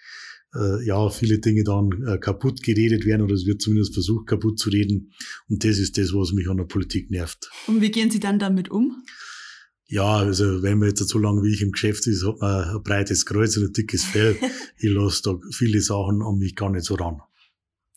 äh, 0.56 0.86
ja 0.86 1.10
viele 1.10 1.40
Dinge 1.40 1.64
dann 1.64 1.90
äh, 2.08 2.18
kaputt 2.20 2.62
geredet 2.62 3.06
werden 3.06 3.22
oder 3.24 3.34
es 3.34 3.46
wird 3.48 3.62
zumindest 3.62 3.94
versucht 3.96 4.28
kaputt 4.28 4.60
zu 4.60 4.70
reden. 4.70 5.12
Und 5.50 5.64
das 5.64 5.78
ist 5.80 5.98
das, 5.98 6.14
was 6.14 6.32
mich 6.34 6.48
an 6.50 6.58
der 6.58 6.66
Politik 6.66 7.10
nervt. 7.10 7.50
Und 7.68 7.82
wie 7.82 7.90
gehen 7.92 8.12
Sie 8.12 8.20
dann 8.20 8.38
damit 8.40 8.70
um? 8.70 9.04
Ja, 9.94 10.16
also 10.16 10.64
wenn 10.64 10.80
man 10.80 10.88
jetzt 10.88 11.08
so 11.08 11.20
lange 11.20 11.44
wie 11.44 11.54
ich 11.54 11.62
im 11.62 11.72
Geschäft 11.72 12.08
ist, 12.08 12.26
hat 12.26 12.42
man 12.42 12.68
ein 12.68 12.82
breites 12.82 13.28
Kreuz 13.28 13.58
und 13.58 13.66
ein 13.66 13.74
dickes 13.74 14.04
Fell. 14.04 14.36
ich 14.80 14.90
lasse 14.90 15.22
da 15.22 15.36
viele 15.52 15.82
Sachen 15.82 16.24
an 16.24 16.40
mich 16.40 16.56
gar 16.56 16.72
nicht 16.72 16.84
so 16.84 16.96
ran. 16.96 17.22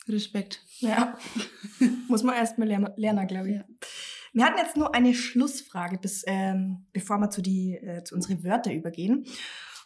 Respekt. 0.06 0.62
Ja. 0.80 1.16
Muss 2.08 2.22
man 2.22 2.34
erstmal 2.34 2.68
lernen, 2.68 2.92
lernen 2.96 3.26
glaube 3.26 3.48
ich. 3.48 3.54
Ja. 3.56 3.64
Wir 4.34 4.44
hatten 4.44 4.58
jetzt 4.58 4.76
nur 4.76 4.94
eine 4.94 5.14
Schlussfrage, 5.14 5.96
bis, 5.96 6.22
ähm, 6.26 6.84
bevor 6.92 7.16
wir 7.16 7.30
zu, 7.30 7.40
die, 7.40 7.76
äh, 7.76 8.04
zu 8.04 8.14
unseren 8.14 8.44
Wörter 8.44 8.74
übergehen. 8.74 9.24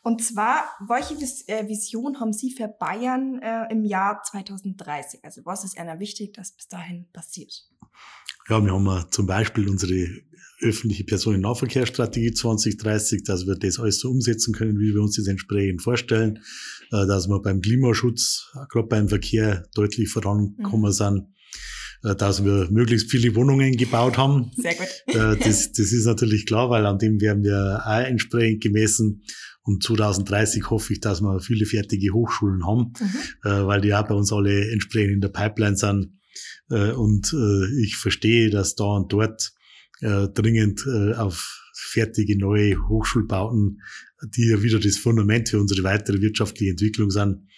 Und 0.03 0.25
zwar, 0.25 0.65
welche 0.89 1.21
Vis 1.21 1.47
äh, 1.47 1.69
Vision 1.69 2.19
haben 2.19 2.33
Sie 2.33 2.51
für 2.51 2.67
Bayern 2.67 3.39
äh, 3.41 3.71
im 3.71 3.85
Jahr 3.85 4.21
2030? 4.25 5.25
Also 5.25 5.43
was 5.45 5.63
ist 5.63 5.79
Ihnen 5.79 6.01
wichtig, 6.01 6.35
dass 6.35 6.57
bis 6.57 6.67
dahin 6.67 7.07
passiert? 7.13 7.69
Ja, 8.49 8.65
wir 8.65 8.73
haben 8.73 8.87
ja 8.87 9.09
zum 9.13 9.27
Beispiel 9.27 9.69
unsere 9.69 10.09
öffentliche 10.63 11.05
Personennahverkehrsstrategie 11.05 12.33
2030, 12.33 13.25
dass 13.25 13.47
wir 13.47 13.57
das 13.57 13.79
alles 13.79 14.01
so 14.01 14.11
umsetzen 14.11 14.53
können, 14.55 14.79
wie 14.79 14.95
wir 14.95 15.01
uns 15.01 15.17
das 15.17 15.27
entsprechend 15.27 15.83
vorstellen, 15.83 16.39
äh, 16.93 17.07
dass 17.07 17.29
wir 17.29 17.41
beim 17.41 17.61
Klimaschutz, 17.61 18.51
gerade 18.71 18.89
beim 18.89 19.09
Verkehr, 19.09 19.67
deutlich 19.75 20.09
vorankommen 20.11 20.91
Mhm. 20.91 20.93
sind, 20.93 21.23
äh, 22.05 22.15
dass 22.15 22.45
wir 22.45 22.69
möglichst 22.71 23.11
viele 23.11 23.35
Wohnungen 23.35 23.77
gebaut 23.77 24.19
haben. 24.19 24.51
Sehr 24.57 24.75
gut. 24.75 24.89
Äh, 25.07 25.37
das, 25.37 25.73
das 25.73 25.93
ist 25.93 26.05
natürlich 26.07 26.47
klar, 26.47 26.71
weil 26.71 26.87
an 26.87 26.99
dem 26.99 27.21
werden 27.21 27.43
wir 27.43 27.83
auch 27.85 28.01
entsprechend 28.07 28.63
gemessen. 28.63 29.23
Und 29.63 29.83
2030 29.85 30.71
hoffe 30.71 30.95
ich, 30.95 31.01
dass 31.01 31.21
wir 31.21 31.39
viele 31.41 31.67
fertige 31.67 32.13
Hochschulen 32.13 32.67
haben, 32.67 32.93
Mhm. 33.01 33.51
äh, 33.51 33.67
weil 33.67 33.81
die 33.81 33.95
auch 33.95 34.07
bei 34.07 34.15
uns 34.15 34.33
alle 34.33 34.71
entsprechend 34.73 35.13
in 35.13 35.21
der 35.21 35.29
Pipeline 35.29 35.77
sind. 35.77 36.19
Äh, 36.71 36.93
und 36.93 37.33
äh, 37.35 37.83
ich 37.83 37.97
verstehe, 37.97 38.51
dass 38.51 38.75
da 38.75 38.85
und 38.85 39.13
dort 39.13 39.53
äh, 40.01 40.29
dringend 40.29 40.85
äh, 40.87 41.15
auf 41.15 41.57
fertige 41.75 42.37
neue 42.39 42.77
Hochschulbauten, 42.89 43.81
die 44.37 44.49
ja 44.51 44.63
wieder 44.63 44.79
das 44.79 44.97
Fundament 44.99 45.49
für 45.49 45.59
unsere 45.61 45.83
weitere 45.83 46.21
wirtschaftliche 46.21 46.73
Entwicklung 46.73 47.11
sind, 47.11 47.49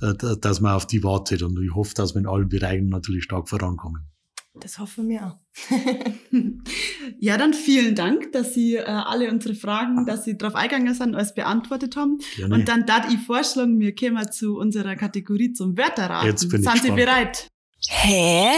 äh, 0.00 0.14
da- 0.16 0.36
dass 0.36 0.60
man 0.60 0.74
auf 0.74 0.86
die 0.86 1.02
wartet. 1.02 1.42
Und 1.42 1.60
ich 1.62 1.74
hoffe, 1.74 1.94
dass 1.94 2.14
wir 2.14 2.20
in 2.20 2.26
allen 2.28 2.48
Bereichen 2.48 2.88
natürlich 2.88 3.24
stark 3.24 3.48
vorankommen. 3.48 4.02
Das 4.60 4.78
hoffen 4.78 5.08
wir 5.08 5.26
auch. 5.26 5.38
Ja, 7.18 7.36
dann 7.36 7.52
vielen 7.52 7.94
Dank, 7.94 8.32
dass 8.32 8.54
Sie 8.54 8.76
äh, 8.76 8.82
alle 8.84 9.30
unsere 9.30 9.54
Fragen, 9.54 10.06
dass 10.06 10.24
Sie 10.24 10.36
darauf 10.38 10.54
eingegangen 10.54 10.94
sind, 10.94 11.14
alles 11.14 11.34
beantwortet 11.34 11.96
haben. 11.96 12.18
Gerne. 12.36 12.54
Und 12.54 12.68
dann 12.68 12.86
darf 12.86 13.12
ich 13.12 13.18
vorschlagen, 13.20 13.80
wir 13.80 13.94
kommen 13.94 14.30
zu 14.30 14.56
unserer 14.56 14.94
Kategorie 14.96 15.52
zum 15.52 15.76
Wörterraten. 15.76 16.28
Jetzt 16.28 16.48
bin 16.48 16.60
ich 16.60 16.66
sind 16.66 16.74
Sie 16.82 16.88
gespannt. 16.90 16.96
bereit? 16.96 17.48
Hä? 17.88 18.50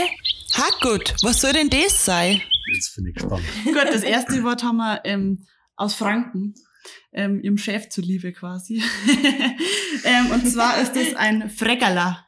Ha 0.57 0.65
gut, 0.83 1.15
was 1.23 1.41
soll 1.41 1.53
denn 1.53 1.71
das 1.71 2.05
sein? 2.05 2.41
Jetzt 2.73 2.97
bin 2.97 3.07
ich 3.07 3.15
gespannt. 3.15 3.45
Gut, 3.65 3.85
das 3.93 4.03
erste 4.03 4.43
Wort 4.43 4.63
haben 4.63 4.77
wir 4.77 5.03
ähm, 5.05 5.47
aus 5.77 5.95
Franken, 5.95 6.55
ähm, 7.13 7.41
Ihrem 7.43 7.59
Chef 7.59 7.89
zuliebe 7.89 8.33
quasi. 8.33 8.83
ähm, 10.05 10.31
und 10.33 10.47
zwar 10.49 10.81
ist 10.81 10.97
es 10.97 11.15
ein 11.15 11.51
Freckerler. 11.51 12.27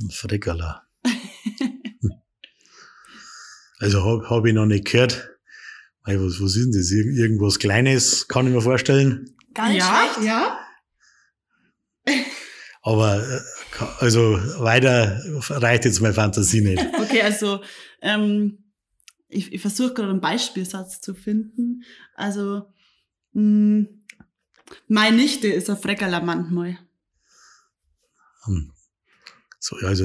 Ein 0.00 0.10
Freckerler. 0.10 0.82
Also 3.84 4.02
habe 4.02 4.30
hab 4.30 4.46
ich 4.46 4.54
noch 4.54 4.66
nicht 4.66 4.86
gehört. 4.86 5.30
Was, 6.04 6.40
was 6.40 6.56
ist 6.56 6.64
denn 6.64 6.72
das? 6.72 6.90
Irg 6.90 7.06
irgendwas 7.06 7.58
Kleines, 7.58 8.28
kann 8.28 8.46
ich 8.46 8.52
mir 8.52 8.62
vorstellen. 8.62 9.36
Gar 9.52 9.68
nicht 9.68 9.78
ja, 9.78 10.08
schlecht. 10.14 10.26
ja. 10.26 10.58
Aber 12.82 13.22
äh, 13.22 13.84
also 14.00 14.38
weiter 14.62 15.22
reicht 15.50 15.84
jetzt 15.84 16.00
meine 16.00 16.14
Fantasie 16.14 16.60
nicht. 16.60 16.82
Okay, 16.98 17.22
also 17.22 17.62
ähm, 18.02 18.63
ich, 19.34 19.52
ich 19.52 19.60
versuche 19.60 19.94
gerade 19.94 20.10
einen 20.10 20.20
Beispielsatz 20.20 21.00
zu 21.00 21.14
finden. 21.14 21.82
Also 22.14 22.72
mh, 23.32 23.86
meine 24.88 25.16
Nichte 25.16 25.48
ist 25.48 25.68
ein 25.70 25.76
Freckerler 25.76 26.22
manchmal. 26.22 26.78
Hm. 28.44 28.72
So, 29.58 29.78
ja, 29.80 29.88
also, 29.88 30.04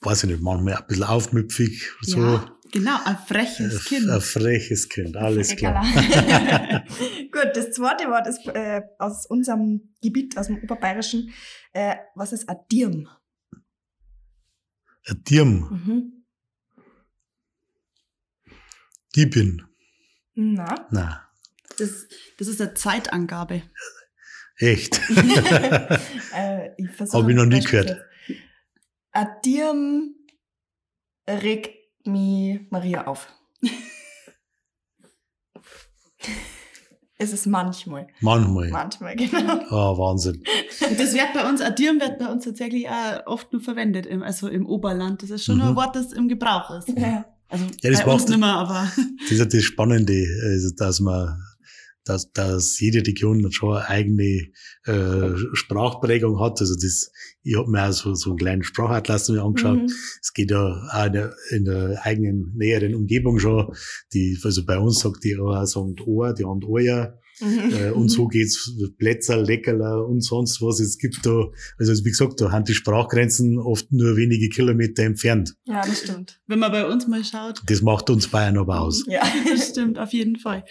weiß 0.00 0.24
ich 0.24 0.30
nicht, 0.30 0.42
manchmal 0.42 0.74
ein 0.74 0.86
bisschen 0.86 1.04
aufmüpfig, 1.04 1.90
so. 2.02 2.18
Ja, 2.20 2.56
genau, 2.70 2.98
ein 3.04 3.14
Äh, 3.14 3.26
freches 3.26 3.84
Kind. 3.86 4.10
Ein 4.10 4.20
freches 4.20 4.88
Kind, 4.88 5.16
alles 5.16 5.56
klar. 5.56 5.82
Gut, 7.32 7.50
das 7.54 7.70
zweite 7.72 8.04
Wort 8.08 8.26
ist 8.26 8.46
äh, 8.48 8.82
aus 8.98 9.24
unserem 9.26 9.94
Gebiet, 10.02 10.36
aus 10.36 10.48
dem 10.48 10.58
Oberbayerischen. 10.62 11.32
Äh, 11.72 11.96
was 12.14 12.32
ist 12.32 12.48
Adirm? 12.48 13.08
Ein 15.06 15.24
Dirm, 15.24 15.68
Mhm. 15.70 16.21
Diebin. 19.14 19.62
Na? 20.34 20.86
Na, 20.90 21.28
Das, 21.78 22.06
das 22.38 22.48
ist 22.48 22.60
eine 22.60 22.74
Zeitangabe. 22.74 23.62
echt. 24.56 25.00
äh, 26.34 26.70
ich 26.76 26.90
versuche 26.96 27.22
Hab 27.22 27.28
ich 27.28 27.36
noch 27.36 27.44
nie 27.46 27.60
gehört. 27.60 28.00
Adirm 29.12 30.14
regt 31.28 31.76
mich 32.06 32.60
Maria 32.70 33.06
auf. 33.06 33.28
es 37.18 37.32
ist 37.32 37.46
manchmal. 37.46 38.08
Manchmal. 38.20 38.70
Manchmal, 38.70 39.16
genau. 39.16 39.60
Ah, 39.70 39.96
Wahnsinn. 39.98 40.42
Und 40.88 40.98
das 40.98 41.12
wird 41.14 41.32
bei 41.34 41.48
uns, 41.48 41.60
Addieren 41.60 42.00
wird 42.00 42.18
bei 42.18 42.26
uns 42.26 42.44
tatsächlich 42.44 42.88
auch 42.88 43.26
oft 43.26 43.52
nur 43.52 43.62
verwendet, 43.62 44.06
im, 44.06 44.22
also 44.22 44.48
im 44.48 44.66
Oberland. 44.66 45.22
Das 45.22 45.30
ist 45.30 45.44
schon 45.44 45.56
Mhm. 45.56 45.60
nur 45.60 45.70
ein 45.70 45.76
Wort, 45.76 45.94
das 45.94 46.12
im 46.12 46.28
Gebrauch 46.28 46.70
ist. 46.78 46.88
Ja. 46.98 47.26
Also 47.52 47.66
Ja, 47.82 47.90
das 47.90 48.04
bei 48.04 48.12
uns 48.12 48.28
mehr, 48.28 48.48
aber 48.48 48.90
Das 49.20 49.30
ist 49.30 49.38
ja 49.38 49.44
das 49.44 49.62
Spannende, 49.62 50.26
also, 50.42 50.70
dass 50.74 51.00
man, 51.00 51.38
dass, 52.04 52.32
dass 52.32 52.80
jede 52.80 53.06
Region 53.06 53.52
schon 53.52 53.76
eine 53.76 53.88
eigene 53.88 54.48
äh, 54.86 55.36
Sprachprägung 55.52 56.40
hat. 56.40 56.60
Also 56.60 56.74
das, 56.74 57.12
ich 57.42 57.56
habe 57.56 57.70
mir 57.70 57.88
auch 57.88 57.92
so, 57.92 58.14
so 58.14 58.30
einen 58.30 58.38
kleinen 58.38 58.62
Sprachatlas 58.62 59.28
mir 59.28 59.42
angeschaut. 59.42 59.82
Mhm. 59.82 59.92
Es 60.20 60.32
geht 60.32 60.50
ja 60.50 60.64
auch 60.64 61.06
in 61.06 61.12
der, 61.12 61.34
in 61.50 61.64
der 61.66 62.00
eigenen 62.04 62.54
näheren 62.56 62.94
Umgebung 62.94 63.38
schon. 63.38 63.74
Die, 64.14 64.38
also 64.42 64.64
bei 64.64 64.78
uns 64.78 65.00
sagt 65.00 65.22
die 65.22 65.38
auch, 65.38 65.64
sagen 65.66 65.94
die 65.94 66.02
Ohr, 66.04 66.32
die 66.32 66.44
haben 66.44 66.64
Ohr. 66.64 67.18
Mhm. 67.42 67.72
Äh, 67.72 67.90
und 67.90 68.08
so 68.08 68.28
geht's 68.28 68.72
Plätzer, 68.98 69.36
Leckerler 69.36 70.06
und 70.06 70.20
sonst 70.20 70.62
was. 70.62 70.80
Es 70.80 70.98
gibt 70.98 71.24
da, 71.26 71.46
also 71.78 72.04
wie 72.04 72.10
gesagt, 72.10 72.40
da 72.40 72.52
haben 72.52 72.64
die 72.64 72.74
Sprachgrenzen 72.74 73.58
oft 73.58 73.92
nur 73.92 74.16
wenige 74.16 74.48
Kilometer 74.48 75.02
entfernt. 75.02 75.54
Ja, 75.64 75.82
das 75.84 76.00
stimmt. 76.00 76.40
wenn 76.46 76.58
man 76.58 76.72
bei 76.72 76.86
uns 76.86 77.06
mal 77.08 77.24
schaut, 77.24 77.62
Das 77.66 77.82
macht 77.82 78.10
uns 78.10 78.28
Bayern 78.28 78.58
aber 78.58 78.80
aus. 78.80 79.04
Ja. 79.06 79.22
das 79.50 79.70
stimmt 79.70 79.98
auf 79.98 80.12
jeden 80.12 80.36
Fall. 80.36 80.64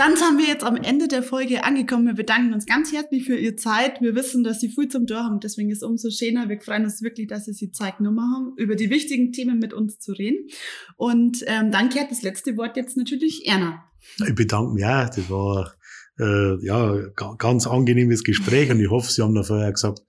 Dann 0.00 0.16
sind 0.16 0.38
wir 0.38 0.46
jetzt 0.46 0.64
am 0.64 0.76
Ende 0.76 1.08
der 1.08 1.22
Folge 1.22 1.62
angekommen. 1.62 2.06
Wir 2.06 2.14
bedanken 2.14 2.54
uns 2.54 2.64
ganz 2.64 2.90
herzlich 2.90 3.24
für 3.26 3.36
Ihre 3.36 3.56
Zeit. 3.56 4.00
Wir 4.00 4.14
wissen, 4.14 4.42
dass 4.42 4.58
Sie 4.58 4.70
viel 4.70 4.88
zum 4.88 5.06
Tor 5.06 5.24
haben. 5.24 5.40
Deswegen 5.40 5.68
ist 5.68 5.78
es 5.78 5.82
umso 5.82 6.08
schöner. 6.08 6.48
Wir 6.48 6.58
freuen 6.58 6.84
uns 6.84 7.02
wirklich, 7.02 7.26
dass 7.26 7.44
Sie 7.44 7.52
die 7.52 7.70
Zeit 7.70 7.98
genommen 7.98 8.20
haben, 8.20 8.54
über 8.56 8.76
die 8.76 8.88
wichtigen 8.88 9.30
Themen 9.30 9.58
mit 9.58 9.74
uns 9.74 9.98
zu 9.98 10.12
reden. 10.12 10.48
Und 10.96 11.44
ähm, 11.46 11.70
dann 11.70 11.90
kehrt 11.90 12.10
das 12.10 12.22
letzte 12.22 12.56
Wort 12.56 12.78
jetzt 12.78 12.96
natürlich 12.96 13.46
Erna. 13.46 13.84
Ich 14.26 14.34
bedanke 14.34 14.72
mich 14.72 14.86
auch. 14.86 15.10
Das 15.10 15.28
war 15.28 15.74
äh, 16.20 16.64
ja 16.64 16.96
ganz 17.38 17.66
angenehmes 17.66 18.24
Gespräch 18.24 18.70
und 18.70 18.80
ich 18.80 18.90
hoffe, 18.90 19.10
Sie 19.10 19.22
haben 19.22 19.34
da 19.34 19.42
vorher 19.42 19.72
gesagt, 19.72 20.02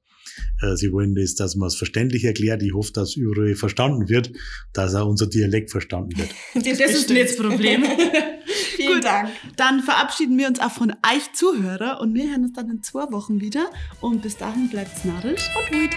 äh, 0.61 0.75
Sie 0.75 0.91
wollen 0.91 1.15
das, 1.15 1.35
dass 1.35 1.55
man 1.55 1.67
es 1.67 1.75
verständlich 1.75 2.23
erklärt. 2.23 2.61
Ich 2.63 2.73
hoffe, 2.73 2.91
dass 2.93 3.15
überall 3.15 3.55
verstanden 3.55 4.09
wird, 4.09 4.31
dass 4.73 4.95
auch 4.95 5.07
unser 5.07 5.27
Dialekt 5.27 5.71
verstanden 5.71 6.17
wird. 6.17 6.29
das, 6.53 6.63
das 6.77 6.91
ist 6.91 7.09
nicht 7.09 7.29
das 7.29 7.37
Problem. 7.37 7.83
Vielen 8.75 8.95
Gut, 8.95 9.03
Dank. 9.03 9.29
Dann 9.57 9.81
verabschieden 9.81 10.37
wir 10.37 10.47
uns 10.47 10.59
auch 10.59 10.71
von 10.71 10.91
euch 10.91 11.33
Zuhörer 11.33 11.99
und 12.01 12.13
wir 12.13 12.29
hören 12.29 12.45
uns 12.45 12.53
dann 12.53 12.69
in 12.69 12.83
zwei 12.83 13.11
Wochen 13.11 13.41
wieder. 13.41 13.69
Und 13.99 14.21
bis 14.21 14.37
dahin 14.37 14.69
bleibt's 14.69 15.05
narrisch 15.05 15.49
und 15.57 15.79
gut. 15.79 15.89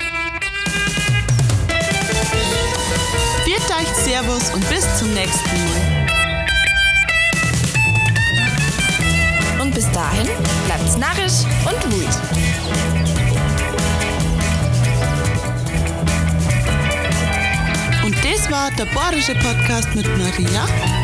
Viert 3.44 3.60
euch 3.60 3.88
Servus 4.04 4.54
und 4.54 4.68
bis 4.68 4.98
zum 4.98 5.12
nächsten 5.14 5.64
Mal. 5.64 5.93
Bis 9.74 9.90
dahin 9.90 10.28
bleibt's 10.66 10.96
narrisch 10.96 11.44
und 11.64 11.92
wut. 11.92 12.08
Und 18.04 18.16
das 18.24 18.50
war 18.50 18.70
der 18.72 18.86
Bayerische 18.86 19.34
Podcast 19.34 19.94
mit 19.94 20.06
Maria. 20.16 21.03